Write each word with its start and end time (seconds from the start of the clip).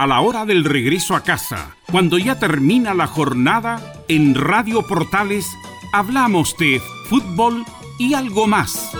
a 0.00 0.06
la 0.06 0.22
hora 0.22 0.46
del 0.46 0.64
regreso 0.64 1.14
a 1.14 1.22
casa, 1.22 1.76
cuando 1.92 2.16
ya 2.16 2.38
termina 2.38 2.94
la 2.94 3.06
jornada, 3.06 3.92
en 4.08 4.34
Radio 4.34 4.80
Portales 4.86 5.46
hablamos 5.92 6.56
de 6.56 6.80
fútbol 7.10 7.66
y 7.98 8.14
algo 8.14 8.46
más. 8.46 8.92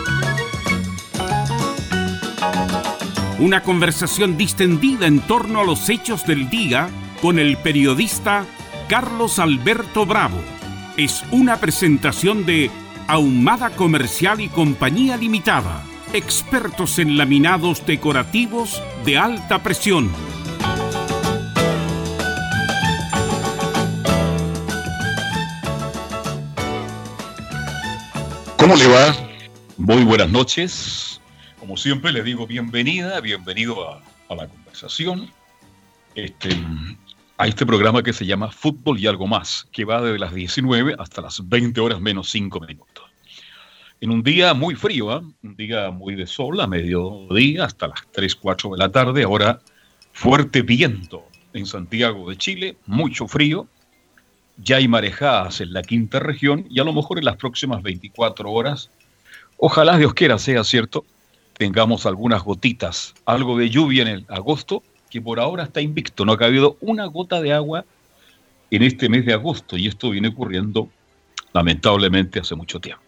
Una 3.39 3.63
conversación 3.63 4.37
distendida 4.37 5.07
en 5.07 5.21
torno 5.21 5.61
a 5.61 5.65
los 5.65 5.89
hechos 5.89 6.27
del 6.27 6.51
día 6.51 6.91
con 7.23 7.39
el 7.39 7.57
periodista 7.57 8.45
Carlos 8.87 9.39
Alberto 9.39 10.05
Bravo. 10.05 10.37
Es 10.99 11.25
una 11.31 11.57
presentación 11.57 12.45
de 12.45 12.71
Ahumada 13.07 13.71
Comercial 13.71 14.43
y 14.43 14.51
Compañía 14.51 15.17
Limitada, 15.17 15.83
expertos 16.13 16.99
en 16.99 17.17
laminados 17.17 17.87
decorativos 17.87 18.83
de 19.07 19.17
alta 19.17 19.63
presión. 19.63 20.11
¿Cómo 28.61 28.77
le 28.77 28.89
va? 28.89 29.17
Muy 29.79 30.05
buenas 30.05 30.29
noches. 30.29 31.19
Como 31.59 31.79
siempre 31.79 32.13
le 32.13 32.23
digo 32.23 32.47
bienvenida, 32.47 33.19
bienvenido 33.23 33.91
a, 33.91 34.35
la 34.35 34.47
conversación, 34.49 35.31
este, 36.15 36.51
a 37.39 37.47
este 37.47 37.65
programa 37.65 38.03
que 38.03 38.13
se 38.13 38.27
llama 38.27 38.53
Fútbol 38.53 38.99
y 38.99 39.07
algo 39.07 39.27
más, 39.27 39.67
que 39.73 39.87
va 39.87 40.03
desde 40.03 40.19
las 40.19 40.35
19 40.35 40.95
hasta 40.99 41.23
las 41.23 41.49
20 41.49 41.81
horas 41.81 42.03
menos 42.03 42.29
5 42.33 42.61
minutos. 42.61 43.07
En 44.03 44.11
un 44.11 44.23
día 44.23 44.53
muy 44.53 44.75
frío, 44.75 45.11
¿eh? 45.17 45.23
un 45.43 45.57
día 45.57 45.91
muy 45.91 46.15
de 46.15 46.27
sol, 46.27 46.61
a 46.61 46.67
mediodía 46.67 47.65
hasta 47.65 47.89
las 47.89 48.03
3, 48.13 48.37
4 48.37 48.73
de 48.73 48.79
la 48.79 48.93
tarde, 48.93 49.23
ahora 49.23 49.61
fuerte 50.13 50.61
viento 50.61 51.25
en 51.55 51.65
Santiago 51.65 52.29
de 52.29 52.37
Chile, 52.37 52.77
mucho 52.85 53.27
frío, 53.27 53.69
ya 54.63 54.77
hay 54.77 54.89
marejadas 54.89 55.61
en 55.61 55.73
la 55.73 55.83
quinta 55.83 56.19
región 56.19 56.67
y 56.71 56.81
a 56.81 56.85
lo 56.85 56.93
mejor 56.93 57.19
en 57.19 57.25
las 57.25 57.37
próximas 57.37 57.83
24 57.83 58.51
horas, 58.51 58.91
ojalá 59.57 59.97
Dios 59.97 60.15
quiera 60.15 60.39
sea 60.39 60.65
cierto, 60.65 61.05
tengamos 61.55 62.07
algunas 62.07 62.43
gotitas, 62.43 63.15
algo 63.25 63.59
de 63.59 63.71
lluvia 63.71 64.03
en 64.03 64.09
el 64.09 64.27
agosto, 64.29 64.83
que 65.11 65.21
por 65.21 65.41
ahora 65.41 65.65
está 65.65 65.81
invicto, 65.81 66.25
no 66.25 66.33
ha 66.33 66.39
cabido 66.39 66.77
una 66.81 67.07
gota 67.07 67.41
de 67.41 67.53
agua 67.53 67.85
en 68.71 68.83
este 68.83 69.09
mes 69.09 69.27
de 69.27 69.33
agosto 69.33 69.77
y 69.77 69.87
esto 69.87 70.11
viene 70.11 70.29
ocurriendo 70.29 70.89
lamentablemente 71.53 72.39
hace 72.41 72.55
mucho 72.55 72.81
tiempo. 72.81 73.03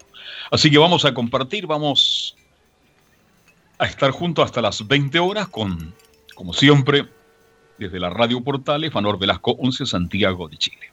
Así 0.50 0.70
que 0.70 0.78
vamos 0.78 1.04
a 1.04 1.14
compartir, 1.14 1.66
vamos 1.66 2.36
a 3.78 3.86
estar 3.86 4.10
juntos 4.10 4.44
hasta 4.44 4.60
las 4.60 4.86
20 4.86 5.18
horas 5.18 5.48
con, 5.48 5.94
como 6.34 6.52
siempre, 6.52 7.06
desde 7.78 7.98
la 7.98 8.10
Radio 8.10 8.42
Portales, 8.42 8.92
Manor 8.92 9.18
Velasco 9.18 9.52
11, 9.52 9.86
Santiago 9.86 10.48
de 10.48 10.56
Chile. 10.56 10.91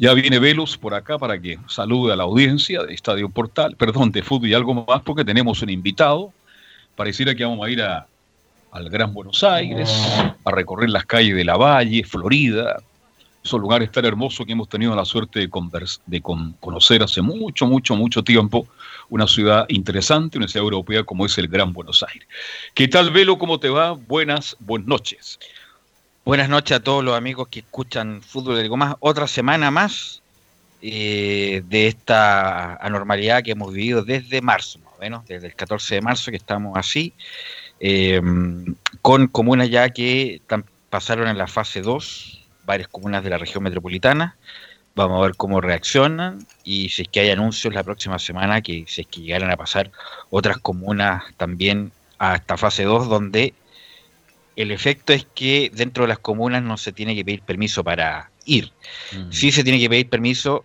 Ya 0.00 0.14
viene 0.14 0.38
Velos 0.38 0.78
por 0.78 0.94
acá 0.94 1.18
para 1.18 1.38
que 1.38 1.58
salude 1.68 2.14
a 2.14 2.16
la 2.16 2.22
audiencia 2.22 2.84
de 2.84 2.94
Estadio 2.94 3.28
Portal, 3.28 3.76
perdón, 3.76 4.10
de 4.10 4.22
fútbol 4.22 4.48
y 4.48 4.54
algo 4.54 4.72
más, 4.72 5.02
porque 5.02 5.26
tenemos 5.26 5.60
un 5.60 5.68
invitado, 5.68 6.32
pareciera 6.96 7.34
que 7.34 7.44
vamos 7.44 7.66
a 7.66 7.70
ir 7.70 7.82
a, 7.82 8.06
al 8.72 8.88
Gran 8.88 9.12
Buenos 9.12 9.44
Aires, 9.44 9.90
a 10.42 10.50
recorrer 10.52 10.88
las 10.88 11.04
calles 11.04 11.36
de 11.36 11.44
la 11.44 11.58
Valle, 11.58 12.02
Florida, 12.04 12.80
esos 13.44 13.60
lugares 13.60 13.92
tan 13.92 14.06
hermosos 14.06 14.46
que 14.46 14.52
hemos 14.52 14.70
tenido 14.70 14.96
la 14.96 15.04
suerte 15.04 15.38
de, 15.40 15.50
de 16.06 16.22
conocer 16.22 17.02
hace 17.02 17.20
mucho, 17.20 17.66
mucho, 17.66 17.94
mucho 17.94 18.24
tiempo, 18.24 18.66
una 19.10 19.26
ciudad 19.26 19.66
interesante, 19.68 20.38
una 20.38 20.48
ciudad 20.48 20.64
europea 20.64 21.04
como 21.04 21.26
es 21.26 21.36
el 21.36 21.48
Gran 21.48 21.74
Buenos 21.74 22.02
Aires. 22.02 22.26
¿Qué 22.72 22.88
tal, 22.88 23.10
Velo? 23.10 23.36
¿Cómo 23.36 23.60
te 23.60 23.68
va? 23.68 23.92
Buenas, 23.92 24.56
buenas 24.60 24.88
noches. 24.88 25.38
Buenas 26.24 26.48
noches 26.48 26.76
a 26.76 26.80
todos 26.80 27.02
los 27.02 27.16
amigos 27.16 27.48
que 27.48 27.60
escuchan 27.60 28.22
Fútbol 28.22 28.62
de 28.62 28.68
Más. 28.70 28.96
Otra 29.00 29.26
semana 29.26 29.70
más 29.70 30.22
eh, 30.82 31.62
de 31.68 31.86
esta 31.86 32.76
anormalidad 32.76 33.42
que 33.42 33.52
hemos 33.52 33.72
vivido 33.72 34.02
desde 34.02 34.40
marzo 34.40 34.80
bueno, 35.00 35.24
desde 35.26 35.46
el 35.46 35.54
14 35.54 35.94
de 35.94 36.00
marzo 36.02 36.30
que 36.30 36.36
estamos 36.36 36.76
así, 36.76 37.14
eh, 37.80 38.20
con 39.00 39.28
comunas 39.28 39.70
ya 39.70 39.88
que 39.88 40.42
pasaron 40.90 41.26
en 41.26 41.38
la 41.38 41.46
fase 41.46 41.80
2, 41.80 42.46
varias 42.66 42.88
comunas 42.88 43.24
de 43.24 43.30
la 43.30 43.38
región 43.38 43.64
metropolitana. 43.64 44.36
Vamos 44.94 45.18
a 45.18 45.22
ver 45.22 45.36
cómo 45.36 45.62
reaccionan 45.62 46.46
y 46.64 46.90
si 46.90 47.02
es 47.02 47.08
que 47.08 47.20
hay 47.20 47.30
anuncios 47.30 47.72
la 47.72 47.82
próxima 47.82 48.18
semana, 48.18 48.60
que 48.60 48.84
si 48.86 49.00
es 49.00 49.06
que 49.06 49.22
llegaran 49.22 49.50
a 49.50 49.56
pasar 49.56 49.90
otras 50.28 50.58
comunas 50.58 51.22
también 51.38 51.92
a 52.18 52.34
esta 52.34 52.58
fase 52.58 52.84
2, 52.84 53.08
donde 53.08 53.54
el 54.62 54.70
efecto 54.70 55.12
es 55.12 55.26
que 55.34 55.70
dentro 55.72 56.04
de 56.04 56.08
las 56.08 56.18
comunas 56.18 56.62
no 56.62 56.76
se 56.76 56.92
tiene 56.92 57.14
que 57.14 57.24
pedir 57.24 57.42
permiso 57.42 57.82
para 57.82 58.30
ir. 58.44 58.72
Mm. 59.12 59.32
Sí 59.32 59.52
se 59.52 59.64
tiene 59.64 59.80
que 59.80 59.88
pedir 59.88 60.08
permiso 60.08 60.64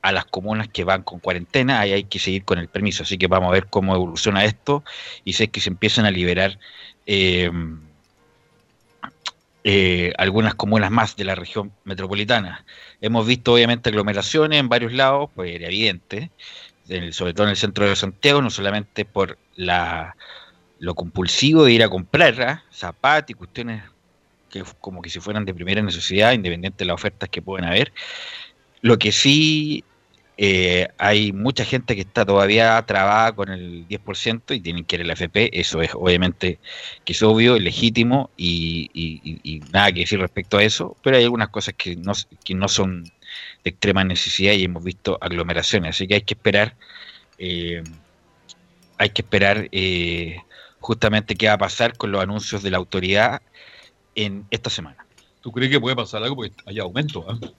a 0.00 0.12
las 0.12 0.24
comunas 0.24 0.68
que 0.68 0.82
van 0.82 1.02
con 1.02 1.18
cuarentena, 1.18 1.80
ahí 1.80 1.92
hay 1.92 2.04
que 2.04 2.18
seguir 2.18 2.44
con 2.44 2.58
el 2.58 2.68
permiso. 2.68 3.02
Así 3.02 3.18
que 3.18 3.26
vamos 3.26 3.50
a 3.50 3.52
ver 3.52 3.66
cómo 3.66 3.94
evoluciona 3.94 4.46
esto 4.46 4.82
y 5.26 5.34
sé 5.34 5.48
que 5.48 5.60
se 5.60 5.68
empiezan 5.68 6.06
a 6.06 6.10
liberar 6.10 6.58
eh, 7.04 7.50
eh, 9.64 10.14
algunas 10.16 10.54
comunas 10.54 10.90
más 10.90 11.16
de 11.16 11.24
la 11.24 11.34
región 11.34 11.70
metropolitana. 11.84 12.64
Hemos 13.02 13.26
visto 13.26 13.52
obviamente 13.52 13.90
aglomeraciones 13.90 14.58
en 14.58 14.70
varios 14.70 14.94
lados, 14.94 15.28
pues 15.34 15.54
era 15.54 15.66
evidente, 15.66 16.30
sobre 17.10 17.34
todo 17.34 17.44
en 17.44 17.50
el 17.50 17.56
centro 17.56 17.86
de 17.86 17.94
Santiago, 17.94 18.40
no 18.40 18.48
solamente 18.48 19.04
por 19.04 19.36
la, 19.54 20.16
lo 20.78 20.94
compulsivo 20.94 21.64
de 21.64 21.72
ir 21.72 21.82
a 21.82 21.88
comprar 21.88 22.40
¿ah? 22.42 22.64
zapatos 22.70 23.30
y 23.30 23.34
cuestiones 23.34 23.82
que 24.50 24.64
como 24.80 25.02
que 25.02 25.10
si 25.10 25.20
fueran 25.20 25.44
de 25.44 25.54
primera 25.54 25.82
necesidad, 25.82 26.32
independiente 26.32 26.78
de 26.78 26.86
las 26.86 26.94
ofertas 26.94 27.28
que 27.28 27.42
pueden 27.42 27.66
haber, 27.66 27.92
lo 28.80 28.98
que 28.98 29.12
sí 29.12 29.84
eh, 30.40 30.86
hay 30.98 31.32
mucha 31.32 31.64
gente 31.64 31.96
que 31.96 32.02
está 32.02 32.24
todavía 32.24 32.80
trabada 32.86 33.32
con 33.32 33.48
el 33.48 33.88
10% 33.88 34.54
y 34.54 34.60
tienen 34.60 34.84
que 34.84 34.94
ir 34.94 35.02
a 35.02 35.04
la 35.04 35.14
FP, 35.14 35.58
eso 35.58 35.82
es 35.82 35.90
obviamente 35.94 36.60
que 37.04 37.12
es 37.12 37.22
obvio, 37.24 37.56
es 37.56 37.62
legítimo 37.62 38.30
y, 38.36 39.60
nada 39.72 39.90
que 39.90 40.00
decir 40.00 40.20
respecto 40.20 40.58
a 40.58 40.62
eso, 40.62 40.96
pero 41.02 41.16
hay 41.16 41.24
algunas 41.24 41.48
cosas 41.48 41.74
que 41.76 41.96
no, 41.96 42.12
que 42.44 42.54
no 42.54 42.68
son 42.68 43.02
de 43.02 43.70
extrema 43.70 44.04
necesidad 44.04 44.52
y 44.52 44.62
hemos 44.62 44.84
visto 44.84 45.18
aglomeraciones, 45.20 45.96
así 45.96 46.06
que 46.06 46.14
hay 46.14 46.22
que 46.22 46.34
esperar, 46.34 46.76
eh, 47.38 47.82
hay 48.96 49.10
que 49.10 49.22
esperar 49.22 49.68
eh, 49.72 50.38
justamente 50.88 51.36
qué 51.36 51.48
va 51.48 51.52
a 51.52 51.58
pasar 51.58 51.98
con 51.98 52.12
los 52.12 52.22
anuncios 52.22 52.62
de 52.62 52.70
la 52.70 52.78
autoridad 52.78 53.42
en 54.14 54.46
esta 54.50 54.70
semana. 54.70 55.04
¿Tú 55.42 55.52
crees 55.52 55.70
que 55.70 55.78
puede 55.78 55.94
pasar 55.94 56.22
algo 56.22 56.36
porque 56.36 56.54
haya 56.64 56.80
aumento? 56.80 57.26
¿eh? 57.30 57.50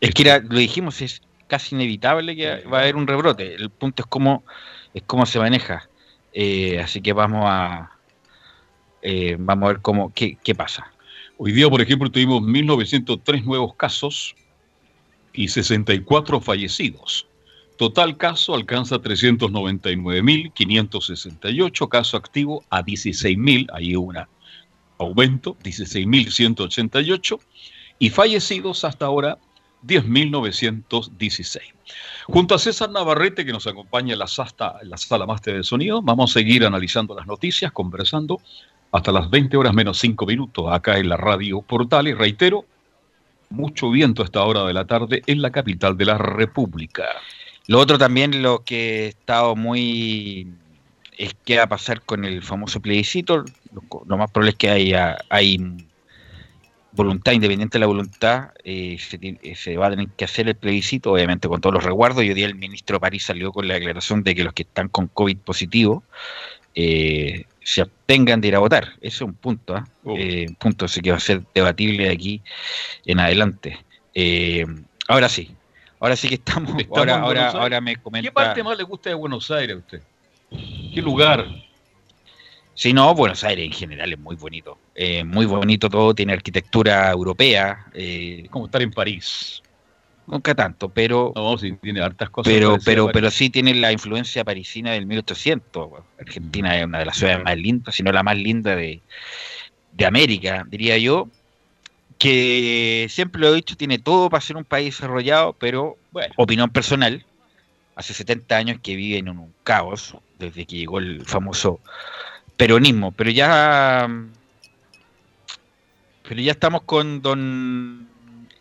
Es 0.00 0.14
que 0.14 0.22
lo 0.24 0.56
dijimos, 0.56 1.02
es 1.02 1.22
casi 1.48 1.74
inevitable 1.74 2.36
que 2.36 2.62
va 2.66 2.78
a 2.78 2.80
haber 2.82 2.94
un 2.94 3.08
rebrote. 3.08 3.56
El 3.56 3.68
punto 3.70 4.04
es 4.04 4.06
cómo, 4.06 4.44
es 4.94 5.02
cómo 5.08 5.26
se 5.26 5.40
maneja. 5.40 5.88
Eh, 6.32 6.78
así 6.78 7.00
que 7.00 7.12
vamos 7.12 7.42
a 7.46 7.90
eh, 9.02 9.34
vamos 9.40 9.64
a 9.64 9.72
ver 9.72 9.82
cómo 9.82 10.12
qué, 10.14 10.54
pasa. 10.56 10.92
Hoy 11.38 11.50
día, 11.50 11.68
por 11.68 11.80
ejemplo, 11.80 12.08
tuvimos 12.12 12.42
1.903 12.42 13.42
nuevos 13.42 13.74
casos 13.74 14.36
y 15.32 15.48
64 15.48 16.40
fallecidos. 16.40 17.25
Total 17.76 18.16
caso 18.16 18.54
alcanza 18.54 18.96
399.568, 18.96 21.88
caso 21.88 22.16
activo 22.16 22.64
a 22.70 22.82
16.000, 22.82 23.68
ahí 23.72 23.96
un 23.96 24.16
aumento, 24.98 25.56
16.188, 25.62 27.38
y 27.98 28.10
fallecidos 28.10 28.84
hasta 28.84 29.06
ahora 29.06 29.38
10.916. 29.86 31.60
Junto 32.24 32.54
a 32.54 32.58
César 32.58 32.90
Navarrete, 32.90 33.44
que 33.44 33.52
nos 33.52 33.66
acompaña 33.66 34.14
en 34.14 34.20
la, 34.20 34.26
sala, 34.26 34.80
la 34.82 34.96
sala 34.96 35.26
máster 35.26 35.56
de 35.56 35.62
sonido, 35.62 36.00
vamos 36.02 36.30
a 36.30 36.34
seguir 36.34 36.64
analizando 36.64 37.14
las 37.14 37.26
noticias, 37.26 37.72
conversando 37.72 38.40
hasta 38.90 39.12
las 39.12 39.30
20 39.30 39.56
horas 39.56 39.74
menos 39.74 39.98
5 39.98 40.26
minutos 40.26 40.66
acá 40.70 40.98
en 40.98 41.08
la 41.08 41.16
radio 41.16 41.62
Portal. 41.62 42.08
Y 42.08 42.14
reitero, 42.14 42.64
mucho 43.50 43.90
viento 43.90 44.22
a 44.22 44.24
esta 44.24 44.44
hora 44.44 44.64
de 44.64 44.72
la 44.72 44.86
tarde 44.86 45.22
en 45.26 45.42
la 45.42 45.50
capital 45.50 45.96
de 45.96 46.06
la 46.06 46.18
República. 46.18 47.04
Lo 47.68 47.80
otro 47.80 47.98
también, 47.98 48.42
lo 48.42 48.64
que 48.64 49.04
he 49.04 49.08
estado 49.08 49.56
muy 49.56 50.48
es 51.18 51.34
qué 51.44 51.56
va 51.56 51.64
a 51.64 51.68
pasar 51.68 52.02
con 52.02 52.24
el 52.24 52.42
famoso 52.42 52.80
plebiscito. 52.80 53.44
Lo, 54.06 54.16
más 54.16 54.30
probable 54.30 54.50
es 54.50 54.56
que 54.56 54.70
haya, 54.70 55.18
hay 55.28 55.58
voluntad, 56.92 57.32
independiente 57.32 57.76
de 57.76 57.80
la 57.80 57.86
voluntad, 57.86 58.50
eh, 58.64 58.98
eh, 59.20 59.54
se, 59.54 59.76
va 59.76 59.88
a 59.88 59.90
tener 59.90 60.08
que 60.10 60.24
hacer 60.24 60.48
el 60.48 60.54
plebiscito, 60.54 61.12
obviamente 61.12 61.48
con 61.48 61.60
todos 61.60 61.74
los 61.74 61.84
resguardos. 61.84 62.24
Y 62.24 62.28
hoy 62.28 62.34
día 62.34 62.46
el 62.46 62.54
ministro 62.54 63.00
París 63.00 63.24
salió 63.24 63.52
con 63.52 63.66
la 63.66 63.74
declaración 63.74 64.22
de 64.22 64.34
que 64.34 64.44
los 64.44 64.52
que 64.52 64.62
están 64.62 64.88
con 64.88 65.08
COVID 65.08 65.38
positivo 65.38 66.04
eh, 66.74 67.44
se 67.62 67.82
abstengan 67.82 68.40
de 68.40 68.48
ir 68.48 68.56
a 68.56 68.60
votar. 68.60 68.92
Ese 69.00 69.16
es 69.16 69.20
un 69.22 69.34
punto, 69.34 69.74
¿ah? 69.74 69.88
oh. 70.04 70.14
un 70.14 70.56
punto 70.58 70.86
que 71.02 71.10
va 71.10 71.16
a 71.16 71.20
ser 71.20 71.42
debatible 71.54 72.04
de 72.04 72.10
aquí 72.10 72.42
en 73.06 73.18
adelante. 73.18 73.78
ahora 75.08 75.28
sí, 75.28 75.50
ahora 76.00 76.16
sí 76.16 76.28
que 76.28 76.36
estamos. 76.36 76.72
ahora, 76.96 77.20
ahora, 77.20 77.50
ahora 77.50 77.80
me 77.80 77.96
comenta. 77.96 78.28
¿Qué 78.28 78.32
parte 78.32 78.62
más 78.62 78.76
le 78.76 78.84
gusta 78.84 79.10
de 79.10 79.14
Buenos 79.14 79.50
Aires 79.50 79.76
a 79.76 79.78
usted? 79.78 80.02
¿Qué 80.94 81.02
lugar? 81.02 81.46
Sí, 82.74 82.92
no, 82.92 83.14
Buenos 83.14 83.42
Aires 83.42 83.64
en 83.64 83.72
general 83.72 84.12
es 84.12 84.18
muy 84.18 84.36
bonito. 84.36 84.78
Eh, 84.94 85.24
muy 85.24 85.46
bonito 85.46 85.88
todo, 85.88 86.14
tiene 86.14 86.34
arquitectura 86.34 87.10
europea. 87.10 87.86
Eh, 87.94 88.46
como 88.50 88.66
estar 88.66 88.82
en 88.82 88.90
París. 88.90 89.62
Nunca 90.26 90.54
tanto, 90.54 90.88
pero. 90.88 91.32
No, 91.34 91.56
sí, 91.56 91.72
tiene 91.80 92.02
hartas 92.02 92.28
cosas. 92.30 92.52
Pero, 92.52 92.76
pero, 92.84 93.10
pero 93.12 93.30
sí 93.30 93.48
tiene 93.48 93.74
la 93.74 93.92
influencia 93.92 94.44
parisina 94.44 94.92
del 94.92 95.06
1800. 95.06 95.88
Argentina 96.20 96.76
es 96.76 96.84
una 96.84 96.98
de 96.98 97.06
las 97.06 97.16
ciudades 97.16 97.44
más 97.44 97.56
lindas, 97.56 97.94
si 97.94 98.02
no 98.02 98.12
la 98.12 98.22
más 98.22 98.36
linda 98.36 98.74
de, 98.74 99.00
de 99.92 100.06
América, 100.06 100.64
diría 100.68 100.98
yo. 100.98 101.28
Que 102.18 103.06
siempre 103.10 103.40
lo 103.40 103.48
he 103.48 103.54
dicho, 103.54 103.76
tiene 103.76 103.98
todo 103.98 104.30
para 104.30 104.40
ser 104.40 104.56
un 104.56 104.64
país 104.64 104.96
desarrollado, 104.96 105.52
pero, 105.52 105.96
bueno, 106.12 106.32
opinión 106.36 106.70
personal, 106.70 107.24
hace 107.94 108.14
70 108.14 108.56
años 108.56 108.78
que 108.82 108.96
vive 108.96 109.18
en 109.18 109.28
un 109.28 109.52
caos, 109.64 110.16
desde 110.38 110.66
que 110.66 110.76
llegó 110.76 110.98
el 110.98 111.24
famoso 111.26 111.80
peronismo, 112.56 113.12
pero 113.12 113.30
ya 113.30 114.08
pero 116.28 116.40
ya 116.40 116.52
estamos 116.52 116.82
con 116.82 117.22
don 117.22 118.08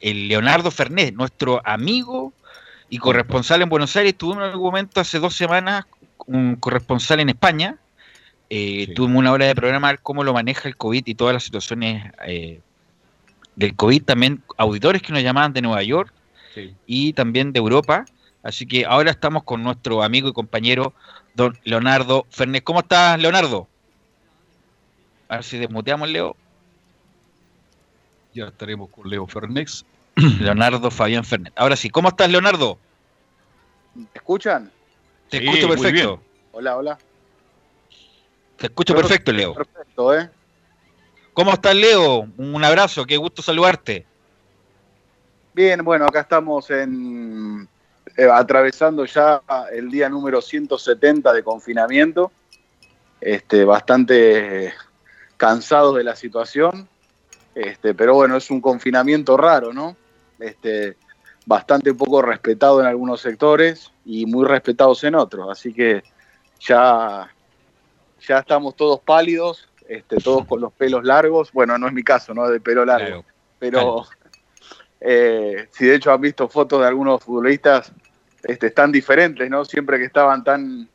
el 0.01 0.28
Leonardo 0.28 0.69
Fernet, 0.69 1.16
nuestro 1.16 1.62
amigo 1.66 2.34
y 2.90 3.00
corresponsal 3.00 3.62
en 3.62 3.69
Buenos 3.69 3.96
Aires. 3.96 4.16
Tuvimos 4.16 4.44
en 4.44 4.51
algún 4.51 4.68
momento 4.68 5.01
hace 5.01 5.19
dos 5.19 5.36
semanas 5.36 5.86
un 6.28 6.56
corresponsal 6.58 7.19
en 7.19 7.30
España. 7.30 7.78
Eh, 8.50 8.94
Tuvimos 8.94 9.18
una 9.18 9.31
hora 9.31 9.48
de 9.48 9.56
programa 9.56 9.98
cómo 9.98 10.24
lo 10.24 10.34
maneja 10.34 10.68
el 10.68 10.78
COVID 10.78 11.04
y 11.08 11.16
todas 11.16 11.34
las 11.34 11.44
situaciones 11.44 12.12
eh, 12.28 12.60
del 13.56 13.75
COVID. 13.75 14.04
También 14.04 14.44
auditores 14.57 15.02
que 15.02 15.13
nos 15.13 15.24
llamaban 15.24 15.54
de 15.54 15.62
Nueva 15.62 15.84
York 15.84 16.13
y 16.86 17.13
también 17.13 17.52
de 17.52 17.60
Europa. 17.60 18.06
Así 18.44 18.68
que 18.68 18.86
ahora 18.86 19.12
estamos 19.12 19.44
con 19.44 19.63
nuestro 19.63 20.04
amigo 20.04 20.30
y 20.30 20.34
compañero 20.34 20.94
don 21.34 21.57
Leonardo 21.63 22.25
Fernet. 22.30 22.63
¿Cómo 22.63 22.80
estás, 22.80 23.19
Leonardo? 23.19 23.68
A 25.28 25.36
ver 25.38 25.44
si 25.44 25.57
desmuteamos, 25.57 26.07
Leo. 26.10 26.36
Ya 28.34 28.46
estaremos 28.46 28.90
con 28.90 29.10
Leo 29.10 29.25
Fernex. 29.25 29.86
Leonardo 30.16 30.92
Fabián 30.92 31.25
Fernet. 31.25 31.54
Ahora 31.56 31.75
sí, 31.75 31.90
¿cómo 31.90 32.10
estás, 32.10 32.30
Leonardo? 32.30 32.78
¿Me 33.96 34.06
escuchan? 34.13 34.72
Te 35.30 35.44
escucho 35.44 35.68
perfecto. 35.69 36.22
Hola, 36.51 36.78
hola. 36.78 36.98
Te 38.58 38.68
escucho 38.68 38.96
perfecto, 38.96 39.31
Leo. 39.31 39.54
Perfecto, 39.54 40.18
¿eh? 40.18 40.30
¿Cómo 41.36 41.52
estás, 41.52 41.76
Leo? 41.76 42.30
Un 42.38 42.64
abrazo, 42.64 43.06
qué 43.06 43.18
gusto 43.18 43.42
saludarte. 43.42 44.06
Bien, 45.54 45.84
bueno, 45.84 46.06
acá 46.06 46.22
estamos 46.22 46.68
eh, 46.70 46.86
atravesando 48.32 49.04
ya 49.04 49.42
el 49.74 49.92
día 49.92 50.08
número 50.08 50.42
170 50.42 51.34
de 51.34 51.44
confinamiento. 51.44 52.32
Este, 53.20 53.66
bastante 53.66 54.74
cansados 55.36 55.98
de 55.98 56.06
la 56.06 56.16
situación, 56.16 56.88
este, 57.54 57.94
pero 57.94 58.14
bueno, 58.14 58.38
es 58.38 58.50
un 58.50 58.62
confinamiento 58.62 59.36
raro, 59.36 59.74
¿no? 59.74 59.98
Este, 60.40 60.96
bastante 61.46 61.94
poco 61.94 62.22
respetado 62.22 62.80
en 62.80 62.88
algunos 62.88 63.20
sectores 63.20 63.92
y 64.06 64.26
muy 64.26 64.46
respetados 64.46 65.04
en 65.04 65.16
otros, 65.16 65.50
así 65.52 65.74
que 65.74 66.02
ya, 66.62 67.30
ya 68.26 68.40
estamos 68.40 68.76
todos 68.78 69.02
pálidos, 69.02 69.68
este, 69.88 70.18
todos 70.18 70.46
con 70.46 70.62
los 70.62 70.74
pelos 70.74 71.04
largos, 71.04 71.52
bueno, 71.52 71.78
no 71.78 71.88
es 71.88 71.94
mi 71.94 72.04
caso, 72.04 72.34
¿no? 72.34 72.48
De 72.50 72.60
pelo 72.60 72.86
largo, 72.86 73.24
pero 73.60 74.06
eh, 75.00 75.68
si 75.72 75.86
de 75.86 75.96
hecho 75.96 76.12
han 76.12 76.22
visto 76.22 76.48
fotos 76.48 76.82
de 76.82 76.88
algunos 76.88 77.24
futbolistas, 77.24 77.92
este, 78.44 78.68
están 78.68 78.92
diferentes, 78.92 79.50
¿no? 79.50 79.66
Siempre 79.66 79.98
que 79.98 80.06
estaban 80.06 80.44
tan 80.44 80.88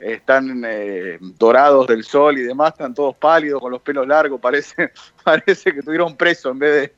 están 0.00 0.62
eh, 0.64 1.18
dorados 1.20 1.86
del 1.86 2.04
sol 2.04 2.38
y 2.38 2.42
demás, 2.42 2.72
están 2.72 2.94
todos 2.94 3.16
pálidos, 3.16 3.60
con 3.60 3.72
los 3.72 3.82
pelos 3.82 4.06
largos, 4.06 4.40
parece, 4.40 4.92
parece 5.24 5.74
que 5.74 5.82
tuvieron 5.82 6.16
preso 6.16 6.50
en 6.50 6.58
vez 6.58 6.92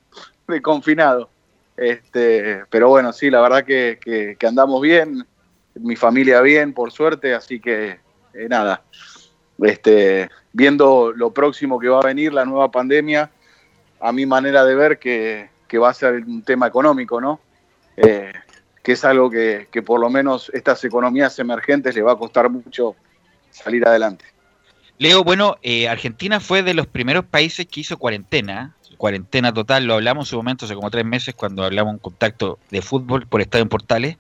de, 0.47 0.63
confinado. 0.63 1.31
Este, 1.77 2.65
pero 2.69 2.89
bueno, 2.89 3.13
sí, 3.13 3.31
la 3.31 3.41
verdad 3.41 3.65
que, 3.65 4.37
andamos 4.47 4.83
bien, 4.83 5.25
mi 5.75 5.97
familia 5.97 6.41
bien, 6.43 6.75
por 6.75 6.93
suerte, 6.93 7.33
así 7.35 7.61
que 7.61 8.01
eh, 8.35 8.49
nada, 8.49 8.83
este, 9.63 10.31
viendo 10.53 11.13
lo 11.13 11.33
próximo 11.33 11.79
que 11.79 11.89
va 11.89 12.01
a 12.01 12.07
venir, 12.07 12.33
la 12.33 12.45
nueva 12.45 12.71
pandemia, 12.71 13.31
a 14.01 14.13
mi 14.13 14.27
manera 14.27 14.65
de 14.65 14.75
ver 14.75 14.99
que, 14.99 15.49
va 15.79 15.91
a 15.91 15.95
ser 15.95 16.25
un 16.25 16.43
tema 16.43 16.67
económico, 16.67 17.21
¿no? 17.21 17.41
Eh, 17.97 18.33
que 18.83 18.93
es 18.93 19.05
algo 19.05 19.31
que, 19.31 19.67
por 19.85 20.01
lo 20.01 20.11
menos 20.11 20.51
estas 20.55 20.83
economías 20.85 21.39
emergentes 21.39 21.95
le 21.95 22.03
va 22.03 22.13
a 22.13 22.17
costar 22.17 22.49
mucho 22.49 22.97
salir 23.51 23.87
adelante. 23.87 24.25
Leo, 24.99 25.25
bueno, 25.25 25.57
eh, 25.63 25.89
Argentina 25.89 26.41
fue 26.41 26.63
de 26.63 26.75
los 26.75 26.87
primeros 26.87 27.25
países 27.25 27.67
que 27.67 27.81
hizo 27.81 27.99
cuarentena, 27.99 28.75
cuarentena 28.97 29.53
total, 29.53 29.85
lo 29.87 29.95
hablamos 29.95 30.27
en 30.27 30.31
su 30.31 30.37
momento 30.37 30.67
hace 30.67 30.75
como 30.75 30.91
tres 30.91 31.07
meses 31.07 31.35
cuando 31.35 31.65
hablamos 31.65 31.95
un 31.95 31.99
contacto 32.01 32.59
de 32.71 32.83
fútbol 32.83 33.27
por 33.27 33.41
Estadio 33.41 33.63
en 33.63 33.69
Portales, 33.71 34.17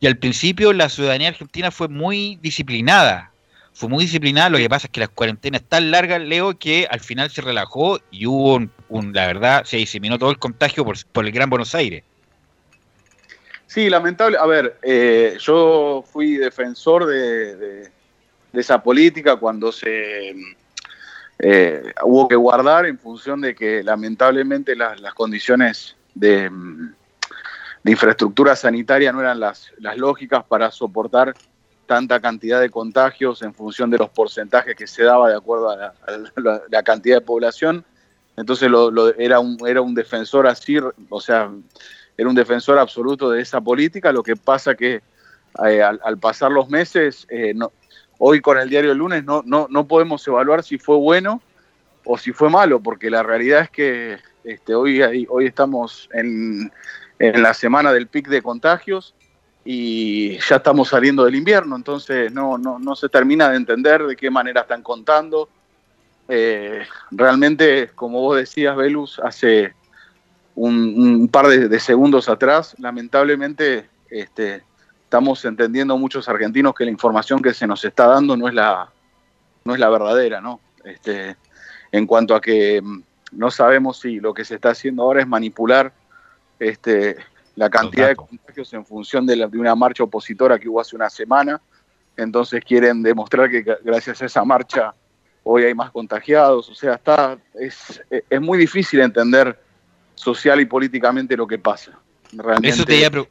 y 0.00 0.06
al 0.06 0.18
principio 0.18 0.74
la 0.74 0.90
ciudadanía 0.90 1.28
argentina 1.28 1.70
fue 1.70 1.88
muy 1.88 2.36
disciplinada, 2.42 3.32
fue 3.78 3.88
muy 3.88 4.02
disciplinada, 4.06 4.50
lo 4.50 4.58
que 4.58 4.68
pasa 4.68 4.88
es 4.88 4.90
que 4.90 4.98
las 4.98 5.10
cuarentenas 5.10 5.62
tan 5.62 5.92
largas, 5.92 6.20
Leo, 6.20 6.58
que 6.58 6.88
al 6.90 6.98
final 6.98 7.30
se 7.30 7.42
relajó 7.42 8.00
y 8.10 8.26
hubo, 8.26 8.60
un, 8.88 9.12
la 9.12 9.28
verdad, 9.28 9.62
se 9.66 9.76
diseminó 9.76 10.18
todo 10.18 10.32
el 10.32 10.38
contagio 10.40 10.84
por, 10.84 11.24
el 11.24 11.30
Gran 11.30 11.48
Buenos 11.48 11.76
Aires. 11.76 12.02
Sí, 13.68 13.88
lamentable. 13.88 14.36
A 14.36 14.46
ver, 14.46 14.80
eh, 14.82 15.36
yo 15.38 16.04
fui 16.10 16.38
defensor 16.38 17.06
de, 17.06 17.88
esa 18.52 18.82
política 18.82 19.36
cuando 19.36 19.70
se 19.70 20.34
eh, 21.38 21.92
hubo 22.02 22.26
que 22.26 22.34
guardar 22.34 22.84
en 22.86 22.98
función 22.98 23.40
de 23.40 23.54
que 23.54 23.84
lamentablemente 23.84 24.74
las, 24.74 25.14
condiciones 25.14 25.94
de, 26.16 26.50
infraestructura 27.84 28.56
sanitaria 28.56 29.12
no 29.12 29.20
eran 29.20 29.38
las, 29.38 29.70
lógicas 29.94 30.42
para 30.48 30.72
soportar 30.72 31.32
tanta 31.88 32.20
cantidad 32.20 32.60
de 32.60 32.68
contagios 32.68 33.40
en 33.40 33.54
función 33.54 33.90
de 33.90 33.96
los 33.96 34.10
porcentajes 34.10 34.76
que 34.76 34.86
se 34.86 35.04
daba 35.04 35.30
de 35.30 35.36
acuerdo 35.36 35.70
a 35.70 35.94
la, 36.70 36.82
cantidad 36.82 37.16
de 37.16 37.22
población. 37.22 37.82
Entonces 38.36 38.70
era, 39.16 39.40
un, 39.40 39.56
era 39.66 39.80
un 39.80 39.94
defensor 39.94 40.46
así, 40.46 40.78
o 41.08 41.20
sea, 41.20 41.50
era 42.16 42.28
un 42.28 42.34
defensor 42.34 42.78
absoluto 42.78 43.30
de 43.30 43.40
esa 43.40 43.60
política, 43.62 44.12
lo 44.12 44.22
que 44.22 44.36
pasa 44.36 44.74
que 44.74 45.00
eh, 45.66 45.82
al, 45.82 46.18
pasar 46.18 46.52
los 46.52 46.68
meses, 46.68 47.26
eh, 47.30 47.54
hoy 48.18 48.40
con 48.42 48.58
el 48.58 48.68
diario 48.68 48.90
del 48.90 48.98
lunes 48.98 49.24
no, 49.24 49.42
no, 49.46 49.66
no 49.70 49.88
podemos 49.88 50.26
evaluar 50.28 50.62
si 50.62 50.78
fue 50.78 50.96
bueno 50.96 51.40
o 52.04 52.18
si 52.18 52.32
fue 52.32 52.50
malo, 52.50 52.80
porque 52.80 53.10
la 53.10 53.22
realidad 53.22 53.62
es 53.62 53.70
que 53.70 54.18
este, 54.44 54.74
hoy, 54.74 55.26
hoy 55.30 55.46
estamos 55.46 56.08
en, 56.12 56.70
la 57.18 57.54
semana 57.54 57.92
del 57.92 58.06
pic 58.08 58.28
de 58.28 58.42
contagios 58.42 59.14
y 59.70 60.38
ya 60.38 60.56
estamos 60.56 60.88
saliendo 60.88 61.26
del 61.26 61.34
invierno, 61.34 61.76
entonces 61.76 62.32
no, 62.32 62.56
no, 62.56 62.78
no 62.78 62.96
se 62.96 63.10
termina 63.10 63.50
de 63.50 63.58
entender 63.58 64.02
de 64.02 64.16
qué 64.16 64.30
manera 64.30 64.62
están 64.62 64.82
contando. 64.82 65.50
Eh, 66.26 66.86
realmente, 67.10 67.90
como 67.94 68.22
vos 68.22 68.38
decías, 68.38 68.74
Velus, 68.74 69.18
hace 69.18 69.74
un, 70.54 71.28
par 71.30 71.48
de, 71.48 71.80
segundos 71.80 72.30
atrás, 72.30 72.76
lamentablemente 72.78 73.90
este, 74.08 74.62
estamos 75.04 75.44
entendiendo 75.44 75.98
muchos 75.98 76.30
argentinos 76.30 76.74
que 76.74 76.86
la 76.86 76.90
información 76.90 77.42
que 77.42 77.52
se 77.52 77.66
nos 77.66 77.84
está 77.84 78.06
dando 78.06 78.38
no 78.38 78.48
es 78.48 78.54
la, 78.54 78.90
no 79.66 79.74
es 79.74 79.80
la 79.80 79.90
verdadera, 79.90 80.40
¿no? 80.40 80.60
Este, 80.82 81.36
en 81.92 82.06
cuanto 82.06 82.34
a 82.34 82.40
que 82.40 82.80
mm, 82.80 83.02
no 83.32 83.50
sabemos 83.50 84.00
si 84.00 84.18
lo 84.18 84.32
que 84.32 84.46
se 84.46 84.54
está 84.54 84.70
haciendo 84.70 85.02
ahora 85.02 85.20
es 85.20 85.28
manipular 85.28 85.92
este, 86.58 87.18
la 87.58 87.68
cantidad 87.68 88.08
de 88.08 88.16
contagios 88.16 88.72
en 88.72 88.86
función 88.86 89.26
de, 89.26 89.34
de, 89.34 89.58
una 89.58 89.74
marcha 89.74 90.04
opositora 90.04 90.58
que 90.58 90.68
hubo 90.68 90.80
hace 90.80 90.94
una 90.94 91.10
semana. 91.10 91.60
Entonces 92.16 92.64
quieren 92.64 93.02
demostrar 93.02 93.50
que 93.50 93.64
gracias 93.82 94.22
a 94.22 94.26
esa 94.26 94.44
marcha 94.44 94.94
hoy 95.42 95.64
hay 95.64 95.74
más 95.74 95.90
contagiados. 95.90 96.68
O 96.68 96.74
sea, 96.74 96.94
está, 96.94 97.36
es, 97.54 98.00
es 98.08 98.40
muy 98.40 98.58
difícil 98.58 99.00
entender 99.00 99.58
social 100.14 100.60
y 100.60 100.66
políticamente 100.66 101.36
lo 101.36 101.48
que 101.48 101.58
pasa. 101.58 101.98
Realmente, 102.32 103.28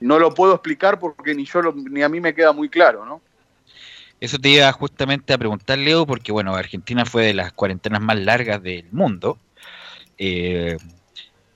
no 0.00 0.18
lo 0.18 0.34
puedo 0.34 0.54
explicar 0.54 0.98
porque 0.98 1.32
ni 1.32 1.44
yo 1.44 1.62
ni 1.72 2.02
a 2.02 2.08
mí 2.08 2.20
me 2.20 2.34
queda 2.34 2.52
muy 2.52 2.68
claro, 2.68 3.06
¿no? 3.06 3.20
Eso 4.18 4.38
te 4.38 4.48
iba 4.48 4.72
justamente 4.72 5.32
a 5.32 5.38
preguntar, 5.38 5.78
Leo, 5.78 6.06
porque 6.06 6.32
bueno, 6.32 6.56
Argentina 6.56 7.04
fue 7.04 7.24
de 7.26 7.34
las 7.34 7.52
cuarentenas 7.52 8.00
más 8.00 8.18
largas 8.18 8.60
del 8.60 8.86
mundo. 8.90 9.38
Eh, 10.18 10.76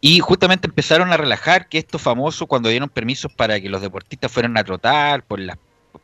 y 0.00 0.20
justamente 0.20 0.68
empezaron 0.68 1.12
a 1.12 1.16
relajar 1.16 1.68
que 1.68 1.78
esto 1.78 1.98
famoso 1.98 2.46
cuando 2.46 2.68
dieron 2.68 2.88
permisos 2.88 3.32
para 3.32 3.60
que 3.60 3.68
los 3.68 3.80
deportistas 3.80 4.30
fueran 4.30 4.56
a 4.56 4.64
trotar 4.64 5.22
por 5.24 5.40
las 5.40 5.58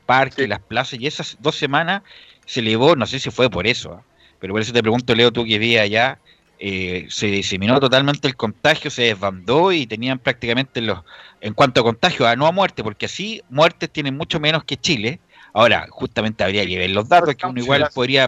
parques, 0.06 0.48
las 0.48 0.60
plazas, 0.60 0.98
y 0.98 1.06
esas 1.06 1.36
dos 1.40 1.56
semanas 1.56 2.02
se 2.46 2.60
elevó, 2.60 2.96
no 2.96 3.06
sé 3.06 3.18
si 3.18 3.30
fue 3.30 3.50
por 3.50 3.66
eso, 3.66 3.92
¿ah? 3.92 4.02
pero 4.40 4.54
por 4.54 4.62
eso 4.62 4.72
te 4.72 4.82
pregunto, 4.82 5.14
Leo, 5.14 5.30
tú 5.30 5.44
que 5.44 5.58
vivías 5.58 5.84
allá, 5.84 6.18
eh, 6.58 7.06
se 7.10 7.26
diseminó 7.26 7.78
totalmente 7.80 8.26
el 8.26 8.36
contagio, 8.36 8.90
se 8.90 9.02
desbandó 9.02 9.72
y 9.72 9.86
tenían 9.86 10.18
prácticamente 10.18 10.80
los, 10.80 11.00
en 11.40 11.54
cuanto 11.54 11.80
a 11.80 11.84
contagio, 11.84 12.26
a 12.26 12.34
no 12.34 12.46
a 12.46 12.52
muerte, 12.52 12.82
porque 12.82 13.06
así 13.06 13.42
muertes 13.50 13.90
tienen 13.90 14.16
mucho 14.16 14.40
menos 14.40 14.64
que 14.64 14.76
Chile, 14.76 15.20
Ahora, 15.54 15.86
justamente 15.90 16.44
habría 16.44 16.66
que 16.66 16.78
ver 16.78 16.90
los 16.90 17.08
datos, 17.08 17.34
que 17.34 17.46
uno 17.46 17.60
igual 17.60 17.88
podría, 17.94 18.26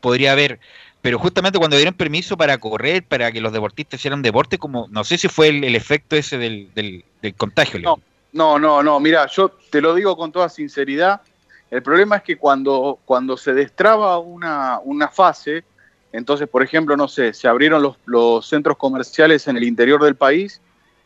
podría 0.00 0.34
ver 0.34 0.58
pero 1.02 1.18
justamente 1.18 1.58
cuando 1.58 1.76
dieron 1.76 1.94
permiso 1.94 2.36
para 2.36 2.58
correr, 2.58 3.02
para 3.04 3.32
que 3.32 3.40
los 3.40 3.52
deportistas 3.52 4.00
hicieran 4.00 4.22
deporte, 4.22 4.58
como 4.58 4.86
no 4.90 5.04
sé 5.04 5.16
si 5.16 5.28
fue 5.28 5.48
el, 5.48 5.74
efecto 5.74 6.16
ese 6.16 6.36
del, 6.36 6.70
del, 6.74 7.34
contagio. 7.36 7.80
No, 7.80 7.98
no, 8.32 8.58
no, 8.58 8.82
no, 8.82 9.00
mira, 9.00 9.26
yo 9.26 9.48
te 9.70 9.80
lo 9.80 9.94
digo 9.94 10.16
con 10.16 10.30
toda 10.30 10.48
sinceridad, 10.48 11.22
el 11.70 11.82
problema 11.82 12.16
es 12.16 12.22
que 12.22 12.36
cuando, 12.36 12.98
cuando 13.04 13.36
se 13.36 13.54
destraba 13.54 14.18
una, 14.18 14.80
una 14.84 15.08
fase, 15.08 15.64
entonces, 16.12 16.48
por 16.48 16.62
ejemplo, 16.62 16.96
no 16.96 17.08
sé, 17.08 17.32
se 17.32 17.48
abrieron 17.48 17.82
los, 17.82 17.96
los 18.04 18.46
centros 18.46 18.76
comerciales 18.76 19.46
en 19.48 19.56
el 19.56 19.64
interior 19.64 20.02
del 20.02 20.16
país, 20.16 20.60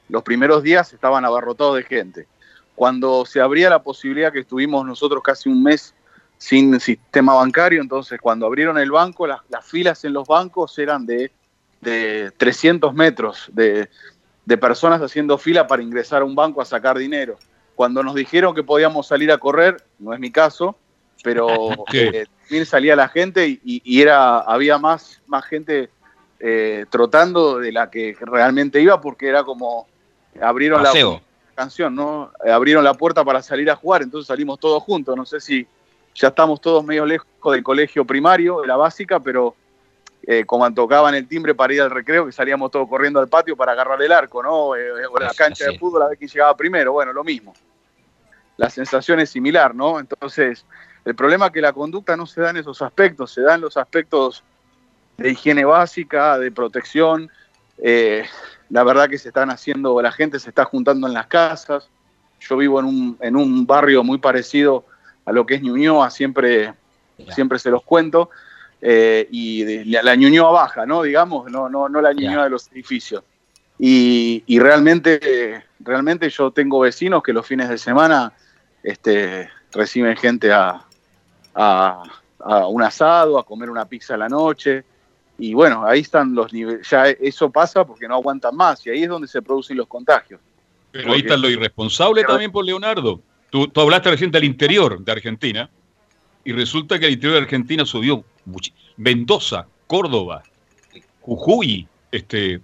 los 0.09 0.23
primeros 0.23 0.63
días 0.63 0.93
estaban 0.93 1.25
abarrotados 1.25 1.77
de 1.77 1.83
gente. 1.85 2.27
Cuando 2.75 3.25
se 3.27 3.41
abría 3.41 3.71
la 3.71 3.83
posibilidad 3.83 4.33
que 4.33 4.41
estuvimos 4.41 4.85
nosotros 4.85 5.23
casi 5.23 5.49
un 5.49 5.63
mes 5.63 5.95
sin 6.39 6.79
sistema 6.81 7.35
bancario, 7.35 7.81
entonces 7.81 8.21
cuando 8.21 8.47
abrieron 8.47 8.79
el 8.79 8.91
banco, 8.91 9.27
las, 9.27 9.41
filas 9.63 10.05
en 10.05 10.13
los 10.13 10.27
bancos 10.27 10.79
eran 10.79 11.07
de, 11.07 11.31
de 11.81 12.33
300 12.37 12.93
metros 12.95 13.51
de, 13.53 13.89
personas 14.59 15.01
haciendo 15.01 15.39
fila 15.39 15.67
para 15.67 15.83
ingresar 15.83 16.23
a 16.23 16.25
un 16.25 16.35
banco 16.35 16.61
a 16.61 16.65
sacar 16.65 16.99
dinero. 16.99 17.39
Cuando 17.75 18.03
nos 18.03 18.15
dijeron 18.15 18.55
que 18.55 18.63
podíamos 18.63 19.07
salir 19.07 19.33
a 19.33 19.39
correr, 19.39 19.83
no 19.99 20.13
es 20.13 20.21
mi 20.21 20.31
caso, 20.31 20.77
pero 21.23 21.49
eh, 21.93 22.27
también 22.43 22.67
salía 22.67 22.95
la 22.95 23.09
gente 23.09 23.61
y, 23.65 24.01
era, 24.01 24.41
había 24.41 24.79
más, 24.79 25.23
más 25.27 25.45
gente 25.47 25.89
eh, 26.41 26.85
trotando 26.91 27.59
de 27.59 27.73
la 27.73 27.91
que 27.91 28.17
realmente 28.21 28.81
iba 28.81 29.01
porque 29.01 29.29
era 29.29 29.45
como 29.45 29.87
abrieron 30.41 30.83
la 30.83 30.93
canción, 31.55 31.95
¿no? 31.95 32.33
Abrieron 32.45 32.85
la 32.85 32.95
puerta 32.95 33.25
para 33.25 33.41
salir 33.41 33.71
a 33.71 33.77
jugar, 33.77 34.03
entonces 34.03 34.27
salimos 34.27 34.59
todos 34.59 34.83
juntos. 34.83 35.17
No 35.17 35.25
sé 35.25 35.41
si 35.41 35.67
ya 36.15 36.29
estamos 36.29 36.61
todos 36.61 36.85
medio 36.85 37.05
lejos 37.05 37.27
del 37.53 37.63
colegio 37.63 38.05
primario, 38.05 38.61
de 38.61 38.69
la 38.69 38.77
básica, 38.77 39.21
pero 39.21 39.55
eh, 40.27 40.45
como 40.47 40.73
tocaban 40.73 41.15
el 41.15 41.29
timbre 41.29 41.55
para 41.55 41.75
ir 41.75 41.83
al 41.83 41.91
recreo, 41.91 42.25
que 42.27 42.33
salíamos 42.33 42.71
todos 42.71 42.89
corriendo 42.89 43.21
al 43.21 43.29
patio 43.29 43.57
para 43.57 43.73
agarrar 43.73 44.01
el 44.01 44.13
arco, 44.13 44.43
¿no? 44.43 44.77
Eh, 44.77 45.07
o 45.07 45.19
la 45.19 45.35
cancha 45.35 45.67
de 45.67 45.79
fútbol 45.79 46.03
a 46.03 46.09
ver 46.09 46.19
quién 46.19 46.31
llegaba 46.31 46.57
primero, 46.57 46.93
bueno, 46.93 47.13
lo 47.13 47.25
mismo. 47.25 47.53
La 48.57 48.71
sensación 48.71 49.21
es 49.21 49.31
similar, 49.31 49.75
¿no? 49.75 49.99
Entonces, 49.99 50.65
el 51.05 51.15
problema 51.15 51.47
es 51.47 51.53
que 51.53 51.61
la 51.61 51.73
conducta 51.73 52.17
no 52.17 52.27
se 52.27 52.41
da 52.41 52.51
en 52.51 52.59
esos 52.59 52.81
aspectos, 52.81 53.33
se 53.33 53.43
da 53.43 53.57
en 53.57 53.61
los 53.61 53.77
aspectos 53.77 54.45
de 55.17 55.31
higiene 55.31 55.65
básica, 55.65 56.39
de 56.39 56.51
protección. 56.53 57.31
Eh, 57.79 58.25
la 58.71 58.85
verdad 58.85 59.09
que 59.09 59.19
se 59.19 59.29
están 59.29 59.51
haciendo, 59.51 60.01
la 60.01 60.13
gente 60.13 60.39
se 60.39 60.49
está 60.49 60.65
juntando 60.65 61.07
en 61.07 61.13
las 61.13 61.27
casas. 61.27 61.91
Yo 62.41 62.57
vivo 62.57 62.79
en 62.79 62.87
un, 62.87 63.19
en 63.21 63.37
un 63.37 63.67
barrio 63.67 64.05
muy 64.05 64.19
parecido 64.19 64.87
a 65.25 65.33
lo 65.33 65.47
que 65.47 65.55
es 65.55 65.63
Ñuñoa, 65.63 66.11
siempre, 66.11 66.75
siempre 67.31 67.59
se 67.59 67.71
los 67.71 67.83
cuento, 67.83 68.31
eh, 68.81 69.27
y 69.31 69.85
la, 69.85 70.15
Ñuñoa 70.15 70.51
baja, 70.51 70.87
¿no? 70.87 71.03
Digamos, 71.03 71.51
no, 71.51 71.69
no, 71.69 71.89
no 71.89 72.01
la 72.01 72.13
Ñuñoa 72.13 72.45
de 72.45 72.51
los 72.51 72.71
edificios. 72.73 73.23
Y, 73.79 74.59
realmente, 74.59 75.65
realmente 75.81 76.31
yo 76.31 76.51
tengo 76.51 76.81
vecinos 76.81 77.23
que 77.23 77.33
los 77.33 77.47
fines 77.47 77.69
de 77.69 77.79
semana 77.79 78.33
este, 78.83 79.49
reciben 79.73 80.17
gente 80.17 80.53
a, 80.53 80.85
a, 81.55 82.03
un 82.69 82.83
asado, 82.83 83.39
a 83.39 83.45
comer 83.45 83.71
una 83.71 83.87
pizza 83.87 84.15
a 84.15 84.19
la 84.19 84.29
noche. 84.29 84.85
Y 85.39 85.55
bueno, 85.55 85.85
ahí 85.85 86.01
están 86.01 86.35
los 86.35 86.53
niveles, 86.53 86.89
ya 86.89 87.09
eso 87.09 87.51
pasa 87.51 87.85
porque 87.85 88.07
no 88.07 88.15
aguantan 88.15 88.55
más 88.55 88.87
y 88.87 88.91
ahí 88.91 89.03
es 89.03 89.09
donde 89.09 89.27
se 89.27 89.43
producen 89.43 89.77
los 89.77 89.89
contagios. 89.89 90.41
Pero 90.93 91.13
ahí 91.13 91.21
está 91.21 91.37
lo 91.37 91.51
irresponsable 91.51 92.23
también 92.23 92.53
por 92.53 92.65
Leonardo. 92.65 93.21
Tú, 93.55 93.71
hablaste 93.77 94.11
recién 94.11 94.33
del 94.33 94.43
interior 94.43 94.99
de 94.99 95.13
Argentina 95.13 95.71
y 96.43 96.51
resulta 96.51 96.99
que 96.99 97.07
el 97.07 97.13
interior 97.13 97.37
de 97.37 97.45
Argentina 97.45 97.87
subió 97.87 98.25
Mendoza, 98.97 99.69
Córdoba, 99.87 100.43
Jujuy, 101.21 101.87
este, 102.11 102.61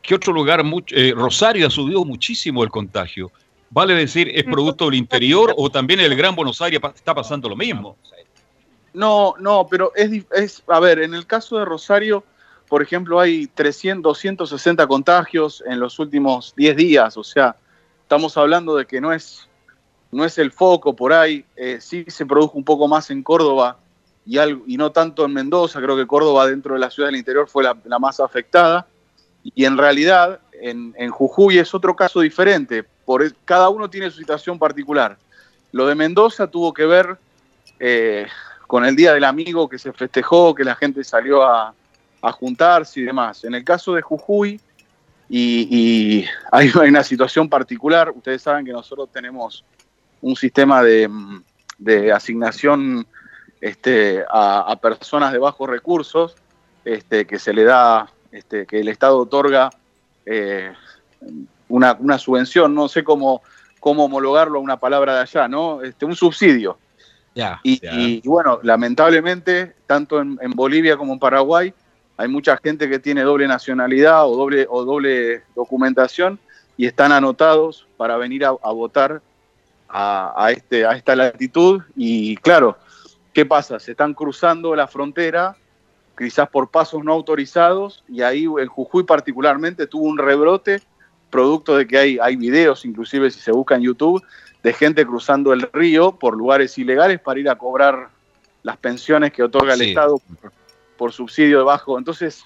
¿qué 0.00 0.14
otro 0.14 0.32
lugar? 0.32 0.64
Eh, 0.86 1.12
Rosario 1.14 1.66
ha 1.66 1.70
subido 1.70 2.02
muchísimo 2.06 2.64
el 2.64 2.70
contagio. 2.70 3.30
¿Vale 3.68 3.92
decir, 3.92 4.30
es 4.34 4.44
producto 4.44 4.86
del 4.86 4.94
interior 4.94 5.52
o 5.54 5.68
también 5.68 6.00
en 6.00 6.06
el 6.06 6.16
Gran 6.16 6.34
Buenos 6.34 6.62
Aires 6.62 6.80
está 6.94 7.14
pasando 7.14 7.46
lo 7.50 7.56
mismo? 7.56 7.98
No, 8.94 9.34
no, 9.38 9.66
pero 9.70 9.92
es, 9.94 10.24
es, 10.34 10.62
a 10.66 10.80
ver, 10.80 11.00
en 11.00 11.12
el 11.12 11.26
caso 11.26 11.58
de 11.58 11.66
Rosario, 11.66 12.24
por 12.68 12.80
ejemplo, 12.80 13.20
hay 13.20 13.48
300, 13.48 14.02
260 14.02 14.86
contagios 14.86 15.62
en 15.66 15.78
los 15.78 15.98
últimos 15.98 16.54
10 16.56 16.74
días, 16.74 17.18
o 17.18 17.22
sea, 17.22 17.54
estamos 18.00 18.34
hablando 18.38 18.76
de 18.76 18.86
que 18.86 18.98
no 18.98 19.12
es 19.12 19.46
no 20.12 20.24
es 20.24 20.38
el 20.38 20.52
foco 20.52 20.94
por 20.94 21.12
ahí, 21.12 21.44
eh, 21.56 21.78
sí 21.80 22.04
se 22.06 22.26
produjo 22.26 22.56
un 22.56 22.64
poco 22.64 22.86
más 22.86 23.10
en 23.10 23.22
Córdoba 23.22 23.78
y, 24.26 24.38
algo, 24.38 24.62
y 24.66 24.76
no 24.76 24.92
tanto 24.92 25.24
en 25.24 25.32
Mendoza, 25.32 25.80
creo 25.80 25.96
que 25.96 26.06
Córdoba 26.06 26.46
dentro 26.46 26.74
de 26.74 26.80
la 26.80 26.90
ciudad 26.90 27.08
del 27.08 27.16
interior 27.16 27.48
fue 27.48 27.64
la, 27.64 27.74
más 27.98 28.20
afectada, 28.20 28.86
y 29.42 29.64
en 29.64 29.76
realidad 29.76 30.38
en, 30.52 31.10
Jujuy 31.10 31.58
es 31.58 31.74
otro 31.74 31.96
caso 31.96 32.20
diferente, 32.20 32.84
por, 33.04 33.34
cada 33.44 33.68
uno 33.70 33.90
tiene 33.90 34.10
su 34.10 34.18
situación 34.18 34.58
particular. 34.58 35.18
Lo 35.72 35.86
de 35.86 35.94
Mendoza 35.94 36.46
tuvo 36.46 36.72
que 36.72 36.86
ver 36.86 37.16
eh, 37.80 38.26
con 38.68 38.84
el 38.84 38.94
Día 38.94 39.14
del 39.14 39.24
Amigo 39.24 39.68
que 39.68 39.78
se 39.78 39.92
festejó, 39.92 40.54
que 40.54 40.62
la 40.62 40.76
gente 40.76 41.02
salió 41.02 41.42
a, 41.42 41.74
juntarse 42.38 43.00
y 43.00 43.02
demás. 43.02 43.42
En 43.42 43.54
el 43.54 43.64
caso 43.64 43.94
de 43.94 44.02
Jujuy, 44.02 44.60
y, 45.28 46.24
hay, 46.52 46.70
una 46.74 47.02
situación 47.02 47.48
particular, 47.48 48.10
ustedes 48.10 48.42
saben 48.42 48.64
que 48.64 48.72
nosotros 48.72 49.08
tenemos 49.10 49.64
un 50.22 50.36
sistema 50.36 50.82
de, 50.82 51.10
asignación 52.14 53.06
este, 53.60 54.24
a, 54.30 54.74
personas 54.80 55.32
de 55.32 55.38
bajos 55.38 55.68
recursos 55.68 56.36
este, 56.84 57.26
que 57.26 57.38
se 57.38 57.52
le 57.52 57.64
da, 57.64 58.08
este, 58.30 58.66
que 58.66 58.80
el 58.80 58.88
Estado 58.88 59.18
otorga 59.18 59.70
eh, 60.24 60.72
una, 61.68 62.18
subvención, 62.18 62.74
no 62.74 62.88
sé 62.88 63.04
cómo, 63.04 63.42
cómo 63.80 64.04
homologarlo 64.04 64.58
a 64.58 64.62
una 64.62 64.76
palabra 64.78 65.14
de 65.14 65.20
allá, 65.20 65.48
¿no? 65.48 65.82
Este, 65.82 66.04
un 66.04 66.16
subsidio. 66.16 66.78
y, 67.62 68.26
bueno, 68.28 68.60
lamentablemente, 68.62 69.74
tanto 69.86 70.20
en, 70.20 70.38
Bolivia 70.54 70.96
como 70.96 71.14
en 71.14 71.18
Paraguay, 71.18 71.74
hay 72.16 72.28
mucha 72.28 72.56
gente 72.58 72.88
que 72.88 72.98
tiene 72.98 73.22
doble 73.22 73.48
nacionalidad 73.48 74.26
o 74.28 74.36
doble, 74.36 74.66
o 74.68 74.84
doble 74.84 75.42
documentación 75.56 76.38
y 76.76 76.86
están 76.86 77.10
anotados 77.10 77.86
para 77.96 78.16
venir 78.16 78.44
a 78.44 78.52
votar 78.52 79.22
a, 79.94 80.50
este, 80.50 80.86
a 80.86 80.92
esta 80.92 81.14
latitud 81.14 81.82
y 81.94 82.36
claro, 82.36 82.78
¿qué 83.34 83.44
pasa? 83.44 83.78
Se 83.78 83.90
están 83.90 84.14
cruzando 84.14 84.74
la 84.74 84.88
frontera, 84.88 85.56
quizás 86.16 86.48
por 86.48 86.70
pasos 86.70 87.04
no 87.04 87.12
autorizados, 87.12 88.02
y 88.08 88.22
ahí 88.22 88.46
el 88.58 88.68
Jujuy 88.68 89.04
particularmente 89.04 89.86
tuvo 89.86 90.04
un 90.04 90.18
rebrote, 90.18 90.80
producto 91.28 91.76
de 91.76 91.86
que 91.86 91.98
hay, 91.98 92.18
hay 92.20 92.36
videos, 92.36 92.84
inclusive 92.84 93.30
si 93.30 93.40
se 93.40 93.52
busca 93.52 93.74
en 93.74 93.82
YouTube, 93.82 94.22
de 94.62 94.72
gente 94.72 95.04
cruzando 95.04 95.52
el 95.52 95.62
río 95.72 96.12
por 96.12 96.36
lugares 96.36 96.78
ilegales 96.78 97.20
para 97.20 97.40
ir 97.40 97.48
a 97.50 97.56
cobrar 97.56 98.08
las 98.62 98.76
pensiones 98.76 99.32
que 99.32 99.42
otorga 99.42 99.74
el 99.74 99.82
Estado 99.82 100.20
por, 100.96 101.12
subsidio 101.12 101.58
de 101.58 101.64
bajo. 101.64 101.98
Entonces, 101.98 102.44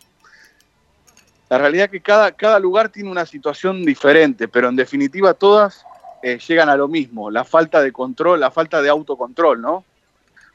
la 1.50 1.58
realidad 1.58 1.84
es 1.84 1.90
que 1.90 2.00
cada, 2.00 2.32
cada 2.32 2.58
lugar 2.58 2.88
tiene 2.88 3.10
una 3.10 3.26
situación 3.26 3.84
diferente, 3.84 4.48
pero 4.48 4.70
en 4.70 4.76
definitiva 4.76 5.34
todas 5.34 5.84
eh, 6.26 6.40
llegan 6.40 6.68
a 6.68 6.76
lo 6.76 6.88
mismo, 6.88 7.30
la 7.30 7.44
falta 7.44 7.80
de 7.80 7.92
control, 7.92 8.40
la 8.40 8.50
falta 8.50 8.82
de 8.82 8.88
autocontrol, 8.88 9.62
¿no? 9.62 9.84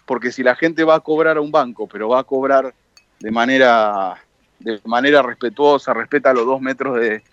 Porque 0.06 0.34
si 0.34 0.44
la 0.44 0.54
gente 0.54 0.84
va 0.84 0.96
a 0.96 1.00
cobrar 1.00 1.38
a 1.38 1.42
un 1.42 1.50
banco, 1.50 1.88
pero 1.88 2.10
va 2.10 2.20
a 2.20 2.26
cobrar 2.26 2.74
de 3.22 3.32
manera, 3.32 4.22
de 4.60 4.82
manera 4.84 5.22
respetuosa, 5.22 5.94
respeta 5.94 6.34
los 6.34 6.46
dos 6.46 6.60
metros 6.60 7.00
de, 7.00 7.24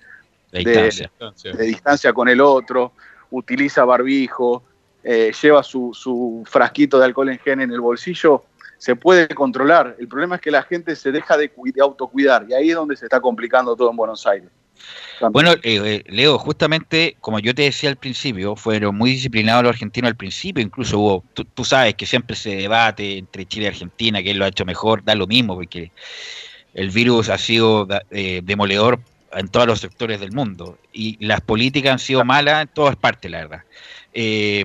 distancia. 1.66 2.12
con 2.12 2.28
el 2.28 2.40
otro, 2.40 2.92
utiliza 3.32 3.84
barbijo, 3.84 4.62
eh, 5.02 5.32
lleva 5.42 5.64
su, 5.64 5.90
su, 5.92 6.44
frasquito 6.48 7.00
de 7.00 7.06
alcohol 7.06 7.30
en 7.30 7.40
gel 7.40 7.60
en 7.60 7.72
el 7.72 7.80
bolsillo, 7.80 8.44
se 8.76 8.94
puede 8.94 9.26
controlar. 9.26 9.96
El 9.98 10.06
problema 10.06 10.36
es 10.36 10.40
que 10.40 10.52
la 10.52 10.62
gente 10.62 10.94
se 10.94 11.10
deja 11.10 11.36
de, 11.36 11.50
de 11.74 11.82
autocuidar 11.82 12.46
y 12.48 12.54
ahí 12.54 12.70
es 12.70 12.76
donde 12.76 12.96
se 12.96 13.06
está 13.06 13.20
complicando 13.20 13.74
todo 13.74 13.90
en 13.90 13.96
Buenos 13.96 14.24
Aires. 14.28 14.48
Bueno, 15.32 15.52
eh, 15.52 15.58
eh, 15.64 16.04
Leo, 16.06 16.38
justamente 16.38 17.16
como 17.20 17.40
yo 17.40 17.54
te 17.54 17.62
decía 17.62 17.90
al 17.90 17.96
principio, 17.96 18.56
fueron 18.56 18.96
muy 18.96 19.10
disciplinados 19.10 19.64
los 19.64 19.70
argentinos 19.70 20.08
al 20.08 20.16
principio, 20.16 20.62
incluso 20.62 20.98
hubo, 20.98 21.24
tú, 21.34 21.64
sabes 21.64 21.94
que 21.94 22.06
siempre 22.06 22.36
se 22.36 22.56
debate 22.56 23.18
entre 23.18 23.46
Chile 23.46 23.66
y 23.66 23.68
Argentina, 23.68 24.22
quién 24.22 24.38
lo 24.38 24.44
ha 24.44 24.48
hecho 24.48 24.64
mejor, 24.64 25.04
da 25.04 25.14
lo 25.14 25.26
mismo, 25.26 25.54
porque 25.54 25.90
el 26.74 26.90
virus 26.90 27.28
ha 27.28 27.38
sido 27.38 27.88
eh, 28.10 28.40
demoledor 28.44 29.00
en 29.32 29.48
todos 29.48 29.66
los 29.66 29.80
sectores 29.80 30.20
del 30.20 30.32
mundo 30.32 30.78
y 30.92 31.22
las 31.24 31.40
políticas 31.40 31.92
han 31.92 31.98
sido 31.98 32.24
malas 32.24 32.62
en 32.62 32.68
todas 32.68 32.96
partes, 32.96 33.30
la 33.30 33.38
verdad. 33.38 33.64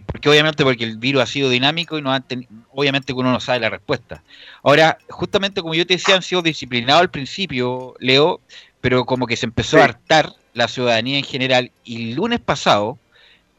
porque 0.05 0.29
obviamente 0.29 0.63
porque 0.63 0.83
el 0.83 0.97
virus 0.97 1.23
ha 1.23 1.25
sido 1.25 1.49
dinámico 1.49 1.97
y 1.97 2.01
no 2.01 2.11
han 2.11 2.23
obviamente 2.71 3.13
uno 3.13 3.31
no 3.31 3.39
sabe 3.39 3.59
la 3.59 3.69
respuesta. 3.69 4.23
Ahora, 4.61 4.97
justamente 5.09 5.61
como 5.61 5.73
yo 5.73 5.85
te 5.85 5.95
decía, 5.95 6.15
han 6.15 6.21
sido 6.21 6.41
disciplinados 6.41 7.01
al 7.01 7.09
principio, 7.09 7.95
Leo, 7.99 8.39
pero 8.83 9.05
como 9.05 9.27
que 9.27 9.37
se 9.37 9.45
empezó 9.45 9.77
a 9.77 9.85
hartar 9.85 10.33
la 10.53 10.67
ciudadanía 10.67 11.17
en 11.17 11.23
general 11.23 11.71
y 11.85 12.09
el 12.09 12.15
lunes 12.15 12.41
pasado 12.41 12.99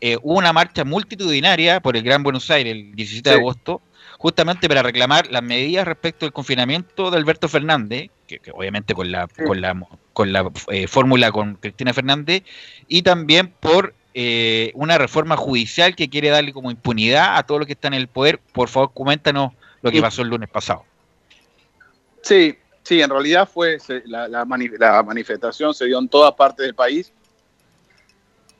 eh, 0.03 0.19
hubo 0.21 0.37
una 0.37 0.53
marcha 0.53 0.85
multitudinaria 0.85 1.81
por 1.81 1.97
el 1.97 2.03
Gran 2.03 2.23
Buenos 2.23 2.51
Aires 2.51 2.75
el 2.75 2.95
17 2.95 3.31
de 3.31 3.37
agosto, 3.37 3.81
justamente 4.19 4.69
para 4.69 4.83
reclamar 4.83 5.31
las 5.31 5.43
medidas 5.43 5.87
respecto 5.87 6.27
al 6.27 6.35
confinamiento 6.35 7.11
de 7.11 7.17
Alberto 7.17 7.49
Fernández, 7.49 8.11
que, 8.27 8.39
obviamente 8.53 8.93
con 8.93 9.11
la, 9.11 9.27
con 9.47 9.63
la, 9.63 9.83
con 10.13 10.31
la 10.31 10.51
eh, 10.69 10.87
fórmula 10.89 11.33
con 11.33 11.55
Cristina 11.55 11.95
Fernández, 11.95 12.43
y 12.87 13.01
también 13.01 13.49
por 13.49 13.95
eh, 14.13 14.73
una 14.75 14.99
reforma 14.99 15.39
judicial 15.39 15.97
que 15.97 16.11
quiere 16.11 16.29
darle 16.29 16.53
como 16.53 16.71
impunidad 16.71 17.39
a 17.39 17.45
todos 17.45 17.61
los 17.61 17.67
que 17.67 17.73
están 17.73 17.95
en 17.95 18.01
el 18.03 18.09
poder. 18.09 18.41
Por 18.53 18.69
favor, 18.69 18.93
coméntanos 18.93 19.53
lo 19.81 19.91
que 19.91 20.03
pasó 20.03 20.21
el 20.21 20.29
lunes 20.29 20.51
pasado. 20.51 20.85
Sí, 22.21 22.59
sí, 22.85 23.03
en 23.03 23.11
realidad 23.11 23.49
fue 23.53 23.79
la, 24.07 24.29
la, 24.29 24.45
manifestación 24.45 25.75
se 25.75 25.87
dio 25.87 25.99
en 25.99 26.09
toda 26.09 26.37
parte 26.37 26.63
del 26.63 26.75
país. 26.75 27.13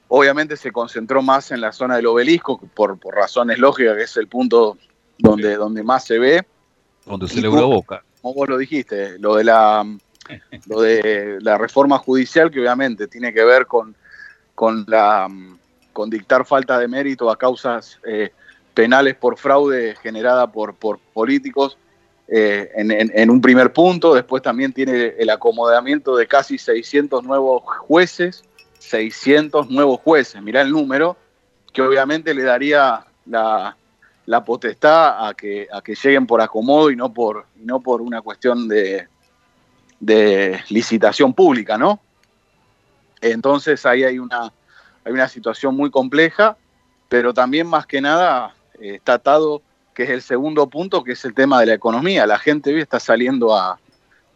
Obviamente 0.09 0.57
se 0.57 0.73
concentró 0.73 1.23
más 1.23 1.51
en 1.53 1.61
la 1.61 1.73
zona 1.73 1.97
del 1.97 2.07
obelisco 2.07 2.59
por, 2.75 2.99
por 2.99 3.15
razones 3.15 3.59
lógicas, 3.59 3.97
que 3.97 4.03
es 4.03 4.17
el 4.17 4.27
punto 4.29 4.77
donde, 5.19 5.57
donde 5.57 5.83
más 5.83 6.05
se 6.05 6.19
ve. 6.19 6.45
Donde 7.07 7.29
se 7.29 7.41
le 7.41 7.49
boca. 7.49 8.03
Como 8.21 8.35
vos 8.35 8.49
lo 8.49 8.59
dijiste, 8.59 9.19
lo 9.19 9.37
de 9.37 9.45
la 9.45 9.87
lo 10.67 10.81
de 10.81 11.39
la 11.41 11.59
reforma 11.59 11.99
judicial 11.99 12.51
que 12.51 12.61
obviamente 12.61 13.07
tiene 13.07 13.33
que 13.33 13.45
ver 13.45 13.67
con, 13.67 13.95
con 14.55 14.85
la 14.89 15.29
con 15.93 16.11
dictar 16.11 16.45
falta 16.47 16.79
de 16.79 16.89
mérito 16.89 17.31
a 17.31 17.37
causas 17.37 18.01
eh, 18.07 18.33
penales 18.73 19.15
por 19.15 19.37
fraude 19.39 19.95
generada 20.03 20.51
por, 20.51 20.75
por 20.75 20.99
políticos 21.13 21.79
eh, 22.29 22.71
en, 22.75 23.31
un 23.31 23.41
primer 23.41 23.73
punto, 23.73 24.15
después 24.15 24.43
también 24.43 24.73
tiene 24.73 25.15
el 25.19 25.29
acomodamiento 25.29 26.17
de 26.17 26.27
casi 26.27 26.57
600 26.57 27.23
nuevos 27.23 27.63
jueces, 27.81 28.45
600 28.79 29.71
nuevos 29.71 30.01
jueces, 30.01 30.43
mirá 30.43 30.63
el 30.63 30.71
número, 30.71 31.17
que 31.73 31.83
obviamente 31.83 32.33
le 32.33 32.43
daría 32.43 33.05
la, 33.27 33.77
la 34.27 34.45
potestad 34.45 35.29
a 35.29 35.35
que, 35.35 35.69
a 35.71 35.83
que 35.83 35.95
lleguen 35.95 36.27
por 36.27 36.41
acomodo 36.41 36.91
y 36.91 36.97
no 36.97 37.13
por, 37.13 37.47
no 37.57 37.81
por 37.81 38.01
una 38.01 38.23
cuestión 38.23 38.69
de, 38.69 39.07
de 40.01 40.61
licitación 40.71 41.35
pública, 41.35 41.77
¿no? 41.77 42.01
Entonces 43.21 43.85
ahí 43.87 44.05
hay 44.05 44.19
una, 44.19 44.53
hay 45.05 45.13
una 45.13 45.29
situación 45.29 45.77
muy 45.77 45.91
compleja, 45.91 46.57
pero 47.09 47.35
también 47.35 47.67
más 47.67 47.87
que 47.87 48.01
nada 48.01 48.55
eh, 48.81 48.97
está 48.97 49.15
atado, 49.15 49.63
que 49.95 50.03
es 50.03 50.11
el 50.11 50.23
segundo 50.23 50.69
punto, 50.69 51.05
que 51.05 51.13
es 51.13 51.25
el 51.25 51.35
tema 51.35 51.61
de 51.61 51.67
la 51.67 51.75
economía. 51.75 52.27
La 52.27 52.39
gente 52.39 52.75
hoy 52.75 52.81
está 52.81 52.99
saliendo 53.01 53.55
a, 53.55 53.79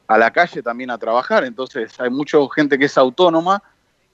a 0.07 0.19
la 0.19 0.31
calle 0.31 0.63
también 0.63 0.91
a 0.91 0.99
trabajar, 0.99 1.45
entonces 1.45 1.99
hay 2.01 2.11
mucha 2.11 2.39
gente 2.55 2.79
que 2.79 2.87
es 2.87 2.97
autónoma, 2.97 3.63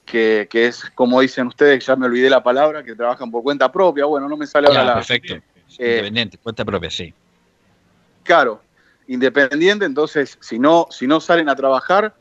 que, 0.04 0.48
que, 0.50 0.66
es, 0.66 0.84
como 0.94 1.20
dicen 1.20 1.46
ustedes, 1.46 1.86
ya 1.86 1.96
me 1.96 2.06
olvidé 2.06 2.28
la 2.28 2.42
palabra, 2.42 2.82
que 2.82 2.94
trabajan 2.94 3.30
por 3.30 3.42
cuenta 3.42 3.70
propia, 3.70 4.04
bueno, 4.04 4.28
no 4.28 4.36
me 4.36 4.46
sale 4.46 4.68
ahora 4.68 4.84
la... 4.84 4.94
Perfecto, 4.94 5.34
eh, 5.34 5.40
independiente, 5.78 6.38
cuenta 6.38 6.64
propia, 6.64 6.90
sí. 6.90 7.14
Claro, 8.22 8.60
independiente, 9.06 9.84
entonces 9.84 10.38
si 10.40 10.58
no, 10.58 10.88
si 10.90 11.06
no 11.06 11.20
salen 11.20 11.48
a 11.48 11.56
trabajar, 11.56 12.14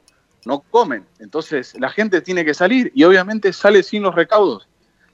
no 0.46 0.60
comen. 0.60 1.06
Entonces 1.20 1.74
la 1.80 1.90
gente 1.90 2.22
tiene 2.22 2.46
que 2.46 2.54
salir 2.54 2.92
y 2.94 3.04
obviamente 3.04 3.54
sale 3.54 3.84
sin 3.84 4.04
los 4.04 4.16
recaudos. 4.16 4.68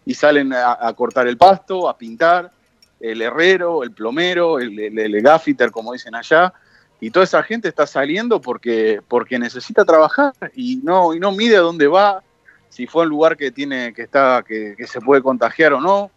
Y 0.05 0.15
salen 0.15 0.51
a, 0.53 0.91
cortar 0.95 1.27
el 1.27 1.37
pasto, 1.37 1.87
a 1.87 1.95
pintar, 1.95 2.51
el 2.99 3.21
herrero, 3.21 3.83
el 3.83 3.91
plomero, 3.91 4.59
el, 4.59 4.79
el, 4.79 5.21
gaffiter, 5.21 5.71
como 5.71 5.93
dicen 5.93 6.15
allá. 6.15 6.53
Y 6.99 7.11
toda 7.11 7.23
esa 7.23 7.43
gente 7.43 7.69
está 7.69 7.87
saliendo 7.87 8.41
porque, 8.41 9.01
porque 9.07 9.39
necesita 9.39 9.85
trabajar 9.85 10.33
y 10.53 10.77
no, 10.83 11.13
y 11.13 11.19
no 11.19 11.31
mide 11.31 11.57
a 11.57 11.61
dónde 11.61 11.87
va, 11.87 12.21
si 12.69 12.87
fue 12.87 13.03
un 13.03 13.09
lugar 13.09 13.37
que 13.37 13.51
tiene, 13.51 13.93
que 13.93 14.03
está, 14.03 14.43
que 14.45 14.75
se 14.85 14.99
puede 14.99 15.21
contagiar 15.21 15.73
o 15.73 15.81
no 15.81 16.11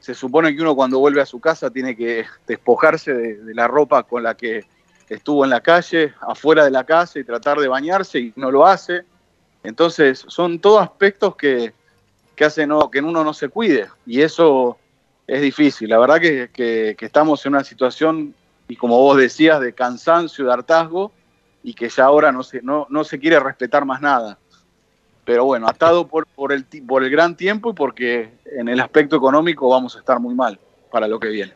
se 0.00 0.14
supone 0.14 0.54
que 0.54 0.62
uno 0.62 0.74
cuando 0.74 0.98
vuelve 0.98 1.20
a 1.20 1.26
su 1.26 1.40
casa 1.40 1.70
tiene 1.70 1.96
que 1.96 2.24
despojarse 2.46 3.12
de, 3.12 3.54
la 3.54 3.66
ropa 3.66 4.02
con 4.04 4.22
la 4.22 4.34
que 4.36 4.64
estuvo 5.08 5.44
en 5.44 5.50
la 5.50 5.60
calle, 5.60 6.14
afuera 6.20 6.64
de 6.64 6.70
la 6.70 6.84
casa 6.84 7.18
y 7.18 7.24
tratar 7.24 7.58
de 7.58 7.68
bañarse 7.68 8.18
y 8.18 8.32
no 8.36 8.50
lo 8.50 8.66
hace. 8.66 9.02
Entonces 9.62 10.24
son 10.28 10.60
todos 10.60 10.82
aspectos 10.82 11.36
que, 11.36 11.72
hacen 12.40 12.70
que 12.92 13.00
uno 13.00 13.24
no 13.24 13.34
se 13.34 13.48
cuide 13.48 13.88
y 14.06 14.22
eso 14.22 14.78
es 15.28 15.40
difícil. 15.40 15.90
La 15.90 15.98
verdad 15.98 16.20
que, 16.20 16.96
estamos 16.98 17.46
en 17.46 17.52
una 17.52 17.62
situación, 17.62 18.34
y 18.66 18.74
como 18.74 18.98
vos 18.98 19.16
decías, 19.16 19.60
de 19.60 19.72
cansancio, 19.72 20.46
de 20.46 20.52
hartazgo 20.52 21.12
y 21.62 21.74
que 21.74 21.88
ya 21.88 22.04
ahora 22.04 22.32
no 22.32 22.42
se, 22.42 22.62
no, 22.62 22.88
no 22.90 23.04
se 23.04 23.20
quiere 23.20 23.38
respetar 23.38 23.84
más 23.84 24.00
nada 24.00 24.38
pero 25.28 25.44
bueno, 25.44 25.68
atado 25.68 26.08
por, 26.08 26.26
por, 26.26 26.54
el, 26.54 26.64
por 26.86 27.04
el 27.04 27.10
gran 27.10 27.36
tiempo 27.36 27.68
y 27.68 27.74
porque 27.74 28.30
en 28.46 28.66
el 28.66 28.80
aspecto 28.80 29.14
económico 29.14 29.68
vamos 29.68 29.94
a 29.94 29.98
estar 29.98 30.18
muy 30.18 30.34
mal 30.34 30.58
para 30.90 31.06
lo 31.06 31.20
que 31.20 31.28
viene. 31.28 31.52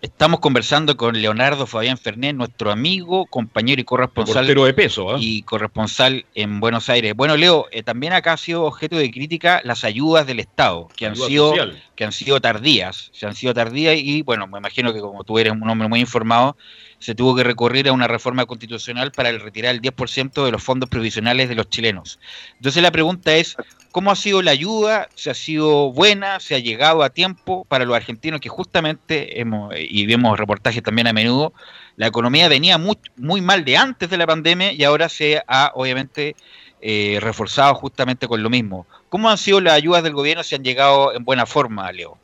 Estamos 0.00 0.38
conversando 0.38 0.96
con 0.96 1.20
Leonardo 1.20 1.66
Fabián 1.66 1.98
Fernández, 1.98 2.36
nuestro 2.36 2.70
amigo, 2.70 3.26
compañero 3.26 3.80
y 3.80 3.84
corresponsal. 3.84 4.46
de 4.46 4.74
peso, 4.74 5.16
¿eh? 5.16 5.18
Y 5.18 5.42
corresponsal 5.42 6.24
en 6.36 6.60
Buenos 6.60 6.88
Aires. 6.88 7.14
Bueno, 7.16 7.36
Leo, 7.36 7.66
eh, 7.72 7.82
también 7.82 8.12
acá 8.12 8.34
ha 8.34 8.36
sido 8.36 8.62
objeto 8.62 8.96
de 8.96 9.10
crítica 9.10 9.60
las 9.64 9.82
ayudas 9.82 10.24
del 10.24 10.38
Estado, 10.38 10.86
que 10.94 11.06
han 11.06 11.16
sido 11.16 11.52
que 11.96 12.04
han 12.04 12.12
sido 12.12 12.40
tardías, 12.40 13.10
se 13.12 13.26
han 13.26 13.34
sido 13.34 13.52
tardías 13.54 13.96
y 13.98 14.22
bueno, 14.22 14.46
me 14.46 14.58
imagino 14.58 14.94
que 14.94 15.00
como 15.00 15.24
tú 15.24 15.36
eres 15.40 15.52
un 15.52 15.68
hombre 15.68 15.88
muy 15.88 15.98
informado, 15.98 16.56
se 17.00 17.16
tuvo 17.16 17.34
que 17.34 17.42
recurrir 17.42 17.88
a 17.88 17.92
una 17.92 18.06
reforma 18.06 18.46
constitucional 18.46 19.10
para 19.10 19.32
retirar 19.32 19.74
el 19.74 19.82
10% 19.82 20.44
de 20.44 20.52
los 20.52 20.62
fondos 20.62 20.88
provisionales 20.88 21.48
de 21.48 21.56
los 21.56 21.68
chilenos. 21.68 22.20
Entonces 22.54 22.84
la 22.84 22.92
pregunta 22.92 23.34
es, 23.34 23.56
¿cómo 23.98 24.12
ha 24.12 24.14
sido 24.14 24.42
la 24.42 24.52
ayuda? 24.52 25.08
¿Se 25.16 25.28
ha 25.28 25.34
sido 25.34 25.90
buena? 25.90 26.38
¿Se 26.38 26.54
ha 26.54 26.60
llegado 26.60 27.02
a 27.02 27.10
tiempo 27.10 27.64
para 27.64 27.84
los 27.84 27.96
argentinos 27.96 28.40
que 28.40 28.48
justamente, 28.48 29.40
hemos, 29.40 29.74
y 29.76 30.06
vemos 30.06 30.38
reportajes 30.38 30.84
también 30.84 31.08
a 31.08 31.12
menudo, 31.12 31.52
la 31.96 32.06
economía 32.06 32.48
venía 32.48 32.78
muy, 32.78 32.96
muy 33.16 33.40
mal 33.40 33.64
de 33.64 33.76
antes 33.76 34.08
de 34.08 34.16
la 34.16 34.24
pandemia 34.24 34.72
y 34.72 34.84
ahora 34.84 35.08
se 35.08 35.42
ha 35.48 35.72
obviamente 35.74 36.36
eh, 36.80 37.18
reforzado 37.20 37.74
justamente 37.74 38.28
con 38.28 38.40
lo 38.40 38.48
mismo. 38.48 38.86
¿Cómo 39.08 39.28
han 39.28 39.36
sido 39.36 39.60
las 39.60 39.74
ayudas 39.74 40.04
del 40.04 40.12
gobierno? 40.12 40.44
¿Se 40.44 40.54
han 40.54 40.62
llegado 40.62 41.12
en 41.12 41.24
buena 41.24 41.44
forma, 41.44 41.90
Leo? 41.90 42.16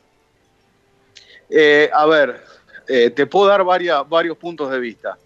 Eh, 1.49 1.89
a 1.93 2.05
ver, 2.05 2.41
eh, 2.87 3.09
te 3.09 3.25
puedo 3.25 3.47
dar 3.47 3.65
varios 3.65 4.37
puntos 4.37 4.71
de 4.71 4.79
vista. 4.79 5.17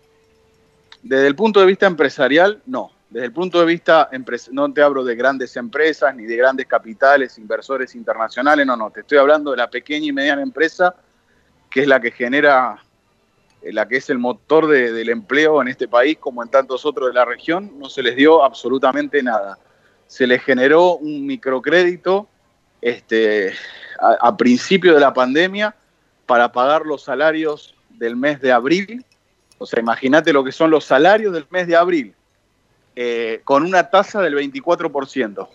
Desde 1.04 1.28
el 1.28 1.36
punto 1.36 1.60
de 1.60 1.68
vista 1.68 1.86
empresarial, 1.86 2.60
no. 2.66 2.92
Desde 3.10 3.26
el 3.26 3.34
punto 3.34 3.60
de 3.60 3.66
vista, 3.66 4.08
no 4.52 4.72
te 4.72 4.84
hablo 4.84 5.04
de 5.04 5.16
grandes 5.16 5.56
empresas 5.58 6.16
ni 6.16 6.26
de 6.26 6.36
grandes 6.36 6.68
capitales, 6.68 7.40
inversores 7.40 7.96
internacionales, 7.96 8.68
no, 8.68 8.76
no, 8.76 8.92
te 8.92 9.00
estoy 9.00 9.18
hablando 9.18 9.50
de 9.50 9.58
la 9.58 9.68
pequeña 9.68 10.06
y 10.06 10.12
mediana 10.12 10.44
empresa, 10.44 10.96
que 11.72 11.82
es 11.82 11.88
la 11.88 12.00
que 12.00 12.12
genera, 12.12 12.84
eh, 13.64 13.74
la 13.74 13.88
que 13.88 13.98
es 13.98 14.12
el 14.12 14.20
motor 14.20 14.68
del 14.68 15.10
empleo 15.10 15.60
en 15.60 15.70
este 15.70 15.88
país, 15.88 16.20
como 16.20 16.44
en 16.44 16.50
tantos 16.50 16.86
otros 16.86 17.08
de 17.08 17.16
la 17.16 17.26
región, 17.26 17.80
no 17.80 17.90
se 17.90 18.04
les 18.04 18.16
dio 18.16 18.44
absolutamente 18.44 19.24
nada. 19.24 19.58
Se 20.06 20.28
les 20.28 20.44
generó 20.44 20.98
un 20.98 21.26
microcrédito 21.26 22.28
este, 22.80 23.54
a 24.00 24.38
principio 24.38 24.94
de 24.94 25.00
la 25.00 25.14
pandemia 25.14 25.76
para 26.28 26.52
pagar 26.52 26.86
los 26.86 27.04
salarios 27.04 27.76
del 27.90 28.16
mes 28.16 28.40
de 28.40 28.52
abril. 28.52 29.04
O 29.58 29.66
sea, 29.66 29.80
imagínate 29.80 30.32
lo 30.32 30.44
que 30.44 30.52
son 30.52 30.70
los 30.70 30.86
salarios 30.86 31.34
del 31.34 31.48
mes 31.50 31.68
de 31.68 31.76
abril, 31.76 32.16
eh, 33.02 33.40
con 33.46 33.64
una 33.64 33.90
tasa 33.90 34.22
del 34.22 34.36
24%. 34.36 35.48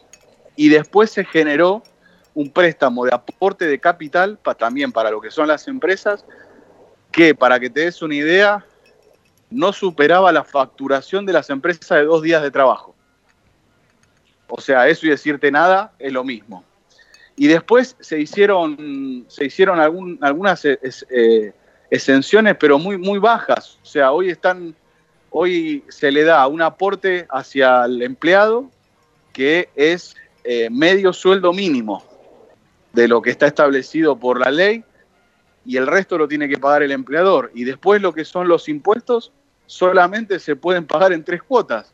Y 0.56 0.70
después 0.70 1.10
se 1.10 1.26
generó 1.26 1.82
un 2.32 2.50
préstamo 2.50 3.04
de 3.04 3.14
aporte 3.14 3.66
de 3.66 3.78
capital, 3.78 4.38
también 4.56 4.92
para 4.92 5.10
lo 5.10 5.20
que 5.20 5.30
son 5.30 5.48
las 5.48 5.68
empresas, 5.68 6.24
que 7.12 7.34
para 7.34 7.60
que 7.60 7.68
te 7.68 7.80
des 7.80 8.00
una 8.00 8.14
idea, 8.14 8.64
no 9.50 9.74
superaba 9.74 10.32
la 10.32 10.42
facturación 10.42 11.26
de 11.26 11.34
las 11.34 11.50
empresas 11.50 11.98
de 11.98 12.04
dos 12.04 12.22
días 12.22 12.42
de 12.42 12.50
trabajo. 12.50 12.94
O 14.48 14.58
sea, 14.58 14.88
eso 14.88 15.04
y 15.04 15.10
decirte 15.10 15.50
nada 15.50 15.92
es 15.98 16.14
lo 16.14 16.24
mismo. 16.24 16.64
Y 17.36 17.48
después 17.48 17.94
se 18.00 18.20
hicieron, 18.20 19.26
se 19.28 19.44
hicieron 19.44 19.80
algunas 20.22 20.64
eh, 20.64 21.52
exenciones, 21.90 22.56
pero 22.58 22.78
muy, 22.78 22.96
muy 22.96 23.18
bajas. 23.18 23.78
O 23.82 23.86
sea, 23.86 24.12
hoy 24.12 24.30
están, 24.30 24.74
hoy 25.36 25.82
se 25.88 26.12
le 26.12 26.22
da 26.22 26.46
un 26.46 26.62
aporte 26.62 27.26
hacia 27.28 27.86
el 27.86 28.02
empleado 28.02 28.70
que 29.32 29.68
es 29.74 30.14
eh, 30.44 30.70
medio 30.70 31.12
sueldo 31.12 31.52
mínimo 31.52 32.04
de 32.92 33.08
lo 33.08 33.20
que 33.20 33.30
está 33.30 33.48
establecido 33.48 34.16
por 34.16 34.38
la 34.38 34.52
ley 34.52 34.84
y 35.66 35.76
el 35.76 35.88
resto 35.88 36.18
lo 36.18 36.28
tiene 36.28 36.48
que 36.48 36.58
pagar 36.58 36.84
el 36.84 36.92
empleador. 36.92 37.50
Y 37.52 37.64
después 37.64 38.00
lo 38.00 38.12
que 38.12 38.24
son 38.24 38.46
los 38.46 38.68
impuestos 38.68 39.32
solamente 39.66 40.38
se 40.38 40.54
pueden 40.54 40.86
pagar 40.86 41.12
en 41.12 41.24
tres 41.24 41.42
cuotas 41.42 41.92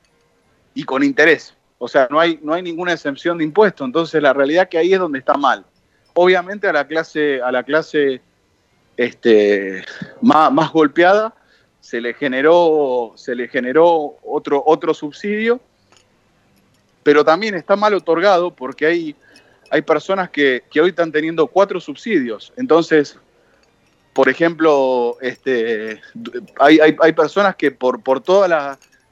y 0.74 0.84
con 0.84 1.02
interés. 1.02 1.54
O 1.78 1.88
sea, 1.88 2.08
no 2.10 2.20
hay, 2.20 2.38
no 2.42 2.52
hay 2.52 2.60
ninguna 2.60 2.92
exención 2.92 3.38
de 3.38 3.44
impuestos. 3.44 3.86
Entonces, 3.86 4.20
la 4.22 4.34
realidad 4.34 4.68
que 4.68 4.76
ahí 4.76 4.92
es 4.92 4.98
donde 4.98 5.18
está 5.18 5.38
mal. 5.38 5.64
Obviamente 6.12 6.68
a 6.68 6.74
la 6.74 6.86
clase, 6.86 7.40
a 7.40 7.50
la 7.50 7.62
clase 7.62 8.20
este, 8.98 9.82
más, 10.20 10.52
más 10.52 10.70
golpeada 10.70 11.34
se 11.80 12.00
le 12.00 12.14
generó, 12.14 13.12
se 13.16 13.34
le 13.34 13.48
generó 13.48 14.16
otro, 14.22 14.62
otro 14.66 14.94
subsidio, 14.94 15.60
pero 17.02 17.24
también 17.24 17.54
está 17.54 17.76
mal 17.76 17.94
otorgado 17.94 18.54
porque 18.54 18.86
hay, 18.86 19.16
hay 19.70 19.82
personas 19.82 20.30
que, 20.30 20.62
que 20.70 20.80
hoy 20.80 20.90
están 20.90 21.10
teniendo 21.10 21.46
cuatro 21.46 21.80
subsidios. 21.80 22.52
Entonces, 22.56 23.18
por 24.12 24.28
ejemplo, 24.28 25.16
este, 25.20 26.00
hay, 26.58 26.80
hay, 26.80 26.96
hay 27.00 27.12
personas 27.12 27.56
que 27.56 27.70
por, 27.70 28.02
por 28.02 28.20
todos 28.20 28.50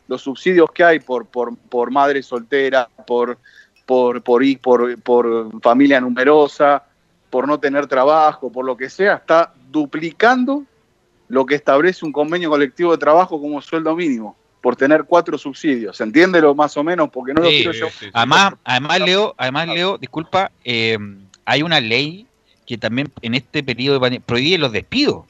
los 0.07 0.22
subsidios 0.22 0.70
que 0.72 0.85
hay, 0.85 1.00
por, 1.00 1.26
por, 1.26 1.57
por 1.57 1.90
madre 1.90 2.22
soltera, 2.22 2.88
por, 3.07 3.38
por, 3.87 4.22
por, 4.22 4.42
por, 4.61 5.00
por 5.00 5.62
familia 5.62 6.00
numerosa, 6.00 6.85
por 7.31 7.46
no 7.46 7.59
tener 7.59 7.87
trabajo, 7.87 8.52
por 8.52 8.64
lo 8.64 8.76
que 8.76 8.90
sea, 8.90 9.14
está 9.14 9.52
duplicando 9.70 10.64
lo 11.29 11.47
que 11.47 11.55
establece 11.55 12.05
un 12.05 12.12
convenio 12.12 12.51
colectivo 12.51 12.93
de 12.93 12.99
trabajo 12.99 13.41
como 13.41 13.61
sueldo 13.61 13.95
mínimo 13.95 14.37
por 14.61 14.77
tener 14.77 15.05
cuatro 15.05 15.38
subsidios. 15.38 16.01
¿Entiéndelo 16.01 16.55
más 16.55 16.77
o 16.77 16.83
menos? 16.85 17.11
Porque 17.11 17.33
no 17.33 17.43
lo 17.43 17.49
quiero 17.49 17.73
yo. 17.73 17.87
además, 18.12 18.55
además, 18.64 19.01
Leo, 19.01 19.35
además, 19.38 19.69
Leo, 19.69 19.99
disculpa, 19.99 20.51
eh, 20.64 20.99
hay 21.45 21.62
una 21.62 21.81
ley 21.81 22.27
que 22.67 22.77
también 22.77 23.11
en 23.23 23.35
este 23.35 23.62
periodo 23.62 24.01
prohíbe 24.27 24.59
los 24.59 24.73
despidos. 24.73 25.25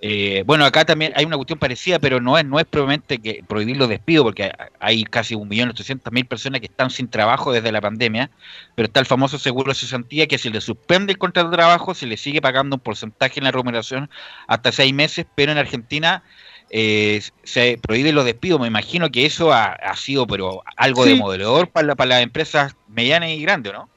Eh, 0.00 0.44
bueno, 0.46 0.66
acá 0.66 0.84
también 0.84 1.12
hay 1.16 1.24
una 1.24 1.36
cuestión 1.36 1.58
parecida, 1.58 1.98
pero 1.98 2.20
no 2.20 2.36
es, 2.36 2.44
no 2.44 2.58
es 2.60 2.66
probablemente 2.66 3.18
que 3.18 3.42
prohibir 3.46 3.76
los 3.78 3.88
despidos, 3.88 4.24
porque 4.24 4.52
hay 4.78 5.04
casi 5.04 5.34
1.800.000 5.34 6.28
personas 6.28 6.60
que 6.60 6.66
están 6.66 6.90
sin 6.90 7.08
trabajo 7.08 7.50
desde 7.50 7.72
la 7.72 7.80
pandemia, 7.80 8.30
pero 8.74 8.86
está 8.86 9.00
el 9.00 9.06
famoso 9.06 9.38
seguro 9.38 9.72
de 9.72 9.78
cesantía 9.78 10.26
que 10.26 10.38
si 10.38 10.50
le 10.50 10.60
suspende 10.60 11.12
el 11.12 11.18
contrato 11.18 11.50
de 11.50 11.56
trabajo 11.56 11.94
se 11.94 12.06
le 12.06 12.16
sigue 12.16 12.42
pagando 12.42 12.76
un 12.76 12.80
porcentaje 12.80 13.40
en 13.40 13.44
la 13.44 13.52
remuneración 13.52 14.10
hasta 14.46 14.70
seis 14.70 14.92
meses, 14.92 15.26
pero 15.34 15.52
en 15.52 15.58
Argentina 15.58 16.22
eh, 16.68 17.22
se 17.44 17.78
prohíbe 17.80 18.12
los 18.12 18.24
despidos. 18.24 18.60
Me 18.60 18.66
imagino 18.66 19.10
que 19.10 19.24
eso 19.24 19.52
ha, 19.52 19.96
sido 19.96 20.26
pero 20.26 20.62
algo 20.76 21.04
demoledor 21.04 21.68
para, 21.68 21.94
para 21.94 22.08
las 22.08 22.22
empresas 22.22 22.76
medianas 22.88 23.30
y 23.30 23.40
grandes, 23.40 23.72
¿no? 23.72 23.88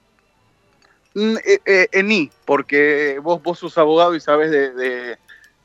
Mm, 1.15 1.37
eh, 1.37 1.59
eh, 1.65 1.87
en 1.91 2.07
ni, 2.07 2.29
porque 2.45 3.19
vos, 3.21 3.41
vos 3.41 3.59
sos 3.59 3.77
abogado 3.77 4.15
y 4.15 4.19
sabes 4.19 4.51
de, 4.51 5.17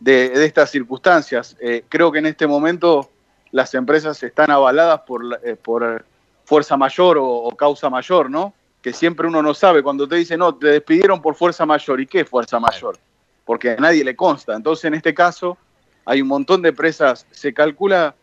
estas 0.04 0.70
circunstancias. 0.70 1.56
Eh, 1.60 1.84
creo 1.88 2.12
que 2.12 2.18
en 2.18 2.26
este 2.26 2.46
momento 2.46 3.10
las 3.50 3.74
empresas 3.74 4.22
están 4.22 4.50
avaladas 4.50 5.00
por, 5.00 5.40
por 5.62 6.04
fuerza 6.44 6.76
mayor 6.76 7.16
o, 7.20 7.50
causa 7.56 7.88
mayor, 7.88 8.30
¿no? 8.30 8.54
Que 8.82 8.92
siempre 8.92 9.26
uno 9.26 9.42
no 9.42 9.54
sabe. 9.54 9.82
Cuando 9.82 10.06
te 10.06 10.16
dicen, 10.16 10.40
no, 10.40 10.54
te 10.54 10.68
despidieron 10.68 11.22
por 11.22 11.34
fuerza 11.34 11.64
mayor. 11.64 12.00
¿Y 12.00 12.06
qué 12.06 12.24
fuerza 12.24 12.58
mayor? 12.58 12.98
Porque 13.44 13.70
a 13.70 13.76
nadie 13.76 14.04
le 14.04 14.16
consta. 14.16 14.54
Entonces, 14.54 14.84
en 14.86 14.94
este 14.94 15.14
caso, 15.14 15.56
hay 16.04 16.20
un 16.20 16.28
montón 16.28 16.62
de 16.62 16.70
empresas. 16.70 17.26
Se 17.30 17.54
calcula, 17.54 18.14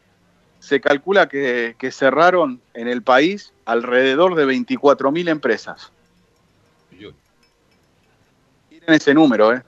se 0.60 0.82
calcula 0.82 1.28
que, 1.28 1.76
que 1.78 1.92
cerraron 1.92 2.62
en 2.74 2.88
el 2.88 3.02
país 3.02 3.54
alrededor 3.66 4.36
de 4.36 4.46
24.000 4.46 5.30
empresas 5.30 5.92
ese 8.88 9.14
número, 9.14 9.54
¿eh? 9.54 9.64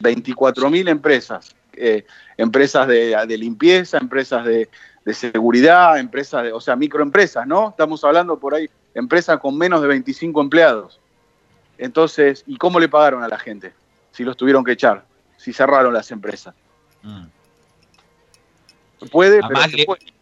24.000 0.00 0.88
empresas, 0.88 1.54
eh, 1.74 2.04
empresas 2.36 2.86
de, 2.88 3.36
limpieza, 3.38 3.98
empresas 3.98 4.44
de, 4.44 4.68
seguridad, 5.12 5.98
empresas, 5.98 6.44
de, 6.44 6.52
o 6.52 6.60
sea, 6.60 6.76
microempresas, 6.76 7.46
¿no? 7.46 7.70
Estamos 7.70 8.02
hablando 8.04 8.38
por 8.38 8.54
ahí, 8.54 8.68
empresas 8.94 9.38
con 9.40 9.56
menos 9.56 9.82
de 9.82 9.88
25 9.88 10.40
empleados. 10.40 11.00
Entonces, 11.78 12.44
¿y 12.46 12.56
cómo 12.56 12.78
le 12.78 12.88
pagaron 12.88 13.22
a 13.22 13.28
la 13.28 13.38
gente? 13.38 13.72
Si 14.12 14.24
los 14.24 14.36
tuvieron 14.36 14.64
que 14.64 14.72
echar, 14.72 15.04
si 15.36 15.52
cerraron 15.52 15.94
las 15.94 16.10
empresas. 16.10 16.54
Mm. 17.02 17.24
Puede, 19.10 19.40
pero 19.40 19.58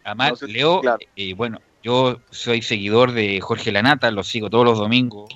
además 0.05 0.41
Leo, 0.43 0.81
eh, 1.17 1.33
bueno, 1.33 1.59
yo 1.83 2.21
soy 2.29 2.61
seguidor 2.61 3.11
de 3.11 3.41
Jorge 3.41 3.73
Lanata, 3.73 4.09
lo 4.09 4.23
sigo 4.23 4.49
todos 4.49 4.63
los 4.63 4.77
domingos, 4.77 5.29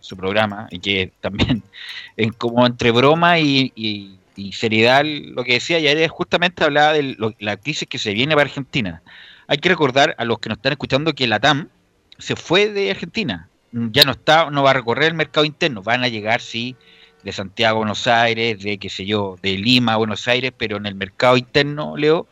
su 0.00 0.16
programa, 0.16 0.68
y 0.70 0.78
que 0.78 1.12
también, 1.20 1.62
en, 2.16 2.30
como 2.30 2.66
entre 2.66 2.90
broma 2.90 3.38
y, 3.38 4.14
seriedad, 4.52 5.04
lo 5.04 5.42
que 5.42 5.54
decía 5.54 5.78
ayer 5.78 6.08
justamente 6.08 6.62
hablaba 6.62 6.92
de 6.92 7.16
la 7.40 7.56
crisis 7.56 7.88
que 7.88 7.98
se 7.98 8.14
viene 8.14 8.36
para 8.36 8.46
Argentina. 8.46 9.02
Hay 9.48 9.58
que 9.58 9.68
recordar 9.68 10.14
a 10.16 10.24
los 10.24 10.38
que 10.38 10.48
nos 10.48 10.58
están 10.58 10.72
escuchando 10.72 11.12
que 11.12 11.26
la 11.26 11.40
TAM 11.40 11.68
se 12.18 12.36
fue 12.36 12.68
de 12.68 12.90
Argentina, 12.90 13.48
ya 13.72 14.04
no 14.04 14.12
está, 14.12 14.50
no 14.50 14.62
va 14.62 14.70
a 14.70 14.74
recorrer 14.74 15.08
el 15.08 15.14
mercado 15.14 15.44
interno, 15.44 15.82
van 15.82 16.04
a 16.04 16.08
llegar 16.08 16.40
sí 16.40 16.76
de 17.22 17.32
Santiago 17.32 17.76
a 17.76 17.78
Buenos 17.78 18.06
Aires, 18.06 18.62
de 18.62 18.78
qué 18.78 18.88
sé 18.88 19.04
yo, 19.04 19.36
de 19.42 19.58
Lima 19.58 19.94
a 19.94 19.96
Buenos 19.96 20.28
Aires, 20.28 20.52
pero 20.56 20.76
en 20.76 20.86
el 20.86 20.94
mercado 20.94 21.36
interno, 21.36 21.96
Leo, 21.96 22.28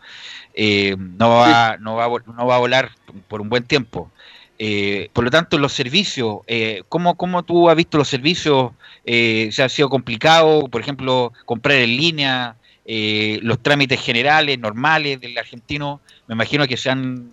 eh, 0.55 0.97
no, 0.99 1.31
va, 1.31 1.77
no, 1.79 1.97
va, 1.97 2.09
no 2.27 2.47
va 2.47 2.57
a 2.57 2.59
volar 2.59 2.91
por 3.29 3.41
un 3.41 3.49
buen 3.49 3.65
tiempo. 3.65 4.11
Eh, 4.59 5.11
por 5.13 5.25
lo 5.25 5.31
tanto, 5.31 5.59
los 5.59 5.73
servicios, 5.73 6.39
eh, 6.47 6.83
¿cómo, 6.89 7.15
tú 7.45 7.69
has 7.69 7.77
visto 7.77 7.99
los 7.99 8.09
servicios? 8.09 8.73
Eh, 9.05 9.51
¿Se 9.53 9.63
ha 9.63 9.69
sido 9.69 9.91
complicado, 9.91 10.69
por 10.69 10.81
ejemplo, 10.81 11.33
comprar 11.45 11.79
en 11.79 11.97
línea, 11.97 12.57
eh, 12.85 13.39
los 13.43 13.63
trámites 13.63 14.01
generales, 14.01 14.59
normales 14.59 15.21
del 15.21 15.37
argentino? 15.37 16.01
Me 16.27 16.35
imagino 16.35 16.67
que 16.67 16.77
sean, 16.77 17.33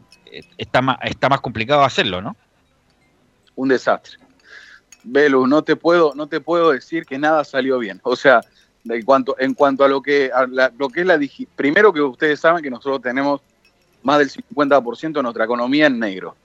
está, 0.58 0.82
más, 0.82 0.98
está 1.04 1.30
más 1.30 1.40
complicado 1.40 1.84
hacerlo, 1.84 2.22
¿no? 2.22 2.36
Un 3.56 3.70
desastre. 3.70 4.18
Velu, 5.04 5.48
no 5.48 5.64
te 5.64 5.76
puedo, 5.76 6.14
no 6.16 6.28
te 6.28 6.42
puedo 6.42 6.72
decir 6.72 7.06
que 7.06 7.18
nada 7.18 7.44
salió 7.44 7.80
bien. 7.80 8.02
O 8.04 8.16
sea, 8.16 8.42
en 8.86 9.02
cuanto, 9.04 9.36
en 9.40 9.54
cuanto 9.54 9.86
a 9.86 9.88
lo 9.88 10.02
que, 10.02 10.30
lo 10.78 10.90
que 10.90 11.02
es 11.02 11.08
la 11.08 11.20
primero 11.56 11.94
que 11.94 12.02
ustedes 12.02 12.40
saben 12.40 12.62
que 12.62 12.70
nosotros 12.70 13.02
tenemos 13.02 13.42
más 14.02 14.20
del 14.20 14.30
50% 14.30 15.14
de 15.14 15.24
nuestra 15.24 15.46
economía 15.46 15.88
en 15.88 16.00
negro 16.00 16.36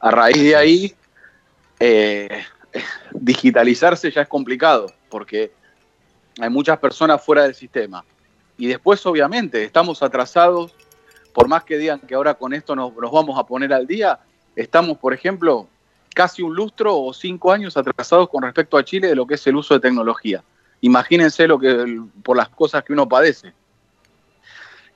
a 0.00 0.10
raíz 0.10 0.42
de 0.42 0.56
ahí, 0.56 0.94
eh, 1.80 2.44
digitalizarse 3.12 4.10
ya 4.10 4.22
es 4.22 4.28
complicado, 4.28 4.92
porque 5.08 5.52
hay 6.40 6.50
muchas 6.50 6.78
personas 6.78 7.24
fuera 7.24 7.42
del 7.42 7.54
sistema. 7.54 8.04
Y 8.56 8.66
después, 8.66 9.04
obviamente, 9.06 9.62
estamos 9.64 10.02
atrasados, 10.02 10.74
por 11.32 11.48
más 11.48 11.64
que 11.64 11.78
digan 11.78 12.00
que 12.00 12.14
ahora 12.14 12.34
con 12.34 12.52
esto 12.52 12.74
nos, 12.74 12.92
vamos 12.94 13.38
a 13.38 13.44
poner 13.44 13.72
al 13.72 13.86
día, 13.86 14.18
estamos, 14.56 14.98
por 14.98 15.14
ejemplo, 15.14 15.68
casi 16.14 16.42
un 16.42 16.54
lustro 16.54 16.98
o 16.98 17.12
cinco 17.12 17.52
años 17.52 17.76
atrasados 17.76 18.28
con 18.28 18.42
respecto 18.42 18.76
a 18.76 18.84
Chile 18.84 19.08
de 19.08 19.14
lo 19.14 19.26
que 19.26 19.34
es 19.34 19.46
el 19.46 19.56
uso 19.56 19.74
de 19.74 19.80
tecnología. 19.80 20.42
Imagínense 20.80 21.46
lo 21.46 21.58
que 21.58 22.00
por 22.22 22.36
las 22.36 22.48
cosas 22.48 22.82
que 22.82 22.92
uno 22.92 23.08
padece. 23.08 23.52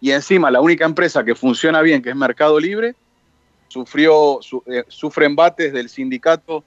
Y 0.00 0.10
encima 0.10 0.50
la 0.50 0.60
única 0.60 0.84
empresa 0.84 1.24
que 1.24 1.36
funciona 1.36 1.80
bien, 1.80 2.02
que 2.02 2.10
es 2.10 2.16
Mercado 2.16 2.58
Libre, 2.58 2.96
sufrió, 3.72 4.40
eh, 4.66 4.84
sufre 4.88 5.24
embates 5.26 5.72
del 5.72 5.88
sindicato 5.88 6.62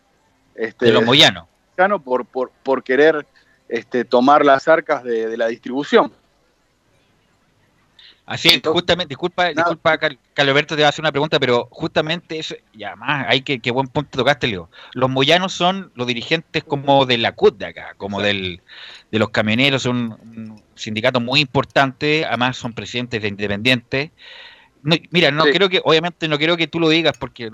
este, 0.56 0.88
de 0.88 0.92
los 0.92 1.06
moyanos. 1.06 1.46
Por, 2.04 2.26
por, 2.26 2.52
por 2.64 2.84
querer 2.84 3.28
este, 3.70 4.06
tomar 4.06 4.44
las 4.44 4.68
arcas 4.68 5.04
de, 5.04 5.38
la 5.38 5.48
distribución. 5.48 6.12
Así 8.26 8.48
es, 8.48 8.62
justamente, 8.64 9.10
disculpa, 9.10 9.50
disculpa, 9.50 10.00
Carlos 10.00 10.18
te 10.34 10.76
va 10.78 10.86
a 10.88 10.90
hacer 10.90 11.04
una 11.04 11.12
pregunta, 11.12 11.40
pero 11.40 11.68
justamente 11.70 12.40
eso, 12.40 12.56
y 12.74 12.84
además, 12.84 13.28
hay 13.30 13.42
que, 13.42 13.60
qué 13.60 13.70
buen 13.70 13.88
punto 13.88 14.18
tocaste, 14.18 14.48
Leo. 14.48 14.68
Los 14.94 15.12
moyanos 15.12 15.54
son 15.54 15.92
los 15.94 16.08
dirigentes 16.08 16.64
como 16.64 17.06
de 17.06 17.20
la 17.20 17.34
CUT 17.34 17.58
de 17.60 17.68
acá, 17.68 17.94
como 17.98 18.22
del, 18.22 18.62
de 19.12 19.20
los 19.20 19.30
camioneros, 19.30 19.84
son 19.84 20.14
un 20.14 20.64
sindicato 20.74 21.20
muy 21.20 21.42
importante, 21.42 22.26
además 22.26 22.58
son 22.58 22.74
presidentes 22.74 23.22
de 23.22 23.28
Independientes 23.28 24.10
mira, 25.10 25.32
no 25.32 25.46
creo 25.46 25.68
que, 25.68 25.82
obviamente 25.84 26.28
no 26.28 26.38
creo 26.38 26.56
que 26.58 26.68
tú 26.68 26.80
lo 26.80 26.90
digas 26.90 27.16
porque, 27.18 27.50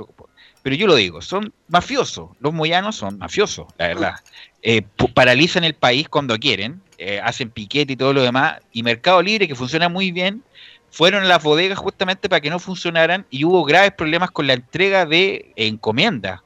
pero 0.62 0.76
yo 0.76 0.88
lo 0.88 0.96
digo, 0.96 1.22
son 1.22 1.54
mafiosos, 1.70 2.30
los 2.40 2.54
moyanos 2.54 2.98
son 2.98 3.18
mafiosos, 3.18 3.68
la 3.78 3.88
verdad. 3.88 4.16
Eh, 4.64 4.84
paralizan 5.16 5.64
el 5.64 5.74
país 5.74 6.08
cuando 6.08 6.38
quieren, 6.38 6.84
eh, 7.00 7.20
hacen 7.24 7.50
piquete 7.50 7.94
y 7.94 7.96
todo 7.96 8.14
lo 8.14 8.22
demás, 8.22 8.60
y 8.72 8.84
Mercado 8.84 9.20
Libre, 9.20 9.48
que 9.48 9.56
funciona 9.56 9.90
muy 9.90 10.12
bien, 10.12 10.44
fueron 10.92 11.24
a 11.24 11.28
las 11.28 11.42
bodegas 11.42 11.80
justamente 11.80 12.30
para 12.30 12.42
que 12.42 12.52
no 12.52 12.60
funcionaran 12.60 13.26
y 13.32 13.44
hubo 13.44 13.64
graves 13.64 13.94
problemas 13.94 14.30
con 14.30 14.46
la 14.46 14.54
entrega 14.54 15.08
de 15.08 15.52
encomiendas. 15.56 16.42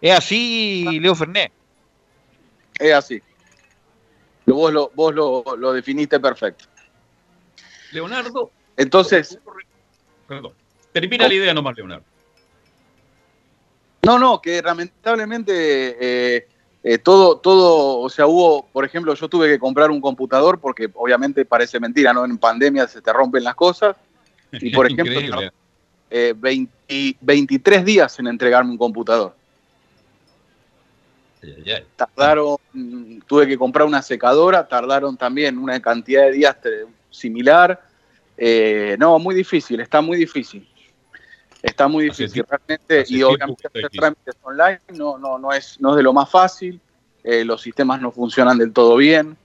Es 0.00 0.16
así, 0.16 1.00
Leo 1.00 1.16
Fernet. 1.16 1.50
Es 2.78 2.92
así. 2.94 3.20
Vos 4.46 4.72
lo, 4.72 4.92
vos 4.94 5.12
lo, 5.12 5.42
lo 5.56 5.72
definiste 5.72 6.20
perfecto. 6.20 6.66
Leonardo. 7.90 8.52
Entonces, 8.76 9.38
Perdón. 10.32 10.52
Termina 10.92 11.28
la 11.28 11.34
idea 11.34 11.52
nomás, 11.52 11.76
Leonardo. 11.76 12.04
No, 14.02 14.18
no, 14.18 14.40
que 14.40 14.62
lamentablemente 14.62 15.52
eh, 16.00 16.48
eh, 16.82 16.98
todo, 16.98 17.36
todo, 17.36 18.00
o 18.00 18.08
sea, 18.08 18.26
hubo, 18.26 18.66
por 18.72 18.86
ejemplo, 18.86 19.12
yo 19.14 19.28
tuve 19.28 19.48
que 19.48 19.58
comprar 19.58 19.90
un 19.90 20.00
computador 20.00 20.58
porque 20.58 20.88
obviamente 20.94 21.44
parece 21.44 21.78
mentira, 21.78 22.14
¿no? 22.14 22.24
En 22.24 22.38
pandemia 22.38 22.88
se 22.88 23.02
te 23.02 23.12
rompen 23.12 23.44
las 23.44 23.54
cosas. 23.54 23.94
Y 24.52 24.70
por 24.70 24.86
ejemplo, 24.90 25.38
eh, 26.10 26.34
23 27.20 27.84
días 27.84 28.18
en 28.18 28.26
entregarme 28.26 28.70
un 28.70 28.78
computador. 28.78 29.36
Tardaron, 31.96 32.56
tuve 33.26 33.46
que 33.46 33.58
comprar 33.58 33.86
una 33.86 34.00
secadora, 34.00 34.66
tardaron 34.66 35.14
también 35.18 35.58
una 35.58 35.78
cantidad 35.82 36.22
de 36.22 36.32
días 36.32 36.56
similar. 37.10 37.91
Eh, 38.44 38.96
no, 38.98 39.20
muy 39.20 39.36
difícil, 39.36 39.78
está 39.78 40.00
muy 40.00 40.16
difícil. 40.16 40.68
Está 41.62 41.86
muy 41.86 42.06
difícil 42.06 42.44
realmente 42.48 43.04
y 43.06 43.22
obviamente 43.22 43.68
hacer 43.68 43.88
trámites 43.88 44.34
online 44.42 44.80
no, 44.94 45.16
no, 45.16 45.38
no, 45.38 45.52
es, 45.52 45.80
no 45.80 45.90
es 45.90 45.96
de 45.98 46.02
lo 46.02 46.12
más 46.12 46.28
fácil, 46.28 46.80
eh, 47.22 47.44
los 47.44 47.62
sistemas 47.62 48.00
no 48.00 48.10
funcionan 48.10 48.58
del 48.58 48.72
todo 48.72 48.96
bien, 48.96 49.36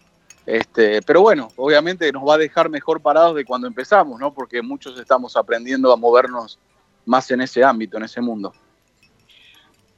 este, 0.47 1.03
pero 1.03 1.21
bueno, 1.21 1.51
obviamente 1.57 2.11
nos 2.11 2.27
va 2.27 2.33
a 2.33 2.37
dejar 2.39 2.71
mejor 2.71 2.99
parados 2.99 3.35
de 3.35 3.45
cuando 3.45 3.67
empezamos, 3.67 4.19
¿no? 4.19 4.33
porque 4.33 4.63
muchos 4.63 4.99
estamos 4.99 5.37
aprendiendo 5.37 5.93
a 5.93 5.95
movernos 5.95 6.57
más 7.05 7.29
en 7.29 7.41
ese 7.41 7.63
ámbito, 7.63 7.97
en 7.97 8.05
ese 8.05 8.19
mundo. 8.19 8.51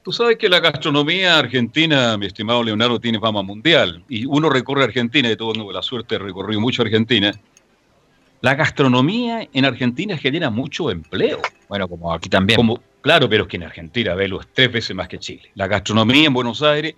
Tú 0.04 0.12
sabes 0.12 0.38
que 0.38 0.50
la 0.50 0.60
gastronomía 0.60 1.40
argentina, 1.40 2.18
mi 2.18 2.26
estimado 2.26 2.62
Leonardo, 2.64 3.00
tiene 3.00 3.18
fama 3.18 3.44
mundial. 3.44 4.04
Y 4.10 4.26
uno 4.26 4.50
recorre 4.50 4.84
Argentina, 4.84 5.30
y 5.32 5.38
tuvo 5.38 5.72
la 5.72 5.82
suerte 5.82 6.16
de 6.16 6.20
recorrer 6.20 6.58
mucho 6.58 6.82
Argentina. 6.82 7.32
La 8.42 8.56
gastronomía 8.56 9.48
en 9.52 9.66
Argentina 9.66 10.18
genera 10.18 10.50
mucho 10.50 10.92
empleo. 10.92 11.42
Bueno, 11.68 11.88
como 11.88 12.14
aquí 12.14 12.30
también. 12.30 12.56
Como, 12.56 12.82
claro, 13.02 13.30
pero 13.30 13.44
es 13.44 13.50
que 13.50 13.58
en 13.58 13.64
Argentina, 13.64 14.16
velo, 14.16 14.40
es 14.40 14.48
tres 14.54 14.72
veces 14.72 14.96
más 14.96 15.08
que 15.08 15.20
Chile. 15.20 15.52
La 15.56 15.68
gastronomía 15.68 16.28
en 16.28 16.34
Buenos 16.34 16.62
Aires, 16.62 16.96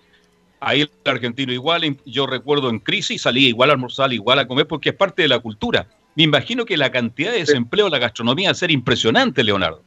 ahí 0.59 0.81
el 0.81 0.91
argentino 1.05 1.51
igual, 1.51 1.97
yo 2.05 2.27
recuerdo 2.27 2.69
en 2.69 2.79
crisis 2.79 3.23
salía 3.23 3.47
igual 3.47 3.71
a 3.71 3.73
almorzar, 3.73 4.13
igual 4.13 4.39
a 4.39 4.47
comer, 4.47 4.67
porque 4.67 4.89
es 4.89 4.95
parte 4.95 5.23
de 5.23 5.27
la 5.27 5.39
cultura. 5.39 5.87
Me 6.15 6.23
imagino 6.23 6.65
que 6.65 6.77
la 6.77 6.91
cantidad 6.91 7.31
de 7.31 7.39
desempleo 7.39 7.85
de 7.85 7.91
la 7.91 7.99
gastronomía 7.99 8.49
va 8.49 8.51
a 8.51 8.55
ser 8.55 8.69
impresionante, 8.69 9.43
Leonardo. 9.43 9.81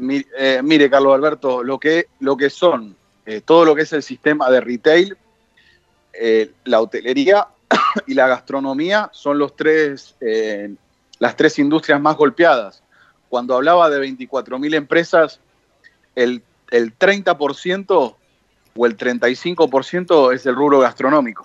Eh, 0.00 0.60
mire, 0.62 0.90
Carlos 0.90 1.14
Alberto, 1.14 1.62
lo 1.62 1.78
que, 1.78 2.06
lo 2.20 2.36
que 2.36 2.50
son 2.50 2.94
eh, 3.26 3.40
todo 3.44 3.64
lo 3.64 3.74
que 3.74 3.82
es 3.82 3.92
el 3.92 4.02
sistema 4.02 4.50
de 4.50 4.60
retail, 4.60 5.16
eh, 6.12 6.50
la 6.64 6.80
hotelería 6.80 7.46
y 8.06 8.14
la 8.14 8.26
gastronomía 8.26 9.10
son 9.12 9.38
los 9.38 9.56
tres, 9.56 10.16
las 11.18 11.36
tres 11.36 11.58
industrias 11.58 12.00
más 12.00 12.16
golpeadas. 12.16 12.82
Cuando 13.28 13.54
hablaba 13.54 13.90
de 13.90 14.00
24.000 14.00 14.74
empresas, 14.74 15.40
el, 16.14 16.42
el 16.70 16.98
30% 16.98 18.16
o 18.76 18.86
el 18.86 18.96
35% 18.96 20.34
es 20.34 20.46
el 20.46 20.54
rubro 20.54 20.80
gastronómico. 20.80 21.44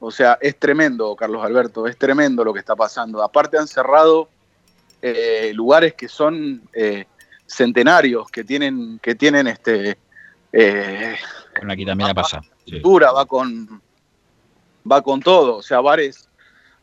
O 0.00 0.10
sea, 0.10 0.36
es 0.40 0.58
tremendo, 0.58 1.14
Carlos 1.16 1.44
Alberto, 1.44 1.86
es 1.86 1.96
tremendo 1.96 2.44
lo 2.44 2.52
que 2.52 2.60
está 2.60 2.76
pasando. 2.76 3.22
Aparte 3.22 3.58
han 3.58 3.68
cerrado 3.68 4.28
lugares 5.52 5.94
que 5.94 6.08
son 6.08 6.62
centenarios 7.46 8.30
que 8.30 8.42
tienen, 8.42 8.98
que 9.02 9.14
tienen 9.14 9.46
este 9.46 9.98
eh, 10.56 11.16
aquí 11.68 11.84
también 11.84 12.10
va, 12.10 12.14
pasa. 12.14 12.40
va 13.12 13.26
con 13.26 13.82
va 14.90 15.02
con 15.02 15.20
todo, 15.20 15.56
o 15.56 15.62
sea, 15.62 15.80
bares, 15.80 16.28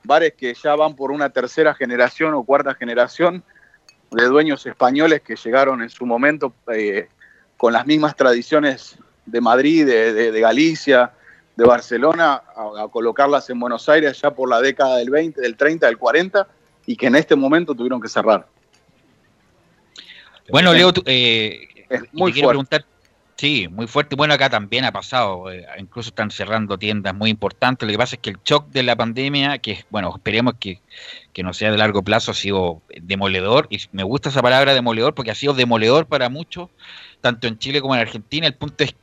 bares 0.04 0.34
que 0.34 0.54
ya 0.54 0.76
van 0.76 0.96
por 0.96 1.12
una 1.12 1.30
tercera 1.30 1.74
generación 1.74 2.34
o 2.34 2.44
cuarta 2.44 2.74
generación 2.74 3.44
de 4.12 4.26
dueños 4.26 4.66
españoles 4.66 5.22
que 5.22 5.36
llegaron 5.36 5.82
en 5.82 5.90
su 5.90 6.06
momento 6.06 6.54
eh, 6.74 7.08
con 7.58 7.74
las 7.74 7.86
mismas 7.86 8.16
tradiciones 8.16 8.98
de 9.26 9.40
Madrid, 9.40 9.86
de, 9.86 10.40
Galicia, 10.40 11.12
de 11.56 11.64
Barcelona, 11.64 12.42
a, 12.56 12.84
a, 12.84 12.88
colocarlas 12.90 13.50
en 13.50 13.60
Buenos 13.60 13.88
Aires 13.88 14.20
ya 14.20 14.32
por 14.32 14.50
la 14.50 14.60
década 14.60 14.98
del 14.98 15.10
20, 15.10 15.40
del 15.40 15.56
30, 15.56 15.86
del 15.86 15.98
40, 15.98 16.48
y 16.88 16.96
que 16.96 17.08
en 17.08 17.16
este 17.16 17.36
momento 17.36 17.76
tuvieron 17.76 18.02
que 18.02 18.10
cerrar. 18.10 18.48
Bueno, 20.50 20.74
Leo, 20.74 20.92
eh, 21.06 21.68
muy 22.12 22.34
quiero 22.34 22.50
preguntar, 22.50 22.86
sí, 23.42 23.68
muy 23.70 23.88
fuerte. 23.88 24.16
Bueno, 24.16 24.36
acá 24.36 24.52
también 24.52 24.86
ha 24.86 24.92
pasado, 24.92 25.52
eh, 25.52 25.66
incluso 25.80 26.10
están 26.10 26.30
cerrando 26.30 26.78
tiendas 26.78 27.16
muy 27.16 27.32
importantes. 27.32 27.88
Lo 27.88 27.92
que 27.92 27.98
pasa 27.98 28.16
es 28.16 28.22
que 28.22 28.30
el 28.30 28.38
shock 28.46 28.68
de 28.70 28.84
la 28.84 28.96
pandemia, 28.96 29.58
que 29.58 29.84
bueno, 29.90 30.14
esperemos 30.16 30.54
que, 30.60 30.80
que 31.34 31.42
no 31.42 31.52
sea 31.52 31.72
de 31.72 31.78
largo 31.80 32.04
plazo, 32.04 32.32
ha 32.32 32.34
sido 32.36 32.84
demoledor. 33.02 33.66
Y 33.72 33.80
me 33.94 34.04
gusta 34.04 34.30
esa 34.30 34.44
palabra 34.44 34.76
demoledor 34.76 35.16
porque 35.16 35.32
ha 35.32 35.36
sido 35.36 35.56
demoledor 35.56 36.06
para 36.06 36.30
muchos, 36.30 36.70
tanto 37.22 37.48
en 37.48 37.58
Chile 37.58 37.82
como 37.82 37.96
en 37.96 38.02
Argentina. 38.02 38.46
El 38.46 38.54
punto 38.54 38.84
es 38.84 38.94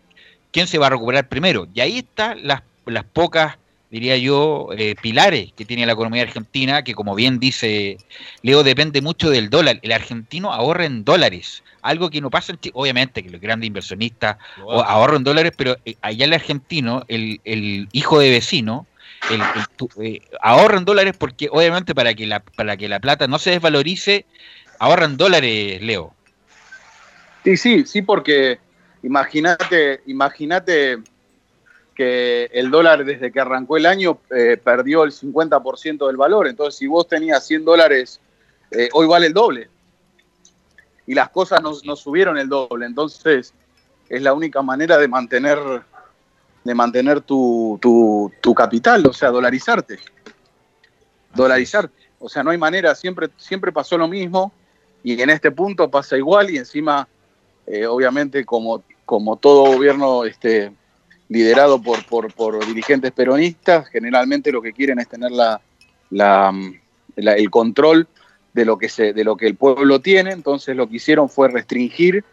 quién 0.52 0.68
se 0.68 0.78
va 0.78 0.86
a 0.86 0.90
recuperar 0.90 1.28
primero. 1.28 1.66
Y 1.74 1.80
ahí 1.80 1.98
están 1.98 2.46
las, 2.46 2.62
las 2.86 3.04
pocas 3.04 3.58
diría 3.90 4.16
yo, 4.16 4.68
eh, 4.76 4.94
pilares 5.00 5.52
que 5.52 5.64
tiene 5.64 5.86
la 5.86 5.92
economía 5.92 6.22
argentina, 6.22 6.82
que 6.82 6.94
como 6.94 7.14
bien 7.14 7.38
dice 7.38 7.98
Leo, 8.42 8.62
depende 8.62 9.00
mucho 9.00 9.30
del 9.30 9.50
dólar. 9.50 9.78
El 9.82 9.92
argentino 9.92 10.52
ahorra 10.52 10.84
en 10.84 11.04
dólares, 11.04 11.62
algo 11.82 12.10
que 12.10 12.20
no 12.20 12.30
pasa 12.30 12.52
en 12.52 12.60
Chile. 12.60 12.72
Obviamente 12.76 13.22
que 13.22 13.30
los 13.30 13.40
grandes 13.40 13.66
inversionistas 13.66 14.36
ahorran 14.58 15.18
en 15.18 15.24
dólares, 15.24 15.52
pero 15.56 15.76
eh, 15.84 15.96
allá 16.02 16.24
el 16.24 16.34
argentino, 16.34 17.04
el, 17.08 17.40
el 17.44 17.88
hijo 17.92 18.18
de 18.18 18.30
vecino, 18.30 18.86
el, 19.30 19.40
eh, 20.02 20.20
ahorra 20.40 20.78
en 20.78 20.84
dólares 20.84 21.14
porque 21.18 21.48
obviamente 21.50 21.94
para 21.94 22.14
que, 22.14 22.26
la, 22.26 22.40
para 22.40 22.76
que 22.76 22.88
la 22.88 23.00
plata 23.00 23.26
no 23.26 23.38
se 23.38 23.50
desvalorice, 23.50 24.26
ahorran 24.78 25.16
dólares, 25.16 25.80
Leo. 25.82 26.14
Sí, 27.44 27.56
sí, 27.56 27.84
sí, 27.86 28.02
porque 28.02 28.58
imagínate, 29.02 30.02
imagínate 30.06 30.98
que 31.98 32.48
el 32.52 32.70
dólar 32.70 33.04
desde 33.04 33.32
que 33.32 33.40
arrancó 33.40 33.76
el 33.76 33.84
año 33.84 34.20
eh, 34.30 34.56
perdió 34.56 35.02
el 35.02 35.10
50% 35.10 36.06
del 36.06 36.16
valor. 36.16 36.46
Entonces, 36.46 36.78
si 36.78 36.86
vos 36.86 37.08
tenías 37.08 37.44
100 37.44 37.64
dólares, 37.64 38.20
eh, 38.70 38.88
hoy 38.92 39.08
vale 39.08 39.26
el 39.26 39.32
doble. 39.32 39.68
Y 41.08 41.14
las 41.14 41.30
cosas 41.30 41.60
no, 41.60 41.74
subieron 41.96 42.38
el 42.38 42.48
doble. 42.48 42.86
Entonces, 42.86 43.52
es 44.08 44.22
la 44.22 44.32
única 44.32 44.62
manera 44.62 44.96
de 44.96 45.08
mantener, 45.08 45.58
de 46.62 46.72
mantener 46.72 47.20
tu, 47.20 47.80
tu, 47.80 48.54
capital, 48.54 49.04
o 49.04 49.12
sea, 49.12 49.30
dolarizarte. 49.30 49.98
Dolarizarte. 51.34 52.00
O 52.20 52.28
sea, 52.28 52.44
no 52.44 52.52
hay 52.52 52.58
manera, 52.58 52.94
siempre, 52.94 53.28
siempre 53.38 53.72
pasó 53.72 53.98
lo 53.98 54.06
mismo 54.06 54.52
y 55.02 55.20
en 55.20 55.30
este 55.30 55.50
punto 55.50 55.90
pasa 55.90 56.16
igual 56.16 56.48
y 56.50 56.58
encima, 56.58 57.08
eh, 57.66 57.88
obviamente, 57.88 58.44
como, 58.44 58.84
como 59.04 59.36
todo 59.36 59.72
gobierno 59.72 60.24
este, 60.24 60.72
liderado 61.28 61.80
por, 61.80 62.04
por, 62.34 62.66
dirigentes 62.66 63.12
peronistas, 63.12 63.88
generalmente 63.88 64.50
lo 64.50 64.62
que 64.62 64.72
quieren 64.72 64.98
es 64.98 65.08
tener 65.08 65.30
la, 65.30 65.60
la, 66.10 66.52
el 67.16 67.50
control 67.50 68.08
de 68.54 68.64
lo, 68.64 68.78
que 68.78 68.88
se, 68.88 69.12
de 69.12 69.24
lo 69.24 69.36
que 69.36 69.46
el 69.46 69.54
pueblo 69.54 70.00
tiene, 70.00 70.32
entonces 70.32 70.74
lo 70.74 70.88
que 70.88 70.96
hicieron 70.96 71.28
fue 71.28 71.48
restringir 71.48 72.24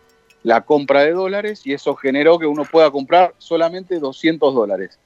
la 0.43 0.61
compra 0.61 1.01
de 1.01 1.11
dólares 1.11 1.61
y 1.65 1.73
eso 1.73 1.95
generó 1.95 2.39
que 2.39 2.45
uno 2.45 2.63
pueda 2.65 2.91
comprar 2.91 3.33
solamente 3.37 3.99
200 3.99 4.53
dólares. 4.53 4.97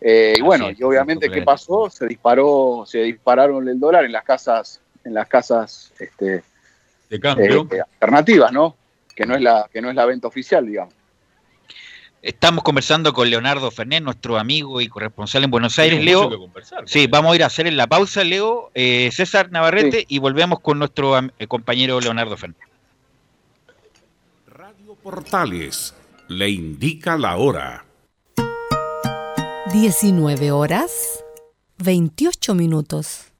Eh, 0.00 0.34
y 0.36 0.42
bueno, 0.42 0.68
y 0.70 0.82
obviamente 0.82 1.30
qué 1.30 1.42
pasó, 1.42 1.88
se 1.90 2.06
disparó, 2.06 2.84
se 2.86 2.98
dispararon 3.02 3.68
el 3.68 3.78
dólar 3.78 4.04
en 4.04 4.12
las 4.12 4.24
casas, 4.24 4.80
en 5.04 5.14
las 5.14 5.28
casas 5.28 5.92
este, 5.98 6.42
de 7.08 7.20
cambio. 7.20 7.68
Eh, 7.70 7.80
alternativas, 7.80 8.52
¿no? 8.52 8.76
Que 9.14 9.24
no 9.24 9.34
es 9.34 9.42
la, 9.42 9.68
que 9.72 9.80
no 9.80 9.88
es 9.88 9.96
la 9.96 10.04
venta 10.04 10.28
oficial, 10.28 10.66
digamos. 10.66 10.94
Estamos 12.26 12.64
conversando 12.64 13.12
con 13.12 13.30
Leonardo 13.30 13.70
Fernández, 13.70 14.02
nuestro 14.02 14.36
amigo 14.36 14.80
y 14.80 14.88
corresponsal 14.88 15.44
en 15.44 15.50
Buenos 15.52 15.78
Aires. 15.78 16.04
Leo, 16.04 16.50
sí, 16.84 17.06
vamos 17.06 17.32
a 17.32 17.36
ir 17.36 17.44
a 17.44 17.46
hacer 17.46 17.68
en 17.68 17.76
la 17.76 17.86
pausa, 17.86 18.24
Leo, 18.24 18.72
eh, 18.74 19.10
César 19.12 19.52
Navarrete, 19.52 20.04
y 20.08 20.18
volvemos 20.18 20.58
con 20.58 20.80
nuestro 20.80 21.16
eh, 21.16 21.46
compañero 21.46 22.00
Leonardo 22.00 22.36
Fernández. 22.36 22.66
Radio 24.48 24.96
Portales 24.96 25.94
le 26.26 26.50
indica 26.50 27.16
la 27.16 27.36
hora. 27.36 27.84
19 29.72 30.50
horas 30.50 31.22
28 31.78 32.56
minutos. 32.56 33.35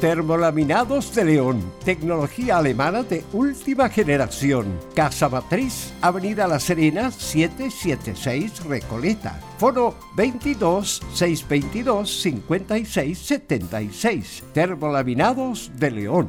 Termolaminados 0.00 1.14
de 1.14 1.24
León, 1.24 1.72
tecnología 1.82 2.58
alemana 2.58 3.02
de 3.02 3.24
última 3.32 3.88
generación. 3.88 4.78
Casa 4.94 5.30
Matriz, 5.30 5.94
Avenida 6.02 6.46
La 6.46 6.60
Serena, 6.60 7.10
776 7.10 8.64
Recoleta. 8.66 9.40
Foro 9.56 9.94
22 10.14 11.00
622 11.14 12.20
56 12.20 13.18
76. 13.18 14.44
Termolaminados 14.52 15.70
de 15.78 15.90
León. 15.90 16.28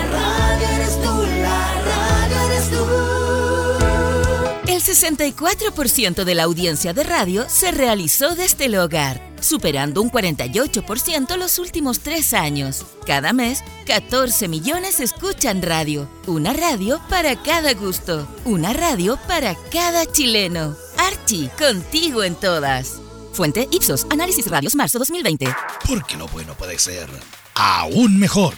64% 4.91 6.23
de 6.25 6.35
la 6.35 6.43
audiencia 6.43 6.93
de 6.93 7.03
radio 7.03 7.47
se 7.49 7.71
realizó 7.71 8.35
desde 8.35 8.65
el 8.65 8.75
hogar, 8.75 9.21
superando 9.39 10.01
un 10.01 10.11
48% 10.11 11.37
los 11.37 11.59
últimos 11.59 12.01
tres 12.01 12.33
años. 12.33 12.85
Cada 13.05 13.31
mes, 13.31 13.63
14 13.87 14.47
millones 14.47 14.99
escuchan 14.99 15.61
radio. 15.61 16.09
Una 16.27 16.53
radio 16.53 17.01
para 17.09 17.41
cada 17.41 17.73
gusto. 17.73 18.27
Una 18.43 18.73
radio 18.73 19.17
para 19.27 19.55
cada 19.71 20.05
chileno. 20.05 20.75
Archie, 20.97 21.49
contigo 21.57 22.23
en 22.23 22.35
todas. 22.35 23.01
Fuente 23.33 23.67
Ipsos, 23.71 24.05
Análisis 24.09 24.47
Radios, 24.47 24.75
marzo 24.75 24.99
2020. 24.99 25.47
Porque 25.87 26.17
lo 26.17 26.27
bueno 26.27 26.53
puede 26.55 26.77
ser 26.77 27.07
aún 27.55 28.19
mejor. 28.19 28.53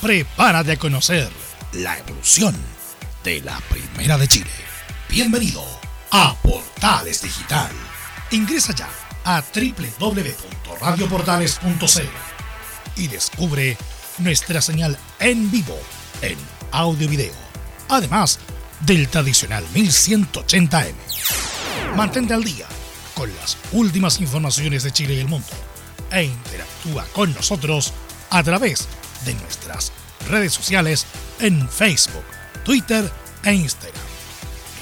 Prepárate 0.00 0.72
a 0.72 0.78
conocer 0.78 1.30
la 1.74 1.98
evolución 1.98 2.73
de 3.24 3.40
la 3.40 3.58
Primera 3.70 4.18
de 4.18 4.28
Chile. 4.28 4.50
Bienvenido 5.08 5.64
a 6.10 6.36
Portales 6.42 7.22
Digital. 7.22 7.70
Ingresa 8.30 8.74
ya 8.74 8.90
a 9.24 9.42
www.radioportales.cl 9.42 12.02
y 12.96 13.08
descubre 13.08 13.78
nuestra 14.18 14.60
señal 14.60 14.98
en 15.18 15.50
vivo 15.50 15.78
en 16.20 16.36
audio 16.70 17.06
y 17.06 17.08
video, 17.08 17.32
además 17.88 18.38
del 18.80 19.08
tradicional 19.08 19.64
1180m. 19.74 20.92
Mantente 21.96 22.34
al 22.34 22.44
día 22.44 22.66
con 23.14 23.34
las 23.36 23.56
últimas 23.72 24.20
informaciones 24.20 24.82
de 24.82 24.92
Chile 24.92 25.14
y 25.14 25.20
el 25.20 25.28
mundo 25.28 25.48
e 26.10 26.24
interactúa 26.24 27.06
con 27.14 27.32
nosotros 27.32 27.94
a 28.28 28.42
través 28.42 28.86
de 29.24 29.32
nuestras 29.34 29.92
redes 30.28 30.52
sociales 30.52 31.06
en 31.40 31.66
Facebook, 31.70 32.24
Twitter 32.62 33.10
e 33.42 33.52
Instagram. 33.52 34.00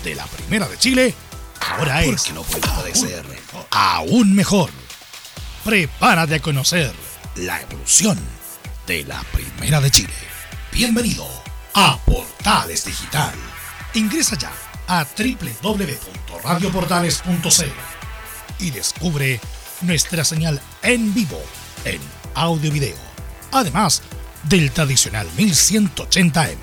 de 0.05 0.15
la 0.15 0.27
Primera 0.27 0.69
de 0.69 0.77
Chile 0.79 1.15
ahora 1.61 2.05
es 2.05 2.25
que 2.25 2.33
no 2.33 2.43
puede 2.43 2.95
ser 2.95 3.25
aún 3.71 4.35
mejor. 4.35 4.71
Prepárate 5.65 6.35
a 6.37 6.41
conocer 6.41 6.93
la 7.37 7.61
evolución 7.61 8.19
de 8.87 9.05
la 9.05 9.23
Primera 9.33 9.81
de 9.81 9.91
Chile. 9.91 10.15
Bienvenido 10.73 11.29
a 11.75 11.99
Portales 11.99 12.85
Digital. 12.85 13.35
Ingresa 13.95 14.37
ya 14.39 14.53
a 14.89 15.05
www.radioportales.cl 15.05 17.65
y 18.59 18.71
descubre 18.71 19.41
nuestra 19.83 20.25
señal 20.25 20.61
en 20.83 21.15
vivo 21.15 21.41
en 21.85 22.01
audio 22.35 22.71
video, 22.71 22.97
además 23.53 24.03
del 24.45 24.71
tradicional 24.71 25.29
1180m. 25.37 26.57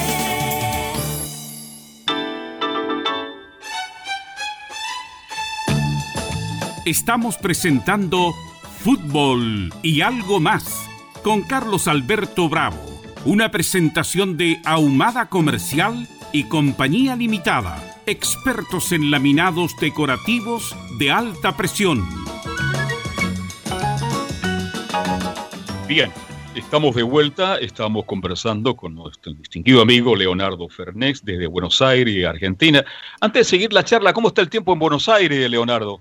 Estamos 6.86 7.36
presentando 7.36 8.34
Fútbol 8.82 9.74
y 9.82 10.00
algo 10.00 10.40
más 10.40 10.88
con 11.22 11.42
Carlos 11.42 11.88
Alberto 11.88 12.48
Bravo, 12.48 12.97
una 13.28 13.50
presentación 13.50 14.38
de 14.38 14.58
Ahumada 14.64 15.28
Comercial 15.28 16.08
y 16.32 16.44
Compañía 16.44 17.14
Limitada 17.14 18.00
expertos 18.06 18.90
en 18.92 19.10
laminados 19.10 19.76
decorativos 19.78 20.74
de 20.98 21.10
alta 21.10 21.54
presión. 21.54 22.08
Bien, 25.86 26.10
estamos 26.54 26.96
de 26.96 27.02
vuelta, 27.02 27.58
estamos 27.58 28.06
conversando 28.06 28.74
con 28.74 28.94
nuestro 28.94 29.34
distinguido 29.34 29.82
amigo 29.82 30.16
Leonardo 30.16 30.66
Fernex 30.70 31.22
desde 31.22 31.46
Buenos 31.46 31.82
Aires, 31.82 32.24
Argentina. 32.24 32.82
Antes 33.20 33.46
de 33.46 33.50
seguir 33.50 33.74
la 33.74 33.84
charla, 33.84 34.14
¿cómo 34.14 34.28
está 34.28 34.40
el 34.40 34.48
tiempo 34.48 34.72
en 34.72 34.78
Buenos 34.78 35.06
Aires, 35.06 35.50
Leonardo? 35.50 36.00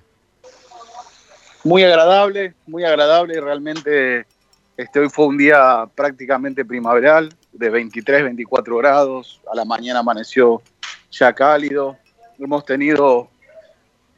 Muy 1.66 1.84
agradable, 1.84 2.54
muy 2.68 2.86
agradable, 2.86 3.42
realmente 3.42 4.26
este, 4.78 5.00
hoy 5.00 5.10
fue 5.10 5.26
un 5.26 5.38
día 5.38 5.90
prácticamente 5.96 6.64
primaveral, 6.64 7.34
de 7.52 7.70
23, 7.72 8.24
24 8.24 8.78
grados, 8.78 9.42
a 9.52 9.56
la 9.56 9.66
mañana 9.66 10.00
amaneció 10.00 10.62
ya 11.12 11.34
cálido. 11.34 11.98
Hemos 12.38 12.64
tenido 12.64 13.30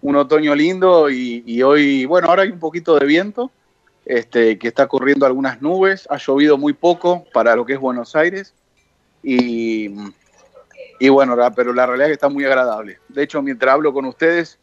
un 0.01 0.17
otoño 0.17 0.53
lindo 0.53 1.09
y, 1.09 1.63
hoy, 1.63 2.05
bueno, 2.05 2.27
ahora 2.27 2.43
hay 2.43 2.49
un 2.49 2.59
poquito 2.59 2.99
de 2.99 3.05
viento, 3.05 3.51
este, 4.05 4.59
que 4.59 4.67
está 4.67 4.87
corriendo 4.87 5.25
algunas 5.25 5.61
nubes, 5.61 6.05
ha 6.09 6.17
llovido 6.17 6.57
muy 6.57 6.73
poco 6.73 7.23
para 7.33 7.55
lo 7.55 7.65
que 7.65 7.73
es 7.73 7.79
Buenos 7.79 8.17
Aires 8.17 8.53
y, 9.23 9.93
y 10.99 11.07
bueno, 11.07 11.37
pero 11.55 11.73
la 11.73 11.85
realidad 11.85 12.07
es 12.07 12.11
que 12.11 12.13
está 12.15 12.29
muy 12.29 12.43
agradable. 12.43 12.99
De 13.07 13.23
hecho, 13.23 13.41
mientras 13.41 13.73
hablo 13.73 13.93
con 13.93 14.03
ustedes, 14.03 14.59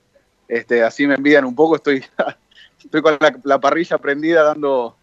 este, 0.47 0.83
así 0.83 1.07
me 1.07 1.15
envían 1.15 1.47
un 1.47 1.55
poco, 1.55 1.77
estoy, 1.77 2.05
estoy 2.85 3.01
con 3.01 3.17
la 3.45 3.61
parrilla 3.61 3.97
prendida 3.97 4.43
dando 4.43 4.97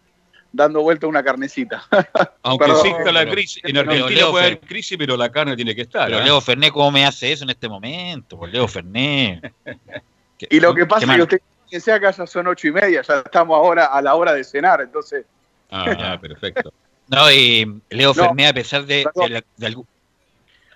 dando 0.54 0.82
vuelta 0.82 1.06
una 1.06 1.22
carnecita. 1.22 1.84
Aunque 2.42 2.70
exista 2.70 3.10
la 3.10 3.28
crisis, 3.28 3.62
en 3.64 3.76
Argentina 3.76 4.30
puede 4.30 4.46
haber 4.46 4.60
crisis, 4.60 4.96
pero 4.96 5.16
la 5.16 5.30
carne 5.30 5.56
tiene 5.56 5.74
que 5.74 5.82
estar. 5.82 6.06
Pero 6.06 6.20
¿eh? 6.20 6.24
Leo 6.24 6.40
Ferné, 6.40 6.70
¿cómo 6.70 6.92
me 6.92 7.04
hace 7.04 7.32
eso 7.32 7.44
en 7.44 7.50
este 7.50 7.68
momento? 7.68 8.38
Pues 8.38 8.52
Leo 8.52 8.68
Ferné. 8.68 9.42
y 10.38 10.60
lo 10.60 10.72
que 10.74 10.86
pasa 10.86 11.06
es 11.06 11.16
que 11.16 11.22
usted, 11.22 11.40
quien 11.68 11.80
sea 11.80 11.98
que 11.98 12.06
ya 12.06 12.26
son 12.26 12.46
ocho 12.46 12.68
y 12.68 12.72
media, 12.72 13.02
ya 13.02 13.18
estamos 13.18 13.56
ahora 13.56 13.86
a 13.86 14.00
la 14.00 14.14
hora 14.14 14.32
de 14.32 14.44
cenar, 14.44 14.80
entonces. 14.80 15.26
Ah, 15.70 16.16
perfecto. 16.20 16.72
No, 17.08 17.30
y 17.30 17.82
Leo 17.90 18.14
Ferné, 18.14 18.46
a 18.46 18.54
pesar 18.54 18.86
de, 18.86 19.04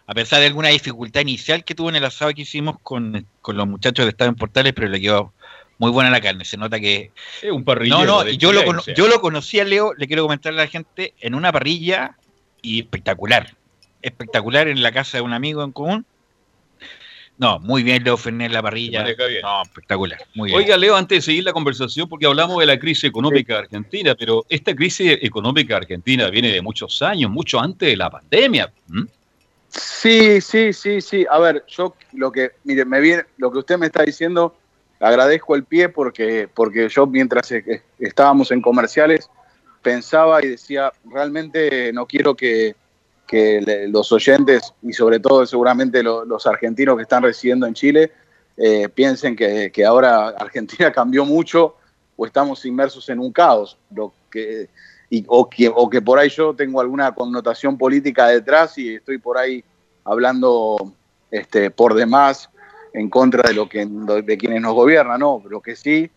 a 0.07 0.15
pesar 0.15 0.41
de 0.41 0.47
alguna 0.47 0.69
dificultad 0.69 1.21
inicial 1.21 1.65
que 1.65 1.77
tuvo 1.77 1.89
en 1.89 1.97
el 1.97 2.05
asado 2.05 2.33
que 2.33 2.43
hicimos 2.43 2.77
con, 2.83 3.25
con 3.41 3.57
los 3.57 3.67
muchachos 3.69 4.07
de 4.07 4.11
Estado 4.11 4.31
en 4.31 4.37
Portales, 4.37 4.73
pero 4.75 4.89
le 4.89 5.01
quedó 5.01 5.33
muy 5.79 5.91
buena 5.91 6.11
la 6.11 6.21
carne, 6.21 6.45
se 6.45 6.57
nota 6.57 6.79
que... 6.79 7.13
Es 7.41 7.51
un 7.51 7.65
parrillero. 7.65 8.05
No, 8.05 8.25
no, 8.25 8.31
yo 8.31 8.53
lo, 8.53 8.63
yo 8.95 9.09
lo 9.09 9.21
conocí 9.21 9.61
a 9.61 9.65
Leo, 9.65 9.95
le 9.95 10.07
quiero 10.07 10.25
comentar 10.25 10.53
a 10.53 10.57
la 10.57 10.67
gente, 10.67 11.15
en 11.21 11.35
una 11.35 11.53
parrilla 11.53 12.17
y 12.61 12.81
espectacular. 12.81 13.55
Espectacular 14.03 14.69
en 14.69 14.83
la 14.83 14.93
casa 14.93 15.19
de 15.19 15.23
un 15.23 15.33
amigo 15.33 15.63
en 15.63 15.73
común. 15.73 16.07
No, 17.39 17.61
muy 17.61 17.85
bien 17.85 18.03
Leo 18.03 18.17
Fernández 18.17 18.51
la 18.51 18.63
parrilla. 18.63 19.05
No, 19.43 19.63
espectacular. 19.63 20.19
Muy 20.35 20.49
bien. 20.49 20.59
Oiga, 20.59 20.77
Leo, 20.77 20.97
antes 20.97 21.19
de 21.19 21.23
seguir 21.23 21.45
la 21.45 21.53
conversación, 21.53 22.09
porque 22.09 22.27
hablamos 22.27 22.59
de 22.59 22.67
la 22.67 22.79
crisis 22.81 23.05
económica 23.05 23.59
argentina, 23.59 24.17
pero 24.17 24.45
esta 24.49 24.75
crisis 24.75 25.19
económica 25.23 25.77
argentina 25.77 26.29
viene 26.31 26.51
de 26.51 26.61
muchos 26.61 27.01
años, 27.01 27.31
mucho 27.31 27.61
antes 27.61 27.91
de 27.91 27.97
la 27.97 28.11
pandemia. 28.11 28.73
Sí, 29.69 30.41
sí, 30.41 30.73
sí, 30.73 31.01
sí. 31.01 31.27
A 31.31 31.39
ver, 31.39 31.65
yo 31.69 31.95
lo 32.15 32.33
que, 32.33 32.51
mire, 32.65 32.85
me 32.85 33.01
viene, 33.01 33.23
lo 33.37 33.53
que 33.53 33.59
usted 33.59 33.79
me 33.79 33.87
está 33.87 34.03
diciendo 34.03 34.58
agradezco 35.01 35.55
el 35.55 35.65
pie 35.65 35.89
porque, 35.89 36.49
porque 36.53 36.89
yo 36.89 37.07
mientras 37.07 37.51
e, 37.53 37.83
estábamos 37.99 38.51
en 38.51 38.61
comerciales 38.61 39.31
pensaba 39.83 40.45
y 40.45 40.49
decía, 40.49 40.93
realmente 41.05 41.93
no 41.93 42.07
quiero 42.07 42.35
que, 42.35 42.75
los 43.89 44.11
oyentes 44.11 44.73
y 44.83 44.95
sobre 44.95 45.21
todo 45.21 45.45
seguramente 45.45 46.03
los 46.03 46.47
argentinos 46.47 46.97
que 46.97 47.03
están 47.03 47.23
residiendo 47.23 47.67
en 47.67 47.75
Chile 47.75 48.11
eh, 48.57 48.89
piensen 48.89 49.37
que, 49.37 49.85
ahora 49.87 50.29
Argentina 50.29 50.91
cambió 50.93 51.27
mucho 51.27 51.77
o 52.17 52.27
estamos 52.27 52.65
inmersos 52.65 53.07
en 53.11 53.21
un 53.21 53.31
caos, 53.31 53.77
lo 53.95 54.15
que, 54.31 54.69
o, 55.27 55.49
que, 55.49 55.71
o 55.73 55.91
que 55.91 56.01
por 56.01 56.19
ahí 56.19 56.31
yo 56.31 56.55
tengo 56.55 56.81
alguna 56.81 57.15
connotación 57.15 57.77
política 57.77 58.29
detrás 58.29 58.77
y 58.79 58.95
estoy 58.95 59.19
por 59.19 59.37
ahí 59.37 59.63
hablando 60.05 60.93
este, 61.31 61.71
por 61.71 61.95
demás 61.95 62.49
en 62.93 63.11
contra 63.11 63.43
de, 63.49 63.55
lo 63.55 63.69
que, 63.69 63.87
de 63.87 64.39
quienes 64.39 64.61
nos 64.61 64.75
gobiernan, 64.75 65.21
no, 65.21 65.41
pero 65.43 65.61
que 65.61 65.77
sí, 65.77 66.11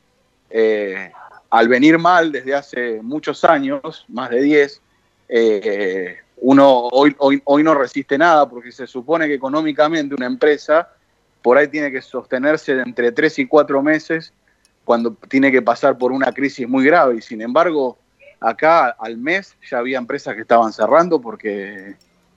eh, 0.50 1.12
al 1.50 1.68
venir 1.68 1.98
mal 1.98 2.32
desde 2.32 2.56
hace 2.56 3.02
muchos 3.02 3.44
años, 3.44 4.06
más 4.08 4.30
de 4.30 4.42
10, 4.42 4.82
eh, 5.30 6.18
uno 6.38 6.88
hoy, 6.92 7.16
hoy, 7.20 7.42
hoy 7.46 7.64
no 7.64 7.76
resiste 7.76 8.18
nada 8.18 8.50
porque 8.50 8.72
se 8.72 8.88
supone 8.88 9.28
que 9.28 9.36
económicamente 9.36 10.16
una 10.16 10.26
empresa 10.26 10.90
por 11.42 11.58
ahí 11.58 11.68
tiene 11.68 11.92
que 11.92 12.02
sostenerse 12.02 12.74
entre 12.74 13.12
tres 13.12 13.40
y 13.40 13.48
cuatro 13.48 13.82
meses 13.82 14.34
cuando 14.84 15.16
tiene 15.28 15.52
que 15.52 15.62
pasar 15.62 15.98
por 15.98 16.12
una 16.12 16.32
crisis 16.32 16.68
muy 16.68 16.86
grave. 16.86 17.16
Y 17.18 17.22
sin 17.22 17.42
embargo, 17.42 17.98
acá 18.40 18.96
al 19.00 19.18
mes 19.18 19.56
ya 19.70 19.80
había 19.80 19.98
empresas 19.98 20.36
que 20.36 20.42
estaban 20.42 20.74
cerrando 20.74 21.22
porque 21.22 21.96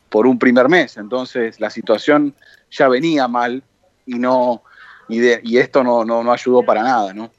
por 0.08 0.26
un 0.26 0.38
primer 0.38 0.68
mes. 0.68 0.96
Entonces 0.96 1.60
la 1.60 1.70
situación 1.70 2.34
ya 2.70 2.88
venía 2.88 3.28
mal 3.28 3.62
y 4.06 4.14
no 4.14 4.62
y, 5.08 5.18
de- 5.18 5.40
y 5.44 5.58
esto 5.58 5.84
no, 5.84 6.04
no, 6.04 6.22
no 6.22 6.32
ayudó 6.32 6.62
para 6.62 6.82
nada, 6.82 7.12
¿no? 7.12 7.30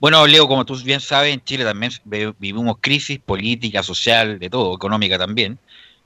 Bueno, 0.00 0.24
Leo, 0.26 0.46
como 0.46 0.64
tú 0.64 0.76
bien 0.84 1.00
sabes, 1.00 1.34
en 1.34 1.42
Chile 1.42 1.64
también 1.64 1.90
vivimos 2.38 2.76
crisis 2.80 3.18
política, 3.18 3.82
social, 3.82 4.38
de 4.38 4.48
todo, 4.48 4.74
económica 4.74 5.18
también. 5.18 5.58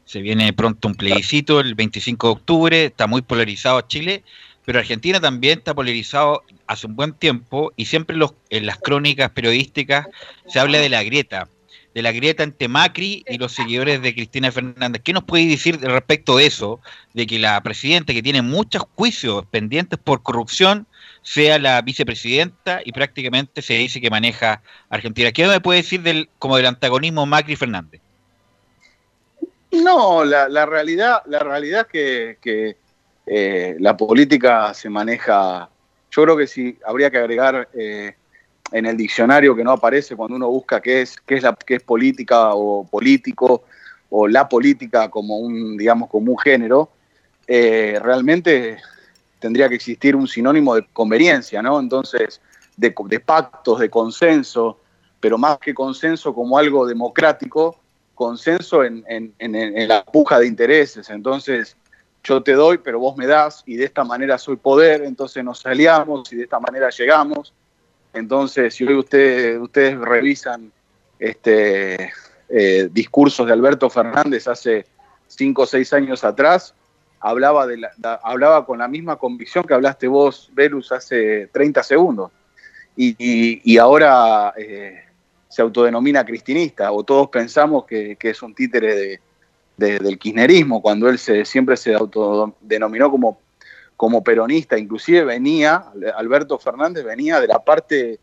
Se 0.04 0.20
viene 0.20 0.52
pronto 0.52 0.88
un 0.88 0.94
plebiscito 0.94 1.60
el 1.60 1.74
25 1.74 2.26
de 2.26 2.32
octubre, 2.32 2.84
está 2.86 3.06
muy 3.06 3.22
polarizado 3.22 3.80
Chile, 3.82 4.24
pero 4.64 4.78
Argentina 4.78 5.20
también 5.20 5.58
está 5.58 5.74
polarizado 5.74 6.42
hace 6.66 6.86
un 6.86 6.96
buen 6.96 7.12
tiempo 7.12 7.72
y 7.76 7.84
siempre 7.86 8.16
los- 8.16 8.34
en 8.50 8.64
las 8.66 8.78
crónicas 8.78 9.30
periodísticas 9.30 10.06
se 10.46 10.58
habla 10.58 10.78
de 10.78 10.88
la 10.88 11.02
grieta, 11.02 11.48
de 11.94 12.02
la 12.02 12.12
grieta 12.12 12.42
entre 12.42 12.68
Macri 12.68 13.24
y 13.28 13.38
los 13.38 13.52
seguidores 13.52 14.00
de 14.02 14.14
Cristina 14.14 14.50
Fernández. 14.50 15.02
¿Qué 15.04 15.12
nos 15.12 15.24
puede 15.24 15.46
decir 15.46 15.78
de 15.78 15.88
respecto 15.88 16.36
de 16.36 16.46
eso, 16.46 16.80
de 17.14 17.26
que 17.26 17.38
la 17.38 17.60
presidenta 17.62 18.12
que 18.12 18.22
tiene 18.22 18.42
muchos 18.42 18.84
juicios 18.94 19.44
pendientes 19.50 19.98
por 19.98 20.22
corrupción 20.22 20.86
sea 21.22 21.58
la 21.58 21.80
vicepresidenta 21.82 22.80
y 22.84 22.92
prácticamente 22.92 23.62
se 23.62 23.74
dice 23.74 24.00
que 24.00 24.10
maneja 24.10 24.62
Argentina? 24.88 25.32
¿Qué 25.32 25.46
me 25.46 25.60
puede 25.60 25.82
decir 25.82 26.02
del 26.02 26.28
como 26.38 26.56
del 26.56 26.66
antagonismo 26.66 27.26
Macri 27.26 27.56
Fernández? 27.56 28.00
No, 29.72 30.24
la, 30.24 30.66
realidad, 30.66 31.22
la 31.26 31.38
realidad 31.38 31.82
es 31.82 31.86
que, 31.86 32.38
que, 32.42 32.76
eh, 33.26 33.76
la 33.78 33.96
política 33.96 34.74
se 34.74 34.90
maneja. 34.90 35.70
Yo 36.10 36.22
creo 36.24 36.36
que 36.36 36.46
sí 36.46 36.78
habría 36.84 37.10
que 37.10 37.18
agregar 37.18 37.68
eh, 37.72 38.14
en 38.70 38.86
el 38.86 38.96
diccionario 38.96 39.54
que 39.56 39.64
no 39.64 39.72
aparece 39.72 40.14
cuando 40.16 40.36
uno 40.36 40.48
busca 40.48 40.80
qué 40.80 41.02
es, 41.02 41.16
qué 41.26 41.36
es 41.36 41.42
la 41.42 41.54
qué 41.54 41.76
es 41.76 41.82
política 41.82 42.54
o 42.54 42.84
político 42.86 43.64
o 44.10 44.28
la 44.28 44.48
política 44.48 45.10
como 45.10 45.38
un, 45.38 45.76
digamos, 45.76 46.08
como 46.10 46.32
un 46.32 46.38
género, 46.38 46.90
eh, 47.46 47.98
realmente 48.02 48.76
tendría 49.38 49.68
que 49.68 49.74
existir 49.74 50.14
un 50.14 50.28
sinónimo 50.28 50.74
de 50.74 50.86
conveniencia, 50.92 51.62
¿no? 51.62 51.80
Entonces, 51.80 52.40
de, 52.76 52.94
de 53.06 53.20
pactos, 53.20 53.80
de 53.80 53.90
consenso, 53.90 54.78
pero 55.18 55.38
más 55.38 55.58
que 55.58 55.74
consenso 55.74 56.34
como 56.34 56.58
algo 56.58 56.86
democrático, 56.86 57.78
consenso 58.14 58.84
en, 58.84 59.02
en- 59.08 59.32
la 59.88 60.04
puja 60.04 60.38
de 60.38 60.46
intereses. 60.46 61.08
Entonces, 61.10 61.76
yo 62.22 62.42
te 62.42 62.52
doy, 62.52 62.78
pero 62.78 63.00
vos 63.00 63.16
me 63.16 63.26
das, 63.26 63.62
y 63.66 63.76
de 63.76 63.84
esta 63.86 64.04
manera 64.04 64.38
soy 64.38 64.56
poder, 64.56 65.02
entonces 65.02 65.42
nos 65.42 65.64
aliamos 65.66 66.32
y 66.32 66.36
de 66.36 66.44
esta 66.44 66.60
manera 66.60 66.88
llegamos. 66.90 67.52
Entonces, 68.12 68.74
si 68.74 68.84
hoy 68.84 68.94
ustedes, 68.94 69.58
ustedes 69.60 69.98
revisan 69.98 70.70
este, 71.18 72.12
eh, 72.48 72.88
discursos 72.92 73.46
de 73.46 73.52
Alberto 73.52 73.88
Fernández 73.88 74.46
hace 74.48 74.86
cinco 75.28 75.62
o 75.62 75.66
seis 75.66 75.92
años 75.92 76.24
atrás, 76.24 76.74
hablaba, 77.20 77.66
de 77.66 77.78
la- 77.78 77.92
hablaba 78.22 78.66
con 78.66 78.78
la 78.80 78.88
misma 78.88 79.16
convicción 79.16 79.64
que 79.64 79.74
hablaste 79.74 80.08
vos, 80.08 80.50
Velus, 80.52 80.92
hace 80.92 81.46
30 81.52 81.82
segundos. 81.82 82.30
Y, 82.96 83.14
y- 83.18 83.78
ahora 83.78 84.52
eh, 84.56 85.04
se 85.48 85.62
autodenomina 85.62 86.24
cristinista, 86.24 86.92
o 86.92 87.04
todos 87.04 87.28
pensamos 87.28 87.86
que, 87.86 88.16
es 88.20 88.42
un 88.42 88.54
títere 88.54 88.94
de- 88.94 89.98
del 89.98 90.18
kirchnerismo, 90.18 90.82
cuando 90.82 91.08
él 91.08 91.18
se, 91.18 91.44
siempre 91.44 91.76
se 91.76 91.94
autodenominó 91.94 93.10
como, 93.10 93.40
como 94.02 94.24
peronista, 94.24 94.76
inclusive 94.76 95.22
venía, 95.22 95.84
Alberto 96.16 96.58
Fernández 96.58 97.04
venía 97.04 97.38
de 97.40 97.46
la 97.46 97.60
parte, 97.60 98.18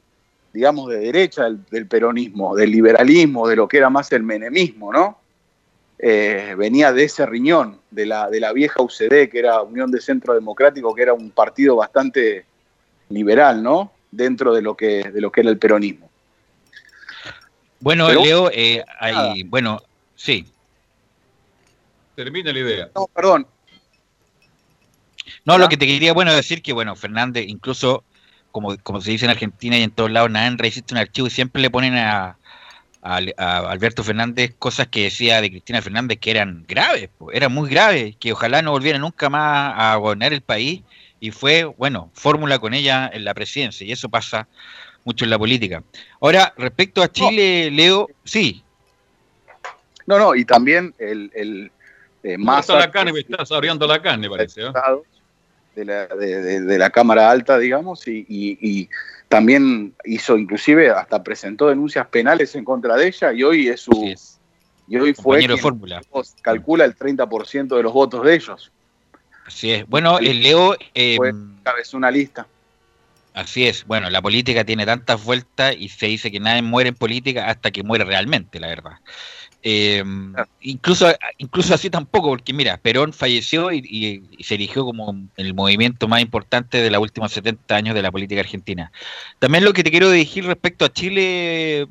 digamos, 0.51 0.89
de 0.89 0.97
derecha 0.97 1.45
del, 1.45 1.63
del 1.71 1.88
peronismo, 1.88 2.53
del 2.53 2.69
liberalismo, 2.69 3.47
de 3.47 3.55
lo 3.55 3.65
que 3.65 3.77
era 3.77 3.89
más 3.89 4.11
el 4.11 4.23
menemismo, 4.23 4.91
¿no? 4.91 5.19
Eh, 5.97 6.53
venía 6.57 6.91
de 6.91 7.05
ese 7.05 7.25
riñón, 7.25 7.80
de 7.91 8.05
la, 8.07 8.30
de 8.30 8.41
la 8.41 8.51
vieja 8.51 8.82
UCD, 8.84 9.30
que 9.32 9.39
era 9.39 9.61
Unión 9.61 9.89
de 9.89 10.01
Centro 10.01 10.34
Democrático, 10.34 10.93
que 10.93 11.01
era 11.01 11.13
un 11.13 11.32
partido 11.32 11.77
bastante 11.77 12.45
liberal, 13.07 13.63
¿no? 13.63 13.93
Dentro 14.11 14.53
de 14.53 14.61
lo 14.61 14.75
que, 14.75 15.09
de 15.09 15.21
lo 15.21 15.32
que 15.32 15.39
era 15.39 15.49
el 15.49 15.59
peronismo. 15.59 16.09
Bueno, 17.80 18.07
Pero- 18.07 18.21
Leo, 18.21 18.51
eh, 18.51 18.84
hay, 18.99 19.43
bueno, 19.43 19.82
sí. 20.17 20.45
Termina 22.15 22.51
la 22.51 22.59
idea. 22.59 22.89
No, 22.93 23.07
perdón, 23.07 23.47
No, 25.45 25.57
lo 25.57 25.69
que 25.69 25.77
te 25.77 25.86
quería, 25.88 26.13
bueno, 26.13 26.34
decir 26.34 26.61
que, 26.61 26.73
bueno, 26.73 26.95
Fernández, 26.95 27.45
incluso, 27.47 28.03
como, 28.51 28.77
como 28.77 29.01
se 29.01 29.11
dice 29.11 29.25
en 29.25 29.32
Argentina 29.32 29.77
y 29.77 29.84
en 29.84 29.91
todos 29.91 30.11
lados, 30.11 30.30
Naenra 30.32 30.67
existe 30.67 30.93
un 30.93 30.99
archivo 30.99 31.27
y 31.27 31.32
siempre 31.32 31.61
le 31.61 31.69
ponen 31.69 31.95
a, 31.95 32.38
a- 33.01 33.19
a 33.38 33.57
Alberto 33.71 34.03
Fernández 34.03 34.55
cosas 34.59 34.88
que 34.88 35.03
decía 35.03 35.41
de 35.41 35.49
Cristina 35.49 35.82
Fernández 35.82 36.19
que 36.19 36.32
eran 36.32 36.65
graves, 36.67 37.09
eran 37.34 37.51
muy 37.53 37.69
graves, 37.69 38.15
que 38.19 38.34
ojalá 38.34 38.61
no 38.61 38.71
volviera 38.71 38.99
nunca 38.99 39.30
más 39.30 39.73
a 39.77 39.95
gobernar 39.95 40.34
el 40.34 40.41
país 40.41 40.82
y 41.19 41.32
fue, 41.32 41.63
bueno, 41.65 42.09
fórmula 42.13 42.59
con 42.59 42.73
ella 42.73 43.09
en 43.13 43.23
la 43.25 43.34
presidencia 43.34 43.86
y 43.86 43.91
eso 43.91 44.09
pasa 44.09 44.47
mucho 45.05 45.25
en 45.25 45.32
la 45.32 45.39
política. 45.39 45.84
Ahora, 46.21 46.53
respecto 46.57 47.01
a 47.01 47.11
Chile, 47.11 47.71
Leo, 47.71 48.07
sí, 48.23 48.63
No, 50.05 50.17
no, 50.17 50.34
y 50.36 50.43
también 50.43 50.93
el, 50.97 51.32
el 51.36 51.71
eh, 52.23 52.38
la 52.39 52.91
carne, 52.91 53.13
me 53.13 53.19
está 53.19 53.45
saboreando 53.45 53.88
la 53.88 54.01
carne, 54.01 54.30
parece. 54.30 54.61
¿eh? 54.63 54.71
De 55.80 55.86
la, 55.86 56.07
de, 56.07 56.41
de- 56.41 56.61
de 56.61 56.77
la 56.77 56.89
Cámara 56.89 57.30
Alta, 57.32 57.57
digamos, 57.57 58.07
y, 58.07 58.25
y- 58.27 58.57
y 58.61 58.89
también 59.27 59.93
hizo, 60.05 60.38
inclusive, 60.38 60.89
hasta 60.89 61.23
presentó 61.23 61.67
denuncias 61.67 62.07
penales 62.07 62.55
en 62.55 62.63
contra 62.65 62.95
de 62.95 63.07
ella, 63.07 63.34
y 63.34 63.43
hoy 63.43 63.67
es 63.67 63.82
su, 63.82 64.05
es, 64.05 64.39
y 64.88 64.97
hoy 64.97 65.13
fue 65.13 65.23
compañero 65.23 65.53
quien 65.55 65.61
fórmula. 65.63 66.01
calcula 66.41 66.86
el 66.86 66.95
30% 66.95 67.75
de 67.77 67.84
los 67.84 67.93
votos 67.93 68.23
de 68.23 68.36
ellos. 68.36 68.71
Así 69.45 69.71
es. 69.71 69.88
Bueno, 69.88 70.19
el 70.19 70.41
Leo... 70.41 70.75
eh, 70.93 71.15
Fue- 71.17 71.34
una 71.93 72.11
lista. 72.11 72.47
Así 73.34 73.67
es. 73.67 73.86
Bueno, 73.86 74.09
la 74.09 74.21
política 74.21 74.63
tiene 74.63 74.86
tantas 74.86 75.23
vueltas 75.23 75.75
y 75.77 75.89
se 75.89 76.07
dice 76.07 76.32
que 76.32 76.39
nadie 76.39 76.61
muere 76.61 76.89
en 76.89 76.95
política 76.95 77.47
hasta 77.47 77.71
que 77.71 77.84
muere 77.84 78.03
realmente, 78.03 78.59
la 78.59 78.67
verdad. 78.67 78.93
Eh, 79.62 80.01
incluso, 80.62 81.07
incluso 81.38 81.74
así 81.74 81.89
tampoco, 81.89 82.30
porque 82.30 82.53
mira, 82.53 82.78
Perón 82.78 83.12
falleció 83.12 83.72
y, 83.74 83.80
y- 83.80 84.22
y 84.38 84.43
se 84.43 84.55
eligió 84.55 84.86
como 84.86 85.14
el 85.36 85.53
movimiento 85.53 86.07
más 86.07 86.22
importante 86.22 86.82
de 86.82 86.89
los 86.89 87.01
últimos 87.01 87.32
70 87.34 87.76
años 87.76 87.93
de 87.95 88.01
la 88.01 88.12
política 88.12 88.39
argentina. 88.41 88.91
También 89.39 89.66
lo 89.66 89.74
que 89.74 89.84
te 89.84 89.91
quiero 89.91 90.10
decir 90.10 90.45
respecto 90.45 90.86
a 90.86 90.93
Chile, 90.93 91.88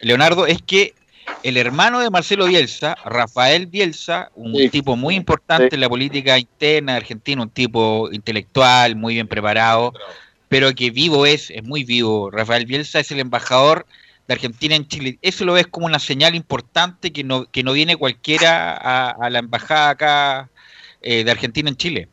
Leonardo, 0.00 0.46
es 0.46 0.62
que 0.62 0.94
el 1.42 1.56
hermano 1.56 2.00
de 2.00 2.08
Marcelo 2.08 2.46
Bielsa, 2.46 2.96
Rafael 3.04 3.66
Bielsa, 3.66 4.30
un 4.36 4.54
Sí. 4.54 4.68
tipo 4.70 4.96
muy 4.96 5.14
importante 5.16 5.70
Sí. 5.70 5.74
en 5.74 5.80
la 5.80 5.88
política 5.88 6.38
interna 6.38 6.96
Argentina, 6.96 7.42
un 7.42 7.50
tipo 7.50 8.08
intelectual, 8.12 8.94
muy 8.96 9.14
bien 9.14 9.26
preparado, 9.28 9.92
pero 10.48 10.72
que 10.74 10.90
vivo 10.90 11.26
es, 11.26 11.50
es 11.50 11.64
muy 11.64 11.82
vivo. 11.84 12.30
Rafael 12.30 12.64
Bielsa 12.64 13.00
es 13.00 13.10
el 13.10 13.18
embajador 13.20 13.86
de 14.28 14.34
Argentina 14.34 14.76
en 14.76 14.86
Chile. 14.86 15.18
Eso 15.22 15.46
lo 15.46 15.54
ves 15.54 15.66
como 15.66 15.86
una 15.86 15.98
señal 15.98 16.34
importante 16.34 17.12
que 17.12 17.24
no, 17.24 17.50
que 17.50 17.64
no 17.64 17.72
viene 17.72 17.96
cualquiera 17.96 18.74
a, 18.74 19.30
la 19.30 19.38
embajada 19.38 19.90
acá 19.90 20.50
eh, 21.00 21.24
de 21.24 21.30
Argentina 21.30 21.70
en 21.70 21.76
Chile. 21.76 22.08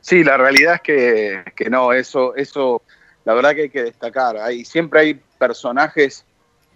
Sí, 0.00 0.22
la 0.22 0.36
realidad 0.36 0.76
es 0.76 0.80
que, 0.82 1.44
que 1.56 1.68
no, 1.68 1.92
eso, 1.92 2.36
eso, 2.36 2.82
la 3.24 3.34
verdad 3.34 3.54
que 3.56 3.62
hay 3.62 3.70
que 3.70 3.82
destacar. 3.82 4.36
Hay, 4.36 4.64
siempre 4.64 5.00
hay 5.00 5.20
personajes 5.38 6.24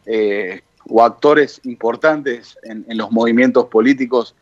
eh, 0.07 0.61
o 0.89 1.05
actores 1.05 1.61
importantes 1.63 2.59
en, 2.65 2.85
en 2.89 2.99
los 2.99 3.13
movimientos 3.13 3.67
políticos, 3.67 4.35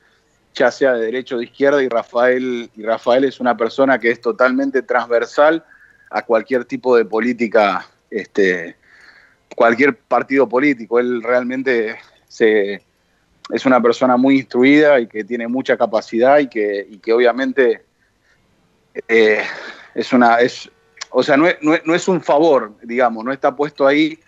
ya 0.54 0.70
sea 0.70 0.94
de 0.94 1.04
derecha 1.04 1.34
o 1.34 1.38
de 1.38 1.44
izquierda, 1.44 1.82
y 1.82 1.88
Rafael, 1.88 2.70
y 2.74 2.82
Rafael 2.82 3.24
es 3.24 3.38
una 3.38 3.54
persona 3.54 3.98
que 3.98 4.10
es 4.10 4.20
totalmente 4.22 4.80
transversal 4.80 5.62
a 6.08 6.22
cualquier 6.22 6.64
tipo 6.64 6.96
de 6.96 7.04
política, 7.04 7.86
este, 8.10 8.77
cualquier 9.54 9.96
partido 9.96 10.48
político. 10.48 10.98
Él 10.98 11.22
realmente 11.22 11.96
se, 12.28 12.82
es 13.50 13.66
una 13.66 13.80
persona 13.80 14.16
muy 14.16 14.36
instruida 14.38 15.00
y 15.00 15.06
que 15.06 15.24
tiene 15.24 15.48
mucha 15.48 15.76
capacidad 15.76 16.38
y 16.38 16.48
que, 16.48 17.12
obviamente 17.12 17.82
eh, 19.08 19.42
es 19.94 20.12
una 20.12 20.36
es 20.40 20.70
o 21.10 21.22
sea 21.22 21.36
no 21.36 21.46
es, 21.46 21.56
no 21.62 21.74
es- 21.74 21.84
no 21.86 21.94
es 21.94 22.08
un 22.08 22.20
favor 22.20 22.72
digamos 22.82 23.24
no 23.24 23.32
está 23.32 23.54
puesto 23.54 23.86
ahí 23.86 24.18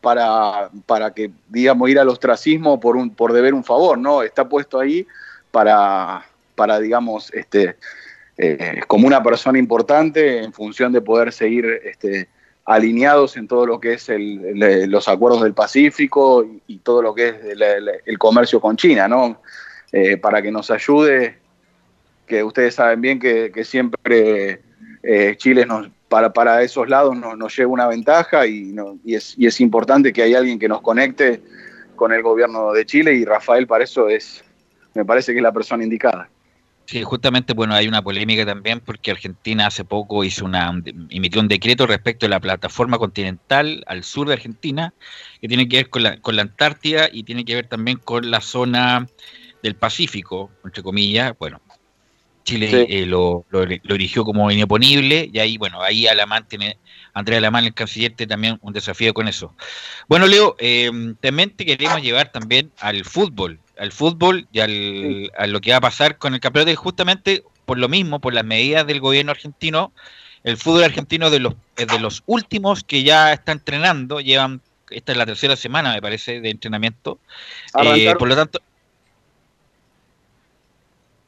para, 0.00 0.70
para 0.86 1.12
que 1.12 1.30
digamos 1.48 1.88
ir 1.90 1.98
al 1.98 2.08
ostracismo 2.08 2.78
por 2.78 2.96
un 2.96 3.10
por 3.10 3.32
deber 3.32 3.54
un 3.54 3.64
favor 3.64 3.98
no 3.98 4.22
está 4.22 4.48
puesto 4.48 4.78
ahí 4.78 5.06
para 5.50 6.24
para 6.54 6.78
digamos 6.78 7.32
este 7.34 7.76
eh, 8.38 8.80
como 8.86 9.06
una 9.06 9.22
persona 9.22 9.58
importante 9.58 10.42
en 10.42 10.52
función 10.52 10.92
de 10.92 11.00
poder 11.00 11.32
seguir 11.32 11.64
este 11.84 12.28
alineados 12.66 13.36
en 13.36 13.46
todo 13.46 13.64
lo 13.64 13.80
que 13.80 13.94
es 13.94 14.08
el- 14.08 14.62
el- 14.62 14.90
los 14.90 15.08
acuerdos 15.08 15.42
del 15.42 15.54
Pacífico 15.54 16.44
y, 16.66 16.78
todo 16.78 17.00
lo 17.00 17.14
que 17.14 17.28
es 17.28 17.36
el, 18.04 18.18
comercio 18.18 18.60
con 18.60 18.76
China, 18.76 19.08
¿no? 19.08 19.40
Eh, 19.92 20.16
para 20.16 20.42
que 20.42 20.50
nos 20.50 20.70
ayude 20.70 21.38
que 22.26 22.42
ustedes 22.42 22.74
saben 22.74 23.00
bien 23.00 23.20
que, 23.20 23.52
que 23.52 23.64
siempre 23.64 24.60
eh, 25.02 25.34
Chile 25.36 25.64
nos, 25.64 25.88
para, 26.08 26.32
para 26.32 26.62
esos 26.62 26.88
lados 26.88 27.16
nos, 27.16 27.38
nos 27.38 27.56
lleva 27.56 27.70
una 27.70 27.86
ventaja 27.86 28.46
y, 28.48 28.72
no- 28.72 28.98
y, 29.04 29.14
es, 29.14 29.34
y 29.38 29.46
es 29.46 29.60
importante 29.60 30.12
que 30.12 30.22
haya 30.24 30.38
alguien 30.38 30.58
que 30.58 30.68
nos 30.68 30.80
conecte 30.80 31.40
con 31.94 32.12
el 32.12 32.22
gobierno 32.22 32.72
de 32.72 32.84
Chile 32.84 33.14
y 33.14 33.24
Rafael 33.24 33.68
para 33.68 33.84
eso 33.84 34.08
es, 34.08 34.44
me 34.94 35.04
parece 35.04 35.32
que 35.32 35.38
es 35.38 35.42
la 35.42 35.52
persona 35.52 35.84
indicada. 35.84 36.28
Sí, 36.86 37.02
justamente, 37.02 37.52
bueno, 37.52 37.74
hay 37.74 37.88
una 37.88 38.00
polémica 38.00 38.46
también 38.46 38.78
porque 38.80 39.10
Argentina 39.10 39.66
hace 39.66 39.84
poco 39.84 40.22
hizo 40.22 40.44
una 40.44 40.70
emitió 41.10 41.40
un 41.40 41.48
decreto 41.48 41.84
respecto 41.84 42.26
a 42.26 42.28
la 42.28 42.38
plataforma 42.38 42.96
continental 42.96 43.82
al 43.88 44.04
sur 44.04 44.28
de 44.28 44.34
Argentina 44.34 44.94
que 45.40 45.48
tiene 45.48 45.68
que 45.68 45.78
ver 45.78 45.90
con 45.90 46.04
la, 46.04 46.20
con 46.20 46.36
la 46.36 46.42
Antártida 46.42 47.08
y 47.12 47.24
tiene 47.24 47.44
que 47.44 47.56
ver 47.56 47.66
también 47.66 47.98
con 47.98 48.30
la 48.30 48.40
zona 48.40 49.04
del 49.64 49.74
Pacífico, 49.74 50.52
entre 50.64 50.84
comillas. 50.84 51.34
Bueno, 51.40 51.60
Chile 52.44 52.68
Sí. 52.70 52.86
eh, 52.88 53.06
lo, 53.06 53.44
lo, 53.50 53.64
lo 53.66 53.94
erigió 53.94 54.24
como 54.24 54.48
inoponible 54.52 55.28
y 55.32 55.40
ahí, 55.40 55.58
bueno, 55.58 55.82
ahí 55.82 56.06
Alamán 56.06 56.46
tiene, 56.46 56.78
Andrea 57.12 57.38
Alamán, 57.38 57.64
el 57.64 57.74
canciller, 57.74 58.14
tiene 58.14 58.30
también 58.30 58.58
un 58.62 58.72
desafío 58.72 59.12
con 59.12 59.26
eso. 59.26 59.56
Bueno, 60.08 60.26
Leo, 60.28 60.54
eh, 60.60 60.90
también 61.20 61.50
te 61.50 61.66
queremos 61.66 62.00
llevar 62.00 62.30
también 62.30 62.70
al 62.78 63.04
fútbol, 63.04 63.58
al 63.78 63.92
fútbol 63.92 64.46
y 64.52 64.60
al, 64.60 65.32
a 65.38 65.46
lo 65.46 65.60
que 65.60 65.70
va 65.70 65.78
a 65.78 65.80
pasar 65.80 66.18
con 66.18 66.34
el 66.34 66.40
campeonato 66.40 66.70
y 66.70 66.76
justamente 66.76 67.44
por 67.64 67.78
lo 67.78 67.88
mismo, 67.88 68.20
por 68.20 68.32
las 68.32 68.44
medidas 68.44 68.86
del 68.86 69.00
gobierno 69.00 69.32
argentino, 69.32 69.92
el 70.44 70.56
fútbol 70.56 70.84
argentino 70.84 71.30
de 71.30 71.40
los, 71.40 71.54
es 71.76 71.88
de 71.88 71.98
los 71.98 72.22
últimos 72.26 72.84
que 72.84 73.02
ya 73.02 73.32
está 73.32 73.52
entrenando, 73.52 74.20
llevan, 74.20 74.62
esta 74.90 75.12
es 75.12 75.18
la 75.18 75.26
tercera 75.26 75.56
semana, 75.56 75.92
me 75.92 76.00
parece, 76.00 76.40
de 76.40 76.50
entrenamiento. 76.50 77.18
Eh, 77.82 78.14
por 78.16 78.28
lo 78.28 78.36
tanto, 78.36 78.60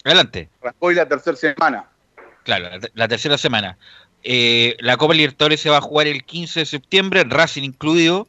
adelante. 0.04 0.48
Hoy 0.78 0.94
la 0.94 1.08
tercera 1.08 1.36
semana. 1.36 1.86
Claro, 2.44 2.70
la, 2.70 2.88
la 2.94 3.08
tercera 3.08 3.36
semana. 3.36 3.76
Eh, 4.22 4.76
la 4.80 4.96
Copa 4.96 5.14
Libertadores 5.14 5.60
se 5.60 5.70
va 5.70 5.78
a 5.78 5.80
jugar 5.80 6.06
el 6.06 6.24
15 6.24 6.60
de 6.60 6.66
septiembre, 6.66 7.24
Racing 7.24 7.62
incluido. 7.62 8.28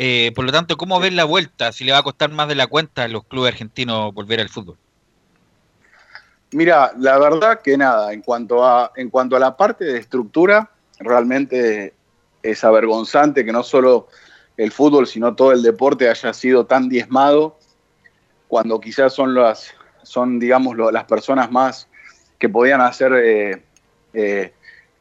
Eh, 0.00 0.30
por 0.36 0.44
lo 0.44 0.52
tanto, 0.52 0.76
¿cómo 0.76 1.00
ves 1.00 1.12
la 1.12 1.24
vuelta? 1.24 1.72
Si 1.72 1.82
le 1.82 1.90
va 1.90 1.98
a 1.98 2.02
costar 2.04 2.30
más 2.30 2.46
de 2.46 2.54
la 2.54 2.68
cuenta 2.68 3.02
a 3.02 3.08
los 3.08 3.24
clubes 3.24 3.50
argentinos 3.52 4.14
volver 4.14 4.38
al 4.38 4.48
fútbol. 4.48 4.76
Mira, 6.52 6.92
la 6.98 7.18
verdad 7.18 7.60
que 7.60 7.76
nada, 7.76 8.12
en 8.12 8.22
cuanto 8.22 8.64
a, 8.64 8.92
en 8.94 9.10
cuanto 9.10 9.34
a 9.34 9.40
la 9.40 9.56
parte 9.56 9.84
de 9.84 9.98
estructura, 9.98 10.70
realmente 11.00 11.94
es 12.44 12.62
avergonzante 12.62 13.44
que 13.44 13.50
no 13.50 13.64
solo 13.64 14.06
el 14.56 14.70
fútbol, 14.70 15.08
sino 15.08 15.34
todo 15.34 15.50
el 15.50 15.64
deporte 15.64 16.08
haya 16.08 16.32
sido 16.32 16.64
tan 16.64 16.88
diezmado 16.88 17.58
cuando 18.46 18.80
quizás 18.80 19.12
son 19.12 19.34
las, 19.34 19.74
son, 20.04 20.38
digamos, 20.38 20.76
lo- 20.76 20.92
las 20.92 21.06
personas 21.06 21.50
más 21.50 21.88
que 22.38 22.48
podían 22.48 22.80
hacer 22.80 23.12
eh, 23.14 23.62
eh, 24.12 24.52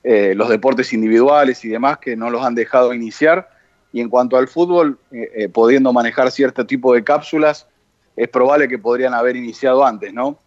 eh, 0.04 0.34
los 0.36 0.50
deportes 0.50 0.92
individuales 0.92 1.64
y 1.64 1.70
demás 1.70 2.00
que 2.00 2.16
no 2.16 2.32
los 2.32 2.44
han 2.44 2.56
dejado 2.56 2.96
iniciar. 2.96 3.56
Y 3.94 4.02
en 4.02 4.10
cuanto 4.10 4.38
al 4.38 4.48
fútbol, 4.48 4.98
eh, 5.12 5.32
eh, 5.36 5.50
pudiendo 5.50 5.94
manejar 5.94 6.32
cierto 6.32 6.66
tipo 6.66 6.94
de 6.94 7.04
cápsulas, 7.04 7.68
es 8.16 8.28
probable 8.30 8.68
que 8.68 8.78
podrían 8.78 9.14
haber 9.14 9.36
iniciado 9.36 9.86
antes, 9.86 10.14
¿no? 10.14 10.38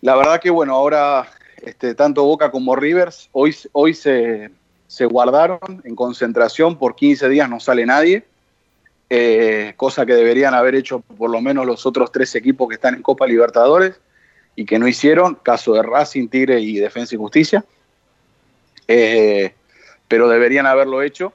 La 0.00 0.16
verdad 0.16 0.40
que, 0.40 0.50
bueno, 0.50 0.74
ahora 0.74 1.28
este, 1.62 1.94
tanto 1.94 2.24
Boca 2.24 2.50
como 2.50 2.76
Rivers 2.76 3.28
hoy, 3.32 3.54
hoy 3.72 3.94
se, 3.94 4.50
se 4.86 5.04
guardaron 5.06 5.58
en 5.84 5.96
concentración, 5.96 6.78
por 6.78 6.94
15 6.94 7.28
días 7.28 7.50
no 7.50 7.58
sale 7.58 7.84
nadie, 7.84 8.24
eh, 9.10 9.72
cosa 9.76 10.04
que 10.04 10.14
deberían 10.14 10.54
haber 10.54 10.74
hecho 10.74 11.00
por 11.00 11.30
lo 11.30 11.40
menos 11.40 11.64
los 11.64 11.86
otros 11.86 12.12
tres 12.12 12.34
equipos 12.34 12.68
que 12.68 12.74
están 12.74 12.94
en 12.94 13.02
Copa 13.02 13.26
Libertadores 13.26 13.98
y 14.54 14.66
que 14.66 14.78
no 14.78 14.86
hicieron, 14.86 15.34
caso 15.36 15.72
de 15.72 15.82
Racing, 15.82 16.28
Tigre 16.28 16.60
y 16.60 16.76
Defensa 16.76 17.14
y 17.14 17.18
Justicia, 17.18 17.64
Eh, 18.90 19.52
pero 20.08 20.30
deberían 20.30 20.64
haberlo 20.64 21.02
hecho. 21.02 21.34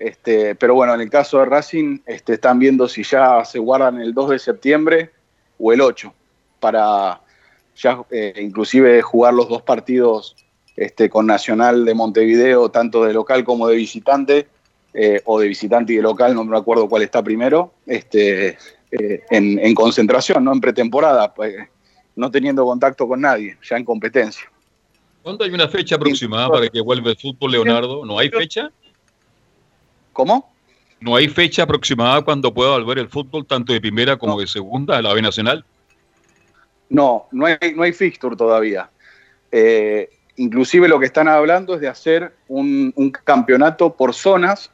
Este, 0.00 0.54
pero 0.54 0.74
bueno, 0.74 0.94
en 0.94 1.02
el 1.02 1.10
caso 1.10 1.38
de 1.38 1.44
Racing 1.44 1.98
este, 2.06 2.32
están 2.32 2.58
viendo 2.58 2.88
si 2.88 3.02
ya 3.02 3.44
se 3.44 3.58
guardan 3.58 4.00
el 4.00 4.14
2 4.14 4.30
de 4.30 4.38
septiembre 4.38 5.10
o 5.58 5.74
el 5.74 5.82
8 5.82 6.12
para 6.58 7.20
ya 7.76 8.02
eh, 8.10 8.32
inclusive 8.40 9.02
jugar 9.02 9.34
los 9.34 9.50
dos 9.50 9.60
partidos 9.60 10.36
este, 10.74 11.10
con 11.10 11.26
Nacional 11.26 11.84
de 11.84 11.92
Montevideo, 11.92 12.70
tanto 12.70 13.04
de 13.04 13.12
local 13.12 13.44
como 13.44 13.68
de 13.68 13.76
visitante, 13.76 14.48
eh, 14.94 15.20
o 15.26 15.38
de 15.38 15.48
visitante 15.48 15.92
y 15.92 15.96
de 15.96 16.02
local, 16.02 16.34
no 16.34 16.44
me 16.44 16.56
acuerdo 16.56 16.88
cuál 16.88 17.02
está 17.02 17.22
primero, 17.22 17.74
este, 17.86 18.56
eh, 18.92 19.22
en, 19.30 19.58
en 19.58 19.74
concentración, 19.74 20.42
no 20.42 20.52
en 20.54 20.60
pretemporada, 20.62 21.34
pues, 21.34 21.56
no 22.16 22.30
teniendo 22.30 22.64
contacto 22.64 23.06
con 23.06 23.20
nadie, 23.20 23.58
ya 23.68 23.76
en 23.76 23.84
competencia. 23.84 24.50
¿Cuándo 25.22 25.44
hay 25.44 25.50
una 25.50 25.68
fecha 25.68 25.96
aproximada 25.96 26.48
para 26.48 26.68
que 26.68 26.80
vuelva 26.80 27.10
el 27.10 27.16
fútbol, 27.16 27.52
Leonardo? 27.52 28.06
¿No 28.06 28.18
hay 28.18 28.30
fecha? 28.30 28.70
¿Cómo? 30.20 30.52
¿No 31.00 31.16
hay 31.16 31.28
fecha 31.28 31.62
aproximada 31.62 32.20
cuando 32.22 32.52
pueda 32.52 32.72
volver 32.72 32.98
el 32.98 33.08
fútbol, 33.08 33.46
tanto 33.46 33.72
de 33.72 33.80
primera 33.80 34.18
como 34.18 34.38
de 34.38 34.46
segunda, 34.46 34.98
a 34.98 35.02
la 35.02 35.14
B 35.14 35.22
Nacional? 35.22 35.64
No, 36.90 37.26
no 37.32 37.46
hay, 37.46 37.56
no 37.74 37.82
hay 37.84 37.94
fixture 37.94 38.36
todavía. 38.36 38.90
Eh, 39.50 40.10
inclusive 40.36 40.88
lo 40.88 41.00
que 41.00 41.06
están 41.06 41.26
hablando 41.26 41.74
es 41.74 41.80
de 41.80 41.88
hacer 41.88 42.34
un, 42.48 42.92
un 42.96 43.10
campeonato 43.10 43.94
por 43.96 44.12
zonas 44.12 44.70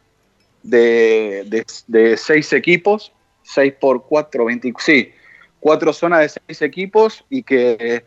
de, 0.65 1.45
de- 1.47 1.65
de 1.87 2.17
seis 2.17 2.53
equipos, 2.53 3.13
seis 3.45 3.73
por 3.79 4.03
cuatro, 4.05 4.47
20, 4.47 4.75
sí, 4.79 5.13
cuatro 5.61 5.93
zonas 5.93 6.21
de 6.23 6.41
seis 6.49 6.61
equipos 6.63 7.25
y 7.31 7.45
que, 7.45 8.05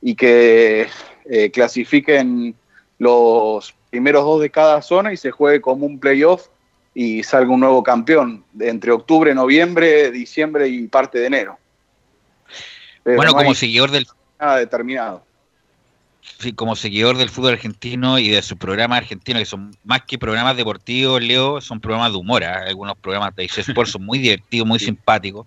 y 0.00 0.14
que 0.14 0.86
eh, 1.26 1.50
clasifiquen 1.50 2.54
los 2.98 3.74
primeros 3.90 4.24
dos 4.24 4.40
de 4.40 4.48
cada 4.48 4.80
zona 4.80 5.12
y 5.12 5.18
se 5.18 5.30
juegue 5.30 5.60
como 5.60 5.84
un 5.84 6.00
playoff 6.00 6.46
y 7.00 7.22
salga 7.22 7.52
un 7.52 7.60
nuevo 7.60 7.80
campeón 7.84 8.44
entre 8.58 8.90
octubre, 8.90 9.32
noviembre, 9.32 10.10
diciembre 10.10 10.66
y 10.66 10.88
parte 10.88 11.20
de 11.20 11.26
enero. 11.26 11.56
Pero 13.04 13.18
bueno, 13.18 13.30
no 13.30 13.38
como 13.38 13.54
seguidor 13.54 13.92
del 13.92 14.04
nada 14.40 14.56
determinado. 14.56 15.24
sí, 16.40 16.52
como 16.54 16.74
seguidor 16.74 17.16
del 17.16 17.30
fútbol 17.30 17.52
argentino 17.52 18.18
y 18.18 18.30
de 18.30 18.42
sus 18.42 18.58
programas 18.58 18.98
argentinos, 18.98 19.42
que 19.42 19.46
son 19.46 19.70
más 19.84 20.02
que 20.08 20.18
programas 20.18 20.56
deportivos, 20.56 21.22
Leo, 21.22 21.60
son 21.60 21.78
programas 21.78 22.10
de 22.10 22.18
humor. 22.18 22.42
¿ah? 22.42 22.64
Algunos 22.66 22.98
programas 22.98 23.36
de 23.36 23.44
Ice 23.44 23.60
Sport 23.60 23.90
son 23.90 24.04
muy 24.04 24.18
divertidos, 24.18 24.66
muy 24.66 24.80
simpáticos. 24.80 25.46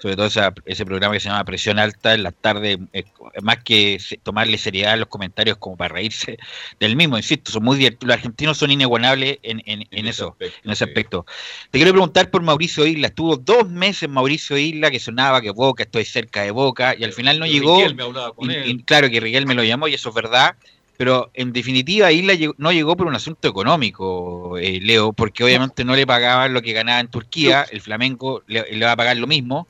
Sobre 0.00 0.14
todo 0.16 0.26
esa- 0.26 0.54
ese 0.64 0.86
programa 0.86 1.14
que 1.14 1.20
se 1.20 1.28
llama 1.28 1.44
Presión 1.44 1.78
Alta 1.78 2.14
en 2.14 2.22
la 2.22 2.30
tarde, 2.32 2.78
eh, 2.92 3.04
más 3.42 3.58
que 3.64 3.98
tomarle 4.22 4.56
seriedad 4.56 4.92
a 4.92 4.96
los 4.96 5.08
comentarios 5.08 5.56
como 5.58 5.76
para 5.76 5.94
reírse 5.94 6.38
del 6.80 6.94
mismo, 6.96 7.16
insisto, 7.16 7.50
son 7.50 7.64
muy. 7.64 7.78
Los 8.00 8.14
argentinos 8.14 8.58
son 8.58 8.70
inigualables 8.70 9.38
en, 9.42 9.60
en- 9.66 9.86
en 9.90 10.06
eso, 10.06 10.36
en 10.40 10.70
ese 10.70 10.84
aspecto. 10.84 11.26
Te 11.70 11.78
quiero 11.78 11.92
preguntar 11.92 12.30
por 12.30 12.42
Mauricio 12.42 12.86
Isla. 12.86 13.08
Estuvo 13.08 13.36
dos 13.36 13.68
meses 13.68 14.08
Mauricio 14.08 14.56
Isla, 14.56 14.90
que 14.90 15.00
sonaba 15.00 15.40
que 15.40 15.50
Boca, 15.50 15.82
estoy 15.82 16.04
cerca 16.04 16.42
de 16.42 16.50
Boca, 16.52 16.94
y 16.96 17.02
al 17.04 17.12
final 17.12 17.38
no 17.40 17.46
llegó. 17.46 17.78
Riquelme 17.78 18.02
hablaba 18.04 18.32
con 18.32 18.50
Y- 18.50 18.54
él. 18.54 18.66
y 18.70 18.82
claro 18.84 19.10
que 19.10 19.18
Riquelme 19.20 19.54
lo 19.54 19.64
llamó 19.64 19.88
y 19.88 19.94
eso 19.94 20.10
es 20.10 20.14
verdad, 20.14 20.54
pero 20.98 21.30
en 21.32 21.52
definitiva 21.52 22.10
Isla 22.10 22.34
no 22.58 22.72
llegó 22.72 22.96
por 22.96 23.06
un 23.06 23.14
asunto 23.14 23.46
económico, 23.48 24.58
eh, 24.58 24.80
Leo, 24.82 25.12
porque 25.12 25.44
obviamente 25.44 25.84
no 25.84 25.94
le 25.94 26.06
pagaban 26.06 26.52
lo 26.52 26.60
que 26.60 26.72
ganaba 26.72 26.98
en 26.98 27.06
Turquía, 27.06 27.64
el 27.70 27.80
Flamengo 27.80 28.42
le, 28.48 28.64
le 28.70 28.84
va 28.84 28.92
a 28.92 28.96
pagar 28.96 29.16
lo 29.16 29.28
mismo, 29.28 29.68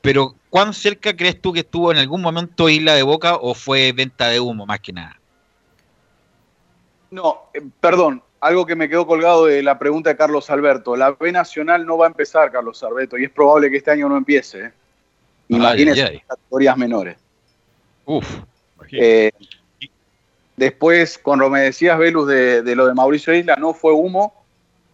pero 0.00 0.36
¿cuán 0.48 0.72
cerca 0.72 1.16
crees 1.16 1.42
tú 1.42 1.52
que 1.52 1.60
estuvo 1.60 1.90
en 1.90 1.98
algún 1.98 2.22
momento 2.22 2.68
Isla 2.68 2.94
de 2.94 3.02
Boca 3.02 3.34
o 3.34 3.54
fue 3.54 3.90
venta 3.90 4.28
de 4.28 4.38
humo 4.38 4.64
más 4.64 4.78
que 4.78 4.92
nada? 4.92 5.18
No, 7.10 7.50
eh, 7.52 7.62
perdón, 7.80 8.22
algo 8.40 8.64
que 8.64 8.76
me 8.76 8.88
quedó 8.88 9.08
colgado 9.08 9.46
de 9.46 9.64
la 9.64 9.76
pregunta 9.76 10.10
de 10.10 10.16
Carlos 10.16 10.50
Alberto. 10.50 10.94
La 10.96 11.10
B 11.10 11.32
Nacional 11.32 11.84
no 11.84 11.98
va 11.98 12.06
a 12.06 12.10
empezar, 12.10 12.52
Carlos 12.52 12.80
Alberto, 12.84 13.18
y 13.18 13.24
es 13.24 13.30
probable 13.30 13.70
que 13.70 13.78
este 13.78 13.90
año 13.90 14.08
no 14.08 14.16
empiece. 14.16 14.66
¿eh? 14.66 14.72
Imagínense 15.48 16.02
Ay, 16.02 16.06
ay, 16.06 16.12
ay. 16.12 16.22
las 16.28 16.38
categorías 16.38 16.76
menores. 16.76 17.16
Uf. 18.04 18.26
Eh, 18.92 19.32
después, 20.60 21.18
cuando 21.18 21.48
me 21.48 21.60
decías, 21.62 21.98
Velus, 21.98 22.28
de, 22.28 22.62
de 22.62 22.76
lo 22.76 22.86
de 22.86 22.94
Mauricio 22.94 23.34
Isla, 23.34 23.56
no 23.56 23.72
fue 23.72 23.92
humo. 23.92 24.44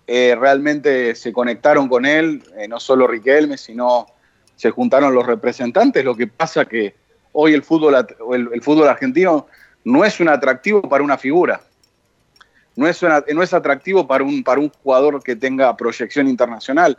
Eh, 0.07 0.37
realmente 0.39 1.15
se 1.17 1.33
conectaron 1.33 1.89
con 1.89 2.07
él, 2.07 2.43
eh, 2.57 2.69
no 2.69 2.79
solo 2.79 3.09
Riquelme, 3.09 3.59
sino 3.59 4.07
se 4.55 4.71
juntaron 4.71 5.13
los 5.13 5.27
representantes. 5.27 6.05
Lo 6.05 6.15
que 6.15 6.29
pasa 6.29 6.65
que 6.65 6.95
hoy 7.33 7.53
el 7.53 7.65
fútbol, 7.65 7.97
el, 8.33 8.49
el 8.55 8.63
fútbol 8.63 8.89
argentino 8.89 9.49
no 9.85 10.05
es 10.05 10.21
un 10.21 10.29
atractivo 10.29 10.81
para 10.83 11.03
una 11.03 11.19
figura. 11.19 11.61
No 12.77 12.87
es, 12.87 13.03
una- 13.03 13.25
no 13.35 13.43
es 13.43 13.53
atractivo 13.53 14.07
para 14.07 14.23
un, 14.23 14.45
para 14.45 14.61
un 14.61 14.71
jugador 14.71 15.21
que 15.23 15.35
tenga 15.35 15.77
proyección 15.77 16.29
internacional, 16.29 16.97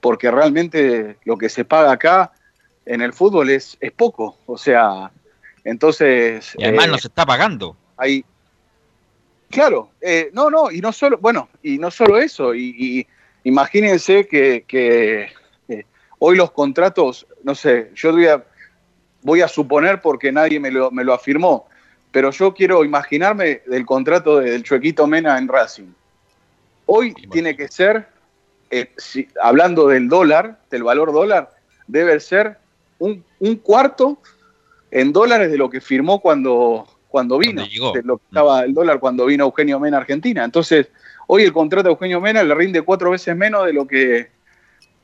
porque 0.00 0.30
realmente 0.30 1.16
lo 1.24 1.36
que 1.36 1.48
se 1.48 1.64
paga 1.64 1.90
acá 1.90 2.30
en 2.86 3.00
el 3.00 3.12
fútbol 3.12 3.50
es, 3.50 3.76
es 3.80 3.90
poco. 3.90 4.36
O 4.46 4.56
sea, 4.56 5.10
entonces... 5.64 6.52
Y 6.56 6.62
además 6.64 6.84
eh, 6.84 6.88
no 6.90 6.98
se 6.98 7.08
está 7.08 7.26
pagando. 7.26 7.76
Hay 7.96 8.24
claro 9.50 9.90
eh, 10.00 10.30
no 10.32 10.50
no 10.50 10.70
y 10.70 10.80
no 10.80 10.92
solo 10.92 11.18
bueno 11.18 11.48
y 11.62 11.78
no 11.78 11.90
solo 11.90 12.18
eso 12.18 12.54
y, 12.54 12.74
y 12.78 13.06
imagínense 13.44 14.26
que, 14.26 14.64
que, 14.66 15.28
eh, 15.68 15.84
hoy 16.18 16.36
los 16.36 16.50
contratos 16.50 17.26
no 17.42 17.54
sé 17.54 17.90
yo 17.94 18.12
voy 18.12 18.26
a 18.26 18.44
voy 19.22 19.40
a 19.42 19.48
suponer 19.48 20.00
porque 20.02 20.30
nadie 20.32 20.60
me 20.60 20.70
lo, 20.70 20.90
me 20.90 21.02
lo 21.02 21.14
afirmó, 21.14 21.66
pero 22.12 22.30
yo 22.30 22.52
quiero 22.52 22.84
imaginarme 22.84 23.62
del 23.66 23.86
contrato 23.86 24.38
de- 24.38 24.50
del 24.50 24.62
Chuequito 24.62 25.06
Mena 25.06 25.38
en 25.38 25.48
Racing. 25.48 25.88
Hoy 26.84 27.14
tiene 27.32 27.56
que 27.56 27.66
ser, 27.68 28.06
eh, 28.70 28.92
si- 28.98 29.26
hablando 29.40 29.88
del 29.88 30.10
dólar, 30.10 30.58
del 30.70 30.82
valor 30.82 31.10
dólar, 31.14 31.54
debe 31.86 32.20
ser 32.20 32.58
un, 32.98 33.24
un 33.40 33.56
cuarto 33.56 34.18
en 34.90 35.10
dólares 35.10 35.50
de 35.50 35.56
lo 35.56 35.70
que 35.70 35.80
firmó 35.80 36.20
cuando, 36.20 36.86
cuando 37.14 37.38
vino, 37.38 37.60
Cuando 37.62 37.70
llegó. 37.72 37.92
de 37.92 38.02
lo 38.02 38.18
que 38.18 38.24
estaba 38.26 38.64
el 38.64 38.74
dólar 38.74 38.98
cuando 38.98 39.26
vino 39.26 39.44
Eugenio 39.44 39.78
Mena 39.78 39.98
a 39.98 40.00
Argentina. 40.00 40.42
Entonces, 40.44 40.88
hoy 41.28 41.44
el 41.44 41.52
contrato 41.52 41.84
de 41.86 41.92
Eugenio 41.92 42.20
Mena 42.20 42.42
le 42.42 42.52
rinde 42.56 42.82
cuatro 42.82 43.12
veces 43.12 43.36
menos 43.36 43.64
de 43.66 43.72
lo 43.72 43.86
que 43.86 44.30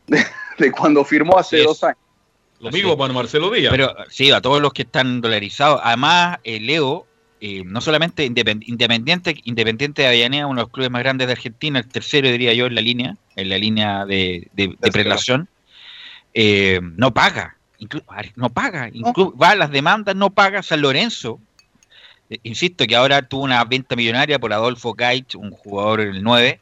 de, 0.08 0.24
de 0.58 0.72
cuando 0.72 1.04
firmó 1.04 1.38
hace 1.38 1.62
dos 1.62 1.84
años. 1.84 1.98
Lo 2.58 2.70
Así 2.70 2.78
mismo 2.78 2.98
para 2.98 3.12
Marcelo 3.12 3.48
Díaz. 3.52 3.70
Pero 3.70 3.94
sí, 4.08 4.32
a 4.32 4.40
todos 4.40 4.60
los 4.60 4.72
que 4.72 4.82
están 4.82 5.20
dolarizados. 5.20 5.80
Además, 5.84 6.38
eh, 6.42 6.58
Leo, 6.58 7.06
eh, 7.40 7.62
no 7.64 7.80
solamente 7.80 8.26
independ- 8.28 8.64
Independiente, 8.66 9.36
Independiente 9.44 10.02
de 10.02 10.08
Avellaneda, 10.08 10.48
uno 10.48 10.62
de 10.62 10.64
los 10.64 10.72
clubes 10.72 10.90
más 10.90 11.02
grandes 11.04 11.28
de 11.28 11.32
Argentina, 11.34 11.78
el 11.78 11.86
tercero 11.86 12.28
diría 12.28 12.52
yo 12.54 12.66
en 12.66 12.74
la 12.74 12.80
línea, 12.80 13.16
en 13.36 13.48
la 13.50 13.56
línea 13.56 14.04
de, 14.04 14.48
de- 14.54 14.76
prelación, 14.90 15.48
eh, 16.34 16.80
no 16.96 17.14
paga, 17.14 17.56
inclu- 17.78 18.02
no 18.34 18.50
paga, 18.50 18.88
inclu- 18.90 19.32
va 19.40 19.50
a 19.50 19.54
las 19.54 19.70
demandas, 19.70 20.16
no 20.16 20.30
paga 20.30 20.64
San 20.64 20.80
Lorenzo. 20.82 21.38
Eh, 22.30 22.38
insisto 22.44 22.86
que 22.86 22.96
ahora 22.96 23.22
tuvo 23.22 23.42
una 23.42 23.62
venta 23.64 23.96
millonaria 23.96 24.38
por 24.38 24.52
Adolfo 24.52 24.94
Gaich, 24.94 25.34
un 25.34 25.50
jugador 25.50 26.00
el 26.00 26.22
9. 26.22 26.60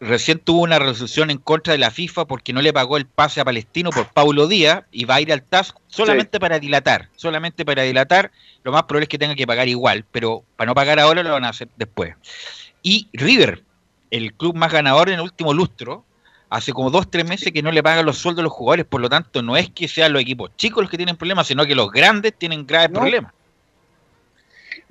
Recién 0.00 0.38
tuvo 0.38 0.62
una 0.62 0.78
resolución 0.78 1.30
en 1.30 1.38
contra 1.38 1.72
de 1.72 1.78
la 1.78 1.90
FIFA 1.90 2.24
porque 2.24 2.52
no 2.52 2.62
le 2.62 2.72
pagó 2.72 2.96
el 2.96 3.06
pase 3.06 3.40
a 3.40 3.44
Palestino 3.44 3.90
por 3.90 4.08
Paulo 4.08 4.46
Díaz 4.48 4.84
y 4.90 5.04
va 5.04 5.16
a 5.16 5.20
ir 5.20 5.30
al 5.30 5.42
TAS 5.42 5.74
solamente 5.88 6.40
para 6.40 6.58
dilatar, 6.58 7.10
solamente 7.16 7.66
para 7.66 7.82
dilatar. 7.82 8.32
Lo 8.62 8.72
más 8.72 8.84
probable 8.84 9.04
es 9.04 9.08
que 9.10 9.18
tenga 9.18 9.34
que 9.34 9.46
pagar 9.46 9.68
igual, 9.68 10.06
pero 10.10 10.42
para 10.56 10.68
no 10.68 10.74
pagar 10.74 10.98
ahora 10.98 11.22
lo 11.22 11.30
van 11.30 11.44
a 11.44 11.50
hacer 11.50 11.68
después. 11.76 12.14
Y 12.82 13.08
River, 13.12 13.62
el 14.10 14.32
club 14.32 14.56
más 14.56 14.72
ganador 14.72 15.10
en 15.10 15.16
el 15.16 15.20
último 15.20 15.52
lustro, 15.52 16.06
hace 16.48 16.72
como 16.72 16.90
dos, 16.90 17.10
tres 17.10 17.28
meses 17.28 17.52
que 17.52 17.62
no 17.62 17.70
le 17.70 17.82
pagan 17.82 18.06
los 18.06 18.16
sueldos 18.16 18.40
a 18.40 18.44
los 18.44 18.52
jugadores, 18.54 18.86
por 18.86 19.02
lo 19.02 19.10
tanto 19.10 19.42
no 19.42 19.54
es 19.58 19.68
que 19.68 19.86
sean 19.86 20.14
los 20.14 20.22
equipos 20.22 20.50
chicos 20.56 20.82
los 20.82 20.90
que 20.90 20.96
tienen 20.96 21.16
problemas, 21.16 21.46
sino 21.46 21.66
que 21.66 21.74
los 21.74 21.90
grandes 21.90 22.32
tienen 22.38 22.66
graves 22.66 22.90
No. 22.90 23.00
problemas. 23.00 23.34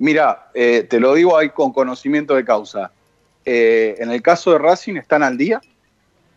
Mira, 0.04 0.48
eh, 0.54 0.86
te 0.88 0.98
lo 0.98 1.12
digo 1.14 1.36
ahí 1.36 1.50
con 1.50 1.72
conocimiento 1.74 2.34
de 2.34 2.44
causa. 2.44 2.90
Eh, 3.44 3.96
en 3.98 4.10
el 4.10 4.22
caso 4.22 4.50
de 4.52 4.58
Racing 4.58 4.96
están 4.96 5.22
al 5.22 5.36
día, 5.36 5.60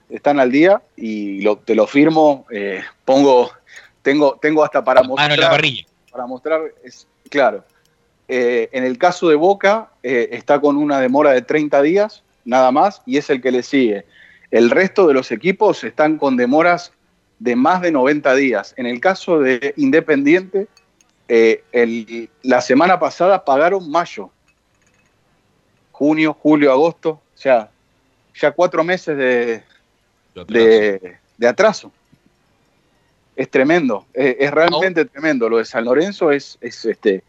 están 0.10 0.38
al 0.42 0.52
día 0.52 0.82
y 0.98 1.42
lo- 1.42 1.58
te 1.58 1.74
lo 1.74 1.88
firmo. 1.88 2.46
eh, 2.52 2.82
pongo, 3.06 3.52
tengo, 4.02 4.38
tengo 4.42 4.64
hasta 4.66 4.84
para 4.84 5.02
Mano 5.02 5.14
en 5.14 5.18
la 5.18 5.28
mostrar, 5.30 5.52
parrilla. 5.52 5.86
para 6.12 6.26
mostrar, 6.28 6.62
es 6.84 7.08
claro. 7.30 7.64
En 8.28 8.84
el 8.84 8.98
caso 8.98 9.30
de 9.30 9.36
Boca 9.36 9.92
está 10.02 10.60
con 10.60 10.76
una 10.76 11.00
demora 11.00 11.32
de 11.32 11.42
30 11.42 11.82
días, 11.82 12.24
nada 12.46 12.72
más, 12.72 13.02
y 13.06 13.18
es 13.18 13.30
el 13.30 13.42
que 13.42 13.52
le 13.52 13.64
sigue. 13.64 14.06
El 14.52 14.72
resto 14.72 15.08
de 15.08 15.14
los 15.14 15.32
equipos 15.32 15.84
están 15.84 16.18
con 16.18 16.36
demoras 16.36 16.92
de 17.40 17.56
más 17.56 17.82
de 17.82 17.92
90 17.92 18.34
días. 18.36 18.74
En 18.78 18.88
el 18.88 19.00
caso 19.00 19.40
de 19.40 19.74
Independiente, 19.78 20.68
eh, 21.28 21.64
el- 21.72 22.30
la 22.42 22.62
semana 22.62 23.00
pasada 23.00 23.44
pagaron 23.46 23.90
mayo, 23.90 24.30
junio, 25.92 26.34
julio, 26.34 26.72
agosto, 26.72 27.10
o 27.10 27.22
sea, 27.38 27.70
ya 28.36 28.52
cuatro 28.52 28.84
meses 28.84 29.16
de, 29.18 29.64
de, 30.48 31.18
de 31.38 31.48
atraso. 31.48 31.92
Es 33.36 33.50
tremendo, 33.50 34.06
es 34.14 34.52
realmente 34.52 35.06
tremendo. 35.06 35.50
Lo 35.50 35.58
de 35.58 35.66
San 35.66 35.86
Lorenzo 35.86 36.32
es, 36.32 36.58
es, 36.62 36.86
este, 36.86 37.24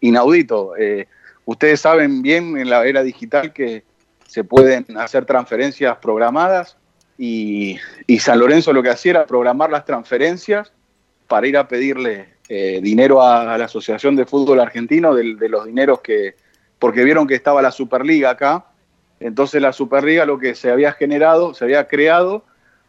inaudito. 0.00 0.74
Eh, 0.76 1.06
ustedes 1.44 1.80
saben 1.80 2.22
bien 2.22 2.56
en 2.56 2.70
la 2.70 2.84
era 2.86 3.02
digital 3.02 3.52
que 3.52 3.82
se 4.26 4.42
pueden 4.44 4.86
hacer 4.96 5.26
transferencias 5.26 5.98
programadas 5.98 6.76
y, 7.18 7.78
y 8.06 8.18
San 8.20 8.38
Lorenzo 8.38 8.72
lo 8.72 8.82
que 8.82 8.88
hacía 8.90 9.10
era 9.10 9.26
programar 9.26 9.70
las 9.70 9.84
transferencias 9.84 10.72
para 11.28 11.46
ir 11.46 11.58
a 11.58 11.68
pedirle 11.68 12.28
eh, 12.52 12.80
dinero 12.82 13.22
a, 13.22 13.54
a 13.54 13.56
la 13.56 13.66
Asociación 13.66 14.16
de 14.16 14.26
Fútbol 14.26 14.58
Argentino 14.58 15.14
del- 15.14 15.38
de, 15.38 15.48
los 15.48 15.64
dineros 15.66 16.00
que, 16.00 16.34
porque 16.80 17.04
vieron 17.04 17.26
que 17.28 17.36
estaba 17.36 17.62
la 17.62 17.70
Superliga 17.70 18.30
acá, 18.30 18.66
entonces 19.20 19.62
la 19.62 19.72
Superliga 19.72 20.26
lo 20.26 20.36
que 20.38 20.54
se 20.56 20.70
había 20.70 20.92
generado, 20.92 21.54
se 21.54 21.64
había 21.64 21.86
creado 21.86 22.44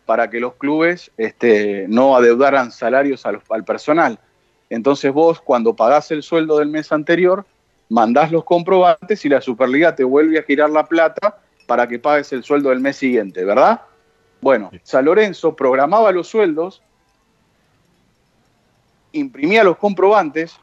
para 0.08 0.30
que 0.32 0.40
los 0.40 0.56
clubes 0.56 1.12
este, 1.18 1.86
no 1.88 2.16
adeudaran 2.16 2.72
salarios 2.72 3.26
a 3.28 3.34
los- 3.34 3.44
al 3.52 3.64
personal. 3.64 4.18
Entonces 4.70 5.14
vos 5.14 5.40
cuando 5.42 5.76
pagás 5.76 6.10
el 6.12 6.24
sueldo 6.24 6.58
del 6.58 6.70
mes 6.70 6.92
anterior, 6.92 7.46
mandás 7.90 8.32
los 8.32 8.44
comprobantes 8.44 9.24
y 9.26 9.30
la 9.30 9.42
Superliga 9.42 9.94
te 9.96 10.04
vuelve 10.04 10.40
a 10.40 10.44
girar 10.44 10.70
la 10.72 10.86
plata 10.86 11.38
para 11.68 11.88
que 11.88 12.00
pagues 12.00 12.34
el 12.34 12.44
sueldo 12.44 12.70
del 12.70 12.80
mes 12.80 12.96
siguiente, 12.98 13.46
¿verdad? 13.46 13.82
Bueno, 14.42 14.72
San 14.82 15.06
Lorenzo 15.06 15.56
programaba 15.56 16.12
los 16.12 16.28
sueldos, 16.28 16.82
imprimía 19.14 19.64
los 19.64 19.78
comprobantes 19.78 20.58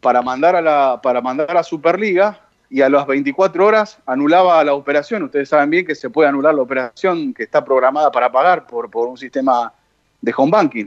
para 0.00 0.22
mandar 0.22 0.56
a 0.56 0.62
la 0.62 1.00
para 1.02 1.20
mandar 1.20 1.56
a 1.56 1.62
Superliga 1.62 2.40
y 2.70 2.82
a 2.82 2.88
las 2.88 3.06
24 3.06 3.64
horas 3.64 3.98
anulaba 4.06 4.62
la 4.64 4.74
operación. 4.74 5.22
Ustedes 5.22 5.48
saben 5.48 5.70
bien 5.70 5.86
que 5.86 5.94
se 5.94 6.10
puede 6.10 6.28
anular 6.28 6.54
la 6.54 6.62
operación 6.62 7.32
que 7.32 7.44
está 7.44 7.64
programada 7.64 8.10
para 8.10 8.30
pagar 8.30 8.66
por, 8.66 8.90
por 8.90 9.08
un 9.08 9.16
sistema 9.16 9.72
de 10.20 10.34
home 10.36 10.50
banking. 10.50 10.86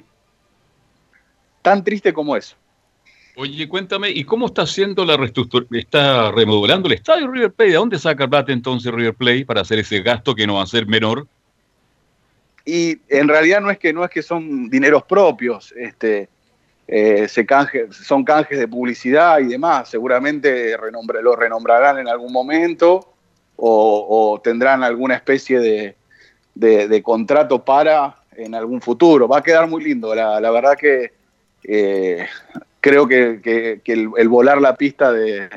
Tan 1.61 1.83
triste 1.83 2.13
como 2.13 2.35
eso. 2.35 2.55
Oye, 3.35 3.67
cuéntame, 3.67 4.09
¿y 4.09 4.23
cómo 4.23 4.47
está 4.47 4.63
haciendo 4.63 5.05
la 5.05 5.15
reestructuración? 5.15 5.79
¿Está 5.79 6.31
remodelando 6.31 6.87
el 6.87 6.95
estadio 6.95 7.31
River 7.31 7.53
Plate? 7.53 7.71
¿De 7.71 7.77
dónde 7.77 7.97
saca 7.97 8.25
el 8.25 8.29
plata 8.29 8.51
entonces 8.51 8.91
River 8.91 9.15
Plate 9.15 9.45
para 9.45 9.61
hacer 9.61 9.79
ese 9.79 10.01
gasto 10.01 10.35
que 10.35 10.45
no 10.45 10.55
va 10.55 10.63
a 10.63 10.67
ser 10.67 10.85
menor? 10.85 11.27
y 12.65 12.99
en 13.09 13.27
realidad 13.27 13.61
no 13.61 13.71
es 13.71 13.79
que 13.79 13.93
no 13.93 14.03
es 14.03 14.11
que 14.11 14.21
son 14.21 14.69
dineros 14.69 15.03
propios, 15.03 15.73
este, 15.75 16.29
eh, 16.93 17.27
se 17.29 17.45
canje, 17.45 17.87
son 17.91 18.25
canjes 18.25 18.59
de 18.59 18.67
publicidad 18.67 19.39
y 19.39 19.45
demás. 19.45 19.87
Seguramente 19.89 20.75
renombre- 20.77 21.21
lo 21.21 21.35
renombrarán 21.37 21.99
en 21.99 22.09
algún 22.09 22.33
momento 22.33 23.13
o, 23.55 24.33
o 24.35 24.41
tendrán 24.41 24.83
alguna 24.83 25.15
especie 25.15 25.59
de, 25.59 25.95
de- 26.53 26.87
de 26.89 27.01
contrato 27.01 27.63
para 27.63 28.17
en 28.35 28.53
algún 28.55 28.81
futuro. 28.81 29.25
Va 29.27 29.37
a 29.37 29.41
quedar 29.43 29.67
muy 29.69 29.81
lindo. 29.83 30.13
La, 30.13 30.41
la 30.41 30.51
verdad 30.51 30.75
que 30.77 31.13
eh, 31.63 32.27
creo 32.81 33.07
que, 33.07 33.39
que- 33.41 33.79
que 33.83 33.93
el, 33.93 34.09
el 34.17 34.27
volar 34.27 34.59
la 34.61 34.75
pista 34.75 35.13
de, 35.13 35.47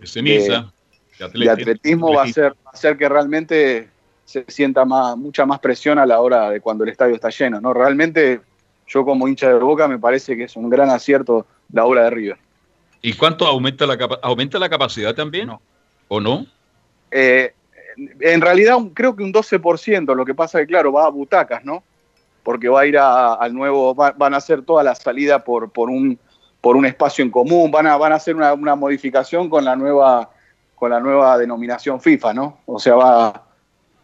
De 0.00 0.06
ceniza, 0.06 0.72
de, 1.18 1.50
atletismo 1.50 2.12
va 2.12 2.22
a 2.22 2.24
va 2.48 2.54
a 2.66 2.70
hacer 2.70 2.96
que 2.96 3.08
realmente 3.08 3.88
se 4.24 4.44
sienta 4.48 4.84
más, 4.84 5.16
mucha 5.16 5.46
más 5.46 5.60
presión 5.60 6.00
a 6.00 6.06
la 6.06 6.20
hora 6.20 6.50
de 6.50 6.60
cuando 6.60 6.82
el 6.82 6.90
estadio 6.90 7.14
está 7.14 7.28
lleno. 7.30 7.60
¿no? 7.60 7.72
Realmente, 7.72 8.40
yo 8.86 9.04
como 9.04 9.26
hincha 9.28 9.48
de 9.48 9.54
Boca 9.58 9.88
me 9.88 9.98
parece 9.98 10.36
que 10.36 10.44
es 10.44 10.56
un 10.56 10.68
gran 10.70 10.90
acierto 10.90 11.46
la 11.72 11.84
obra 11.84 12.04
de 12.04 12.10
River. 12.10 12.38
¿Y 13.02 13.12
cuánto 13.14 13.46
aumenta 13.46 13.86
la, 13.86 13.96
capa- 13.96 14.18
aumenta 14.22 14.58
la 14.58 14.68
capacidad 14.68 15.14
también? 15.14 15.48
No. 15.48 15.60
¿O 16.08 16.20
no? 16.20 16.46
Eh, 17.10 17.52
en 18.20 18.40
realidad, 18.40 18.76
creo 18.94 19.16
que 19.16 19.22
un 19.22 19.32
12%, 19.32 20.14
lo 20.14 20.24
que 20.24 20.34
pasa 20.34 20.58
que, 20.60 20.66
claro, 20.66 20.92
va 20.92 21.06
a 21.06 21.10
butacas, 21.10 21.64
¿no? 21.64 21.82
Porque 22.42 22.68
va 22.68 22.80
a 22.82 22.86
ir 22.86 22.98
a- 22.98 23.34
al 23.34 23.52
nuevo, 23.54 23.94
va- 23.94 24.12
van 24.16 24.34
a 24.34 24.38
hacer 24.38 24.62
toda 24.62 24.82
la 24.82 24.94
salida 24.94 25.42
por, 25.42 25.70
por, 25.70 25.88
un, 25.90 26.18
por 26.60 26.76
un 26.76 26.86
espacio 26.86 27.24
en 27.24 27.30
común, 27.30 27.70
van 27.70 27.86
a, 27.86 27.96
van 27.96 28.12
a 28.12 28.16
hacer 28.16 28.36
una, 28.36 28.52
una 28.54 28.74
modificación 28.76 29.48
con 29.48 29.64
la, 29.64 29.74
nueva, 29.76 30.30
con 30.74 30.90
la 30.90 31.00
nueva 31.00 31.38
denominación 31.38 32.00
FIFA, 32.00 32.34
¿no? 32.34 32.58
O 32.66 32.78
sea, 32.78 32.94
va, 32.94 33.42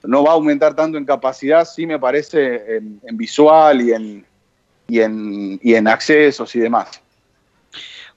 no 0.05 0.25
va 0.25 0.31
a 0.31 0.35
aumentar 0.35 0.75
tanto 0.75 0.97
en 0.99 1.05
capacidad, 1.05 1.65
sí 1.65 1.87
me 1.87 1.99
parece, 1.99 2.77
en, 2.77 3.01
en 3.05 3.17
visual 3.17 3.81
y 3.83 3.93
en, 3.93 4.27
y, 4.93 5.01
en, 5.01 5.59
y 5.63 5.75
en 5.75 5.89
accesos 5.89 6.55
y 6.55 6.61
demás. 6.61 7.01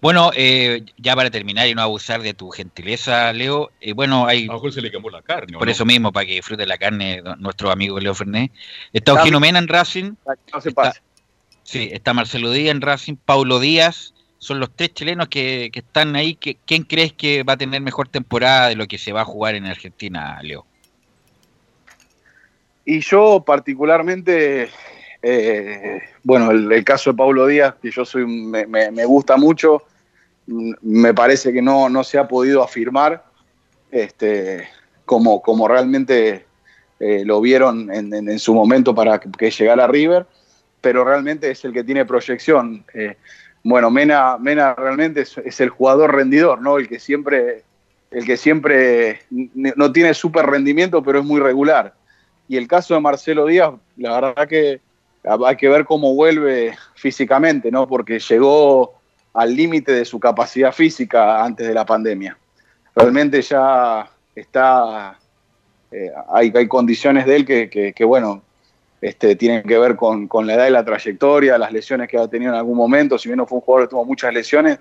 Bueno, 0.01 0.31
eh, 0.35 0.83
ya 0.97 1.15
para 1.15 1.31
terminar 1.31 1.67
y 1.67 1.73
no 1.73 1.81
abusar 1.81 2.21
de 2.21 2.33
tu 2.33 2.49
gentileza, 2.49 3.31
Leo, 3.31 3.71
eh, 3.79 3.93
bueno, 3.93 4.27
hay 4.27 4.43
A 4.43 4.47
lo 4.47 4.53
mejor 4.55 4.73
se 4.73 4.81
le 4.81 4.91
quemó 4.91 5.09
la 5.09 5.21
carne. 5.21 5.55
¿o 5.55 5.59
por 5.59 5.67
no? 5.67 5.71
eso 5.71 5.85
mismo, 5.85 6.11
para 6.11 6.25
que 6.25 6.33
disfrute 6.33 6.65
la 6.65 6.77
carne 6.77 7.21
do- 7.21 7.35
nuestro 7.37 7.71
amigo 7.71 7.97
Leo 7.99 8.13
Fernández. 8.13 8.51
Está 8.91 9.11
Eugenio. 9.13 9.39
Mena 9.39 9.57
en 9.59 9.67
Racing, 9.69 10.15
No 10.53 10.61
se 10.61 10.69
Está- 10.69 10.81
pase. 10.81 11.01
sí, 11.63 11.89
está 11.93 12.13
Marcelo 12.13 12.51
Díaz 12.51 12.71
en 12.75 12.81
Racing, 12.81 13.15
Paulo 13.15 13.59
Díaz, 13.59 14.13
son 14.37 14.59
los 14.59 14.69
tres 14.75 14.93
chilenos 14.93 15.29
que, 15.29 15.69
que 15.71 15.79
están 15.79 16.15
ahí. 16.17 16.35
Que, 16.35 16.57
¿Quién 16.65 16.83
crees 16.83 17.13
que 17.13 17.43
va 17.43 17.53
a 17.53 17.57
tener 17.57 17.81
mejor 17.81 18.09
temporada 18.09 18.67
de 18.67 18.75
lo 18.75 18.87
que 18.87 18.97
se 18.97 19.13
va 19.13 19.21
a 19.21 19.25
jugar 19.25 19.55
en 19.55 19.65
Argentina, 19.65 20.37
Leo? 20.43 20.65
Y 22.83 22.99
yo 22.99 23.43
particularmente, 23.45 24.69
eh, 25.27 26.01
bueno, 26.23 26.51
el, 26.51 26.83
caso 26.83 27.11
de 27.11 27.17
Pablo 27.17 27.47
Díaz, 27.47 27.73
que 27.81 27.89
yo 27.89 28.05
soy, 28.05 28.27
me, 28.27 28.67
me- 28.67 29.05
gusta 29.05 29.37
mucho, 29.37 29.81
mm, 30.45 30.73
me 30.83 31.15
parece 31.15 31.51
que 31.51 31.63
no, 31.63 31.89
no 31.89 32.03
se 32.03 32.19
ha 32.19 32.27
podido 32.27 32.61
afirmar 32.61 33.23
este, 33.89 34.67
como, 35.03 35.41
como 35.41 35.67
realmente 35.67 36.45
eh, 36.99 37.23
lo 37.25 37.41
vieron 37.41 37.91
en, 37.91 38.37
su 38.37 38.53
momento 38.53 38.93
para 38.93 39.19
que, 39.19 39.31
que 39.31 39.49
llegara 39.49 39.87
River, 39.87 40.27
pero 40.79 41.03
realmente 41.03 41.49
es 41.49 41.65
el 41.65 41.73
que 41.73 41.83
tiene 41.83 42.05
proyección. 42.05 42.85
Eh, 42.93 43.17
bueno, 43.63 43.89
Mena, 43.89 44.37
Mena 44.37 44.75
realmente 44.75 45.21
es, 45.21 45.59
el 45.59 45.69
jugador 45.69 46.13
rendidor, 46.13 46.61
¿no? 46.61 46.77
El 46.77 46.87
que 46.87 46.99
siempre, 46.99 47.63
el 48.11 48.25
que 48.25 48.37
siempre 48.37 49.21
no 49.31 49.91
tiene 49.91 50.13
súper 50.13 50.45
rendimiento, 50.45 51.01
pero 51.01 51.21
es 51.21 51.25
muy 51.25 51.39
regular. 51.39 51.95
Y 52.47 52.57
el 52.57 52.67
caso 52.67 52.93
de 52.93 52.99
Marcelo 52.99 53.47
Díaz, 53.47 53.73
la 53.97 54.21
verdad 54.21 54.47
que 54.47 54.84
hay 55.45 55.55
que 55.55 55.69
ver 55.69 55.85
cómo 55.85 56.13
vuelve 56.13 56.75
físicamente, 56.95 57.71
¿no? 57.71 57.87
Porque 57.87 58.19
llegó 58.19 58.93
al 59.33 59.55
límite 59.55 59.91
de 59.91 60.05
su 60.05 60.19
capacidad 60.19 60.71
física 60.71 61.43
antes 61.43 61.67
de 61.67 61.73
la 61.73 61.85
pandemia. 61.85 62.37
Realmente 62.95 63.41
ya 63.41 64.09
está, 64.33 65.19
eh, 65.91 66.11
hay, 66.29 66.67
condiciones 66.67 67.25
de 67.25 67.35
él 67.35 67.45
que, 67.45 68.05
bueno, 68.05 68.41
este, 69.01 69.35
tienen 69.35 69.63
que 69.63 69.77
ver 69.77 69.95
con, 69.95 70.29
la 70.47 70.53
edad 70.53 70.67
y 70.67 70.71
la 70.71 70.85
trayectoria, 70.85 71.57
las 71.57 71.73
lesiones 71.73 72.07
que 72.07 72.17
ha 72.17 72.27
tenido 72.27 72.51
en 72.51 72.57
algún 72.57 72.77
momento, 72.77 73.17
si 73.17 73.27
bien 73.27 73.37
no 73.37 73.45
fue 73.45 73.57
un 73.57 73.61
jugador 73.61 73.87
que 73.87 73.91
tuvo 73.91 74.05
muchas 74.05 74.33
lesiones, 74.33 74.79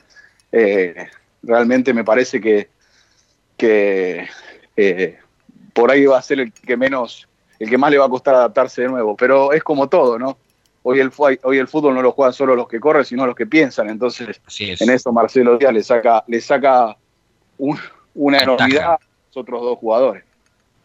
eh, 0.53 1.09
realmente 1.42 1.92
me 1.92 2.05
parece 2.05 2.40
que, 2.40 2.68
que 3.57 4.28
eh, 4.76 5.18
por 5.72 5.90
ahí 5.90 6.07
va 6.07 6.18
a 6.18 6.22
ser 6.22 6.40
el 6.40 6.53
que 6.53 6.76
menos, 6.76 7.28
el 7.65 7.71
que 7.71 7.79
más 7.79 7.91
le 7.91 7.99
va 7.99 8.07
a 8.07 8.09
costar 8.09 8.35
adaptarse 8.35 8.83
de 8.83 8.89
nuevo. 8.89 9.17
Pero 9.17 9.53
es 9.53 9.62
como 9.62 9.89
todo, 9.89 10.19
¿no? 10.19 10.37
Hoy 10.83 11.01
el, 11.01 11.11
hoy 11.43 11.59
el 11.59 11.67
fútbol 11.67 11.95
no 11.95 12.03
lo 12.03 12.12
juegan 12.12 12.35
solo 12.35 12.55
los 12.55 12.69
que 12.69 12.79
corren, 12.79 13.05
sino 13.05 13.27
los 13.27 13.35
que 13.35 13.47
piensan. 13.47 13.89
Entonces, 13.89 14.41
es. 14.59 14.81
en 14.83 14.91
eso 14.91 15.12
Marcelo 15.12 15.57
Díaz 15.57 15.73
le 15.73 15.83
saca, 15.83 16.23
le 16.27 16.41
saca 16.41 16.95
un- 17.59 17.79
una 18.15 18.39
enormidad 18.39 18.93
a 18.95 18.99
los 19.29 19.37
otros 19.37 19.62
dos 19.62 19.79
jugadores. 19.79 20.25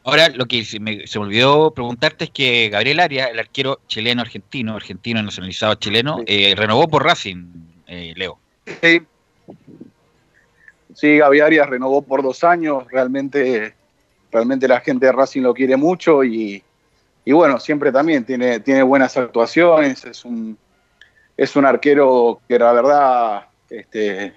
Ahora, 0.06 0.30
lo 0.30 0.46
que 0.46 0.64
se 0.64 0.80
me, 0.80 1.06
se 1.06 1.20
me 1.20 1.26
olvidó 1.26 1.72
preguntarte 1.72 2.24
es 2.24 2.32
que 2.32 2.70
Gabriel 2.70 3.02
Arias, 3.02 3.30
el 3.32 3.40
arquero 3.40 3.82
chileno-argentino, 3.88 4.76
argentino 4.76 5.22
nacionalizado 5.22 5.76
chileno, 5.76 6.20
Sí. 6.20 6.24
eh, 6.28 6.56
renovó 6.56 6.88
por 6.88 7.04
Racing, 7.04 7.46
eh, 7.86 8.14
Leo. 8.16 8.40
Sí, 8.82 9.02
sí 10.96 11.18
Gaby 11.18 11.42
Arias 11.42 11.70
renovó 11.70 12.02
por 12.02 12.24
dos 12.24 12.44
años, 12.46 12.86
realmente, 12.90 13.74
realmente 14.32 14.68
la 14.68 14.80
gente 14.80 15.06
de 15.08 15.12
Racing 15.12 15.42
lo 15.42 15.54
quiere 15.54 15.76
mucho 15.76 16.24
y, 16.24 16.64
y 17.30 17.34
bueno, 17.34 17.60
siempre 17.60 17.92
también 17.92 18.26
tiene, 18.26 18.60
tiene 18.60 18.82
buenas 18.84 19.16
actuaciones, 19.18 20.04
es 20.06 20.26
un, 20.26 20.58
es 21.38 21.56
un 21.56 21.66
arquero 21.66 22.42
que 22.48 22.60
la 22.60 22.74
verdad, 22.74 23.46
este, 23.70 24.34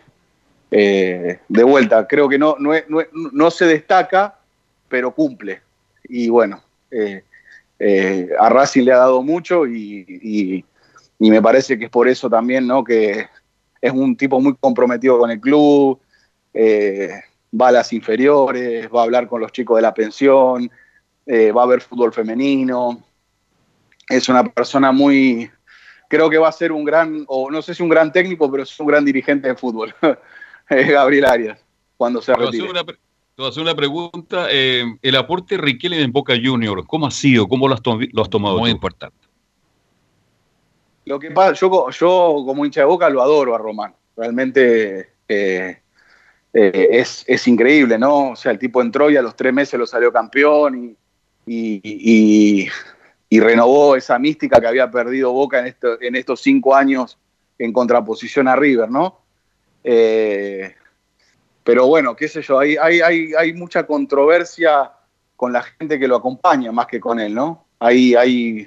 eh, 0.70 1.40
de 1.48 1.64
vuelta, 1.64 2.06
creo 2.06 2.28
que 2.28 2.38
no, 2.38 2.56
no, 2.58 2.72
no 2.88 3.02
no 3.32 3.50
se 3.50 3.66
destaca, 3.66 4.38
pero 4.88 5.14
cumple. 5.14 5.62
Y 6.04 6.28
bueno, 6.30 6.62
eh, 6.90 7.24
eh, 7.78 8.28
a 8.38 8.48
Racing 8.50 8.84
le 8.84 8.92
ha 8.92 8.98
dado 8.98 9.22
mucho 9.22 9.66
y, 9.66 10.06
y- 10.08 10.64
y 11.20 11.30
me 11.30 11.42
parece 11.42 11.78
que 11.78 11.86
es 11.86 11.90
por 11.90 12.08
eso 12.08 12.30
también, 12.30 12.66
¿no? 12.66 12.84
Que 12.84 13.26
es 13.80 13.92
un 13.92 14.16
tipo 14.16 14.40
muy 14.40 14.56
comprometido 14.56 15.18
con 15.18 15.30
el 15.30 15.40
club, 15.40 16.00
va 17.60 17.68
a 17.68 17.72
las 17.72 17.92
inferiores, 17.92 18.88
va 18.94 19.00
a 19.00 19.04
hablar 19.04 19.28
con 19.28 19.40
los 19.40 19.52
chicos 19.52 19.76
de 19.76 19.82
la 19.82 19.94
pensión, 19.94 20.70
eh, 21.26 21.52
va 21.52 21.62
a 21.62 21.66
ver 21.66 21.80
fútbol 21.80 22.12
femenino. 22.12 23.02
Es 24.08 24.28
una 24.28 24.44
persona 24.44 24.92
muy, 24.92 25.50
creo 26.08 26.28
que 26.28 26.38
va 26.38 26.48
a 26.48 26.52
ser 26.52 26.72
un 26.72 26.84
gran, 26.84 27.24
o 27.28 27.50
no 27.50 27.62
sé 27.62 27.74
si 27.74 27.82
un 27.82 27.88
gran 27.88 28.12
técnico, 28.12 28.50
pero 28.50 28.62
es 28.64 28.80
un 28.80 28.86
gran 28.86 29.04
dirigente 29.04 29.48
de 29.48 29.54
fútbol, 29.56 29.94
Eh, 30.70 30.84
Gabriel 30.92 31.24
Arias, 31.26 31.60
cuando 31.96 32.22
se 32.22 32.32
retire. 32.34 32.68
te 32.68 32.72
voy 33.36 33.46
a 33.46 33.48
hacer 33.48 33.62
una 33.62 33.74
pregunta. 33.74 34.46
eh, 34.50 34.84
el 35.02 35.16
aporte 35.16 35.56
de 35.56 35.62
Riquelme 35.62 36.00
en 36.00 36.12
Boca 36.12 36.34
Junior, 36.42 36.86
¿cómo 36.86 37.06
ha 37.06 37.10
sido? 37.10 37.46
¿Cómo 37.48 37.66
lo 37.68 37.74
has, 37.74 37.82
to- 37.82 37.98
lo 38.12 38.22
has 38.22 38.30
tomado 38.30 38.58
Muy 38.58 38.70
tú? 38.70 38.76
importante. 38.76 39.16
Lo 41.04 41.18
que 41.18 41.30
pasa, 41.32 41.52
yo, 41.54 41.68
co- 41.68 41.90
yo 41.90 42.42
como 42.46 42.64
hincha 42.64 42.80
de 42.82 42.86
boca 42.86 43.10
lo 43.10 43.20
adoro 43.22 43.54
a 43.54 43.58
Román. 43.58 43.94
Realmente 44.16 45.14
eh, 45.28 45.82
eh, 46.54 46.88
es, 46.92 47.24
es 47.26 47.48
increíble, 47.48 47.98
¿no? 47.98 48.30
O 48.30 48.36
sea, 48.36 48.52
el 48.52 48.58
tipo 48.58 48.80
entró 48.80 49.10
y 49.10 49.16
a 49.16 49.22
los 49.22 49.34
tres 49.34 49.52
meses 49.52 49.78
lo 49.78 49.86
salió 49.86 50.12
campeón 50.12 50.84
y, 50.84 50.96
y- 51.46 52.68
renovó 53.30 53.96
esa 53.96 54.18
mística 54.18 54.60
que 54.60 54.66
había 54.66 54.90
perdido 54.90 55.32
Boca 55.32 55.58
en, 55.58 55.66
esto- 55.66 56.00
en 56.00 56.16
estos 56.16 56.40
cinco 56.40 56.74
años 56.74 57.18
en 57.58 57.72
contraposición 57.72 58.48
a 58.48 58.56
River, 58.56 58.90
¿no? 58.90 59.20
Eh, 59.84 60.74
pero 61.64 61.86
bueno, 61.86 62.14
qué 62.16 62.28
sé 62.28 62.42
yo, 62.42 62.58
hay, 62.58 63.52
mucha 63.54 63.86
controversia 63.86 64.92
con 65.36 65.52
la 65.52 65.62
gente 65.62 65.98
que 65.98 66.08
lo 66.08 66.16
acompaña 66.16 66.72
más 66.72 66.86
que 66.86 67.00
con 67.00 67.20
él, 67.20 67.34
¿no? 67.34 67.66
Hay, 67.78 68.66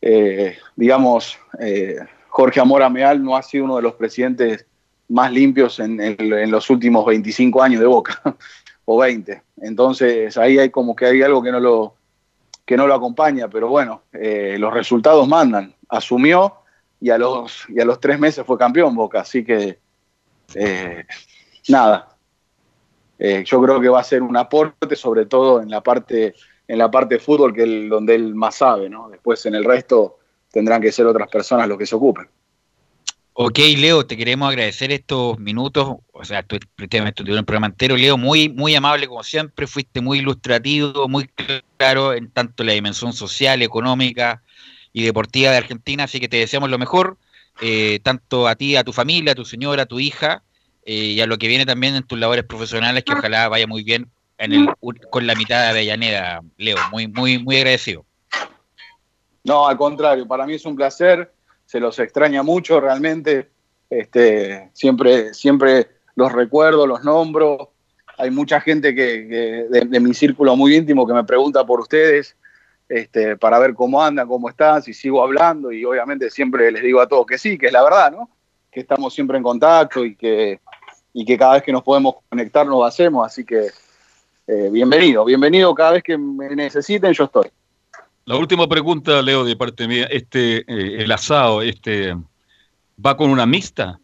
eh, 0.00 0.58
digamos, 0.74 1.38
eh, 1.60 1.98
Jorge 2.28 2.60
Amora 2.60 2.88
Meal 2.88 3.22
no 3.22 3.36
ha 3.36 3.42
sido 3.42 3.64
uno 3.64 3.76
de 3.76 3.82
los 3.82 3.94
presidentes 3.94 4.66
más 5.08 5.32
limpios 5.32 5.78
en 5.78 6.50
los 6.50 6.68
últimos 6.68 7.06
25 7.06 7.62
años 7.62 7.80
de 7.80 7.86
Boca, 7.86 8.20
o 8.86 8.98
20. 8.98 9.42
Entonces 9.58 10.36
ahí 10.38 10.58
hay 10.58 10.70
como 10.70 10.96
que 10.96 11.06
hay 11.06 11.22
algo 11.22 11.42
que 11.42 11.52
no 11.52 11.60
lo, 11.60 11.94
que 12.64 12.76
no 12.76 12.86
lo 12.86 12.94
acompaña, 12.94 13.48
pero 13.48 13.68
bueno, 13.68 14.02
eh, 14.12 14.56
los 14.58 14.72
resultados 14.72 15.28
mandan. 15.28 15.74
Asumió 15.88 16.54
y 17.00 17.10
a, 17.10 17.18
los, 17.18 17.66
y 17.68 17.80
a 17.80 17.84
los 17.84 18.00
tres 18.00 18.18
meses 18.18 18.44
fue 18.46 18.56
campeón 18.56 18.94
Boca, 18.96 19.20
así 19.20 19.44
que 19.44 19.78
eh, 20.54 21.04
nada. 21.68 22.08
Eh, 23.18 23.44
yo 23.46 23.62
creo 23.62 23.80
que 23.80 23.88
va 23.88 24.00
a 24.00 24.04
ser 24.04 24.22
un 24.22 24.36
aporte, 24.36 24.96
sobre 24.96 25.26
todo 25.26 25.60
en 25.60 25.70
la 25.70 25.82
parte 25.82 26.34
en 26.68 26.78
la 26.78 26.90
parte 26.90 27.14
de 27.14 27.20
fútbol, 27.20 27.54
que 27.54 27.88
donde 27.88 28.14
él 28.14 28.34
más 28.34 28.56
sabe, 28.56 28.88
¿no? 28.88 29.08
Después 29.08 29.44
en 29.46 29.54
el 29.54 29.64
resto 29.64 30.18
tendrán 30.50 30.82
que 30.82 30.92
ser 30.92 31.06
otras 31.06 31.28
personas 31.28 31.68
los 31.68 31.78
que 31.78 31.86
se 31.86 31.94
ocupen. 31.94 32.28
Ok, 33.38 33.58
Leo, 33.76 34.06
te 34.06 34.16
queremos 34.16 34.48
agradecer 34.48 34.90
estos 34.92 35.38
minutos. 35.38 35.96
O 36.10 36.24
sea, 36.24 36.42
tú 36.42 36.56
prácticamente 36.74 37.22
tuvieron 37.22 37.40
el 37.40 37.44
programa 37.44 37.66
entero. 37.66 37.94
Leo, 37.94 38.16
muy, 38.16 38.48
muy 38.48 38.74
amable 38.74 39.06
como 39.06 39.22
siempre. 39.22 39.66
Fuiste 39.66 40.00
muy 40.00 40.20
ilustrativo, 40.20 41.06
muy 41.06 41.28
claro 41.76 42.14
en 42.14 42.30
tanto 42.30 42.64
la 42.64 42.72
dimensión 42.72 43.12
social, 43.12 43.60
económica 43.60 44.42
y 44.94 45.04
deportiva 45.04 45.50
de 45.50 45.58
Argentina. 45.58 46.04
Así 46.04 46.18
que 46.18 46.28
te 46.28 46.38
deseamos 46.38 46.70
lo 46.70 46.78
mejor, 46.78 47.18
eh, 47.60 48.00
tanto 48.02 48.48
a 48.48 48.54
ti, 48.54 48.74
a 48.74 48.84
tu 48.84 48.94
familia, 48.94 49.32
a 49.32 49.34
tu 49.34 49.44
señora, 49.44 49.82
a 49.82 49.86
tu 49.86 50.00
hija, 50.00 50.42
eh, 50.86 50.94
y 50.94 51.20
a 51.20 51.26
lo 51.26 51.36
que 51.36 51.48
viene 51.48 51.66
también 51.66 51.94
en 51.94 52.04
tus 52.04 52.18
labores 52.18 52.44
profesionales, 52.44 53.04
que 53.04 53.12
ojalá 53.12 53.50
vaya 53.50 53.66
muy 53.66 53.82
bien 53.82 54.10
en 54.38 54.54
el, 54.54 54.68
con 55.10 55.26
la 55.26 55.34
mitad 55.34 55.60
de 55.60 55.68
Avellaneda, 55.68 56.40
Leo. 56.56 56.78
Muy, 56.90 57.06
muy, 57.08 57.38
muy 57.38 57.58
agradecido. 57.58 58.06
No, 59.44 59.68
al 59.68 59.76
contrario, 59.76 60.26
para 60.26 60.46
mí 60.46 60.54
es 60.54 60.64
un 60.64 60.74
placer, 60.74 61.35
se 61.66 61.80
los 61.80 61.98
extraña 61.98 62.42
mucho 62.42 62.80
realmente, 62.80 63.50
este, 63.90 64.70
siempre, 64.72 65.34
siempre 65.34 65.88
los 66.14 66.32
recuerdo, 66.32 66.86
los 66.86 67.04
nombro, 67.04 67.72
hay 68.18 68.30
mucha 68.30 68.60
gente 68.60 68.94
que, 68.94 69.28
que 69.28 69.66
de, 69.68 69.80
de 69.86 70.00
mi 70.00 70.14
círculo 70.14 70.56
muy 70.56 70.74
íntimo 70.74 71.06
que 71.06 71.12
me 71.12 71.24
pregunta 71.24 71.66
por 71.66 71.80
ustedes, 71.80 72.36
este, 72.88 73.36
para 73.36 73.58
ver 73.58 73.74
cómo 73.74 74.02
andan, 74.02 74.28
cómo 74.28 74.48
están, 74.48 74.82
si 74.82 74.94
sigo 74.94 75.22
hablando, 75.22 75.72
y 75.72 75.84
obviamente 75.84 76.30
siempre 76.30 76.70
les 76.70 76.82
digo 76.82 77.00
a 77.00 77.08
todos 77.08 77.26
que 77.26 77.36
sí, 77.36 77.58
que 77.58 77.66
es 77.66 77.72
la 77.72 77.82
verdad, 77.82 78.12
¿no? 78.12 78.30
Que 78.70 78.80
estamos 78.80 79.12
siempre 79.12 79.36
en 79.36 79.42
contacto 79.42 80.04
y 80.04 80.14
que, 80.14 80.60
y 81.12 81.24
que 81.24 81.36
cada 81.36 81.54
vez 81.54 81.62
que 81.62 81.72
nos 81.72 81.82
podemos 81.82 82.16
conectar 82.28 82.66
nos 82.66 82.86
hacemos, 82.86 83.26
así 83.26 83.44
que 83.44 83.70
eh, 84.46 84.68
bienvenido, 84.70 85.24
bienvenido 85.24 85.74
cada 85.74 85.92
vez 85.92 86.02
que 86.02 86.16
me 86.16 86.54
necesiten, 86.54 87.12
yo 87.12 87.24
estoy. 87.24 87.50
La 88.26 88.36
última 88.36 88.68
pregunta, 88.68 89.22
Leo, 89.22 89.44
de 89.44 89.56
parte 89.56 89.86
mía. 89.86 90.06
Este, 90.10 90.58
eh, 90.58 91.02
el 91.04 91.12
asado, 91.12 91.62
este, 91.62 92.14
¿va 93.04 93.16
con 93.16 93.30
una 93.30 93.46
mixta? 93.46 93.98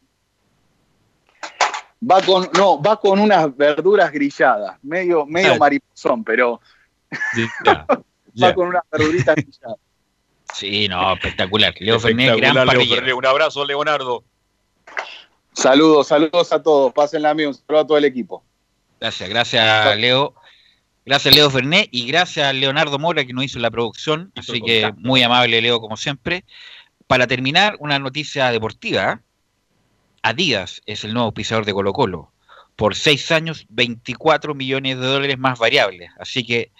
Va 2.08 2.20
con, 2.22 2.48
no, 2.56 2.80
va 2.82 2.98
con 2.98 3.18
unas 3.20 3.54
verduras 3.56 4.10
grilladas, 4.12 4.78
medio, 4.82 5.26
medio 5.26 5.54
Ah. 5.54 5.58
mariposón, 5.58 6.24
pero 6.24 6.60
Ya, 7.64 7.84
va 7.88 8.02
ya. 8.34 8.54
con 8.54 8.68
unas 8.68 8.82
verduritas 8.90 9.34
grilladas. 9.36 9.76
Sí, 10.54 10.86
no, 10.88 11.14
espectacular. 11.14 11.74
Leo 11.80 11.98
Fernández, 11.98 12.36
gran 12.36 13.04
Leo. 13.04 13.16
Un 13.18 13.26
abrazo, 13.26 13.64
Leonardo. 13.64 14.22
Saludos, 15.52 16.06
saludos 16.08 16.52
a 16.52 16.62
todos, 16.62 16.92
pásenla 16.92 17.30
a 17.30 17.34
mí, 17.34 17.44
un 17.44 17.54
saludo 17.54 17.80
a 17.80 17.86
todo 17.86 17.98
el 17.98 18.04
equipo. 18.04 18.42
Gracias, 19.00 19.28
gracias 19.28 19.96
Leo. 19.98 20.34
Gracias 21.04 21.34
Leo 21.34 21.50
Fernet 21.50 21.88
y 21.90 22.06
gracias 22.06 22.46
a 22.46 22.52
Leonardo 22.52 22.98
Mora 22.98 23.24
que 23.24 23.32
nos 23.32 23.44
hizo 23.44 23.58
la 23.58 23.70
producción. 23.70 24.32
Así 24.36 24.60
que 24.60 24.82
contacto. 24.82 25.00
muy 25.08 25.22
amable 25.22 25.60
Leo 25.60 25.80
como 25.80 25.96
siempre. 25.96 26.44
Para 27.06 27.26
terminar, 27.26 27.76
una 27.80 27.98
noticia 27.98 28.50
deportiva. 28.50 29.20
Adidas 30.22 30.80
es 30.86 31.04
el 31.04 31.14
nuevo 31.14 31.32
pisador 31.32 31.64
de 31.64 31.72
Colo 31.72 31.92
Colo. 31.92 32.32
Por 32.76 32.94
seis 32.94 33.30
años, 33.32 33.66
24 33.70 34.54
millones 34.54 34.98
de 34.98 35.06
dólares 35.06 35.38
más 35.38 35.58
variables. 35.58 36.10
Así 36.18 36.44
que 36.46 36.70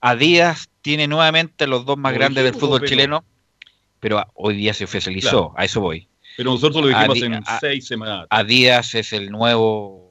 Adidas 0.00 0.68
tiene 0.82 1.08
nuevamente 1.08 1.66
los 1.66 1.84
dos 1.86 1.96
más 1.96 2.10
Oye, 2.10 2.18
grandes 2.18 2.44
del 2.44 2.52
pero- 2.52 2.66
fútbol 2.66 2.84
chileno. 2.88 3.24
Pero 4.00 4.24
hoy 4.34 4.56
día 4.56 4.74
se 4.74 4.84
oficializó, 4.84 5.28
Claro. 5.30 5.54
a 5.56 5.64
eso 5.64 5.80
voy. 5.80 6.08
Pero 6.36 6.50
nosotros 6.50 6.82
lo 6.82 6.88
dijimos 6.88 7.22
en 7.22 7.40
seis 7.60 7.86
semanas. 7.86 8.26
Adidas 8.30 8.94
es 8.94 9.12
el 9.12 9.30
nuevo... 9.30 10.01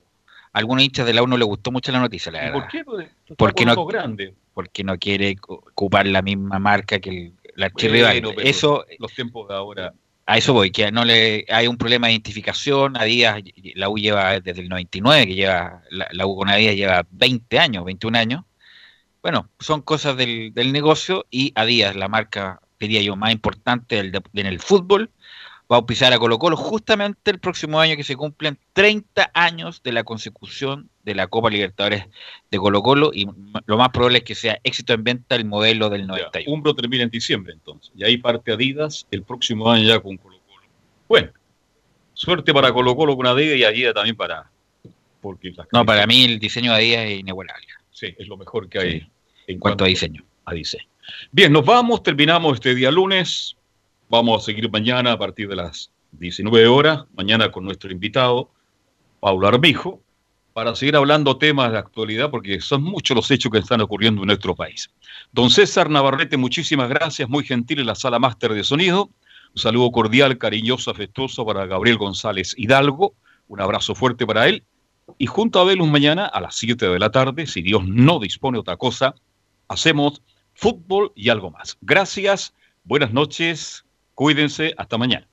A 0.53 0.59
algunos 0.59 0.83
hinchas 0.83 1.05
de 1.05 1.13
la 1.13 1.23
U 1.23 1.27
no 1.27 1.37
les 1.37 1.47
gustó 1.47 1.71
mucho 1.71 1.91
la 1.91 1.99
noticia, 1.99 2.31
la 2.31 2.39
¿Y 2.39 2.41
verdad. 2.45 2.59
¿Por 2.59 2.67
qué? 2.69 2.83
Pues, 2.83 3.07
Porque 3.37 3.65
no- 3.65 3.75
los 3.75 3.87
grandes. 3.87 4.33
porque 4.53 4.83
no 4.83 4.97
quiere 4.97 5.37
ocupar 5.47 6.05
la 6.07 6.21
misma 6.21 6.59
marca 6.59 6.99
que 6.99 7.09
el, 7.09 7.33
el 7.55 7.63
archirrival. 7.63 8.21
Bueno, 8.21 8.41
Eso, 8.41 8.85
Los 8.99 9.13
tiempos 9.13 9.47
de 9.47 9.55
ahora. 9.55 9.93
A 10.25 10.37
eso 10.37 10.53
voy, 10.53 10.71
que 10.71 10.91
no 10.91 11.03
le 11.03 11.45
hay 11.49 11.67
un 11.67 11.77
problema 11.77 12.07
de 12.07 12.13
identificación. 12.13 12.95
A 12.95 13.03
Díaz, 13.05 13.41
la 13.75 13.89
U 13.89 13.97
lleva 13.97 14.39
desde 14.39 14.61
el 14.61 14.69
99, 14.69 15.25
que 15.27 15.35
lleva, 15.35 15.81
la, 15.89 16.07
la 16.11 16.25
U 16.27 16.35
con 16.35 16.47
Adidas 16.49 16.75
lleva 16.75 17.05
20 17.11 17.59
años, 17.59 17.83
21 17.85 18.15
años. 18.17 18.43
Bueno, 19.21 19.49
son 19.59 19.81
cosas 19.81 20.15
del, 20.17 20.53
del 20.53 20.71
negocio 20.71 21.25
y 21.29 21.51
Adidas, 21.55 21.95
la 21.95 22.07
marca, 22.07 22.59
diría 22.79 23.01
yo, 23.01 23.15
más 23.15 23.31
importante 23.31 23.99
en 23.99 24.45
el 24.45 24.59
fútbol, 24.59 25.09
va 25.71 25.77
a 25.77 25.79
auspiciar 25.79 26.11
a 26.11 26.19
Colo 26.19 26.37
Colo 26.37 26.57
justamente 26.57 27.31
el 27.31 27.39
próximo 27.39 27.79
año 27.79 27.95
que 27.95 28.03
se 28.03 28.17
cumplen 28.17 28.57
30 28.73 29.31
años 29.33 29.81
de 29.83 29.93
la 29.93 30.03
consecución 30.03 30.89
de 31.03 31.15
la 31.15 31.27
Copa 31.27 31.49
Libertadores 31.49 32.07
de 32.49 32.57
Colo 32.57 32.83
Colo 32.83 33.11
y 33.13 33.27
lo 33.65 33.77
más 33.77 33.89
probable 33.89 34.19
es 34.19 34.23
que 34.25 34.35
sea 34.35 34.59
éxito 34.63 34.93
en 34.93 35.03
venta 35.03 35.35
el 35.35 35.45
modelo 35.45 35.89
del 35.89 36.01
Ya, 36.01 36.07
91. 36.07 36.53
Umbro 36.53 36.75
termina 36.75 37.03
en 37.03 37.09
diciembre 37.09 37.53
entonces. 37.53 37.91
Y 37.95 38.03
ahí 38.03 38.17
parte 38.17 38.51
Adidas 38.51 39.07
el 39.11 39.23
próximo 39.23 39.71
año 39.71 39.87
ya 39.87 39.99
con 39.99 40.17
Colo 40.17 40.39
Colo. 40.47 40.67
Bueno, 41.07 41.29
suerte 42.13 42.53
para 42.53 42.73
Colo 42.73 42.95
Colo 42.95 43.15
con 43.15 43.27
Adidas 43.27 43.57
y 43.57 43.63
Adidas 43.63 43.93
también 43.93 44.17
para... 44.17 44.51
Porque 45.21 45.53
No, 45.71 45.85
para 45.85 46.05
mí 46.05 46.25
el 46.25 46.39
diseño 46.39 46.71
de 46.71 46.77
Adidas 46.77 47.05
es 47.05 47.19
inigualable 47.19 47.65
Sí, 47.91 48.15
es 48.17 48.27
lo 48.27 48.35
mejor 48.35 48.67
que 48.67 48.79
hay 48.79 48.93
en 48.95 49.11
en 49.47 49.59
cuanto 49.59 49.83
a 49.83 49.87
diseño. 49.87 50.23
a 50.45 50.53
diseño. 50.53 50.87
Bien, 51.31 51.51
nos 51.51 51.63
vamos, 51.63 52.03
terminamos 52.03 52.55
este 52.55 52.73
día 52.75 52.91
lunes. 52.91 53.55
Vamos 54.11 54.43
a 54.43 54.45
seguir 54.45 54.69
mañana 54.69 55.13
a 55.13 55.17
partir 55.17 55.47
de 55.47 55.55
las 55.55 55.89
19 56.11 56.67
horas, 56.67 57.05
mañana 57.15 57.49
con 57.49 57.63
nuestro 57.63 57.89
invitado, 57.93 58.51
Paulo 59.21 59.47
Armijo, 59.47 60.01
para 60.51 60.75
seguir 60.75 60.97
hablando 60.97 61.37
temas 61.37 61.71
de 61.71 61.77
actualidad, 61.77 62.29
porque 62.29 62.59
son 62.59 62.83
muchos 62.83 63.15
los 63.15 63.31
hechos 63.31 63.49
que 63.49 63.59
están 63.59 63.79
ocurriendo 63.79 64.21
en 64.21 64.27
nuestro 64.27 64.53
país. 64.53 64.91
Don 65.31 65.49
César 65.49 65.89
Navarrete, 65.89 66.35
muchísimas 66.35 66.89
gracias, 66.89 67.29
muy 67.29 67.45
gentil 67.45 67.79
en 67.79 67.85
la 67.85 67.95
sala 67.95 68.19
máster 68.19 68.53
de 68.53 68.65
sonido. 68.65 69.09
Un 69.55 69.61
saludo 69.61 69.89
cordial, 69.93 70.37
cariñoso, 70.37 70.91
afectuoso 70.91 71.45
para 71.45 71.65
Gabriel 71.65 71.97
González 71.97 72.53
Hidalgo. 72.57 73.13
Un 73.47 73.61
abrazo 73.61 73.95
fuerte 73.95 74.27
para 74.27 74.49
él. 74.49 74.65
Y 75.19 75.27
junto 75.27 75.57
a 75.61 75.63
Velus 75.63 75.87
mañana 75.87 76.25
a 76.25 76.41
las 76.41 76.55
7 76.57 76.85
de 76.89 76.99
la 76.99 77.11
tarde, 77.11 77.47
si 77.47 77.61
Dios 77.61 77.87
no 77.87 78.19
dispone 78.19 78.59
otra 78.59 78.75
cosa, 78.75 79.15
hacemos 79.69 80.21
fútbol 80.53 81.13
y 81.15 81.29
algo 81.29 81.49
más. 81.49 81.77
Gracias, 81.79 82.53
buenas 82.83 83.13
noches, 83.13 83.85
cuídense, 84.21 84.75
hasta 84.77 84.99
mañana. 84.99 85.27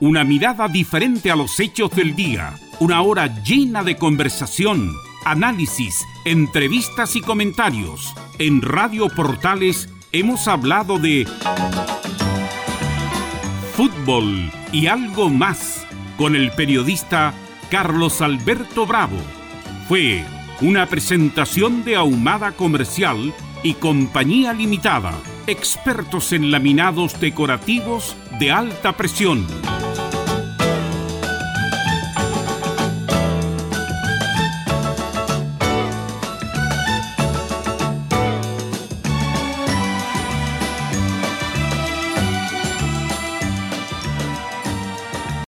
Una 0.00 0.24
mirada 0.24 0.66
diferente 0.66 1.30
a 1.30 1.36
los 1.36 1.60
hechos 1.60 1.92
del 1.92 2.16
día. 2.16 2.54
Una 2.80 3.00
hora 3.02 3.40
llena 3.44 3.84
de 3.84 3.94
conversación, 3.94 4.92
análisis, 5.24 6.04
entrevistas 6.24 7.14
y 7.14 7.20
comentarios. 7.20 8.12
En 8.40 8.60
Radio 8.60 9.08
Portales 9.08 9.88
hemos 10.10 10.48
hablado 10.48 10.98
de 10.98 11.28
fútbol 13.76 14.50
y 14.72 14.88
algo 14.88 15.30
más 15.30 15.84
con 16.16 16.36
el 16.36 16.50
periodista 16.52 17.34
Carlos 17.70 18.20
Alberto 18.20 18.86
Bravo. 18.86 19.16
Fue 19.88 20.24
una 20.60 20.86
presentación 20.86 21.84
de 21.84 21.96
Ahumada 21.96 22.52
Comercial 22.52 23.34
y 23.62 23.74
Compañía 23.74 24.52
Limitada, 24.52 25.12
expertos 25.46 26.32
en 26.32 26.50
laminados 26.50 27.18
decorativos 27.20 28.16
de 28.38 28.52
alta 28.52 28.96
presión. 28.96 29.46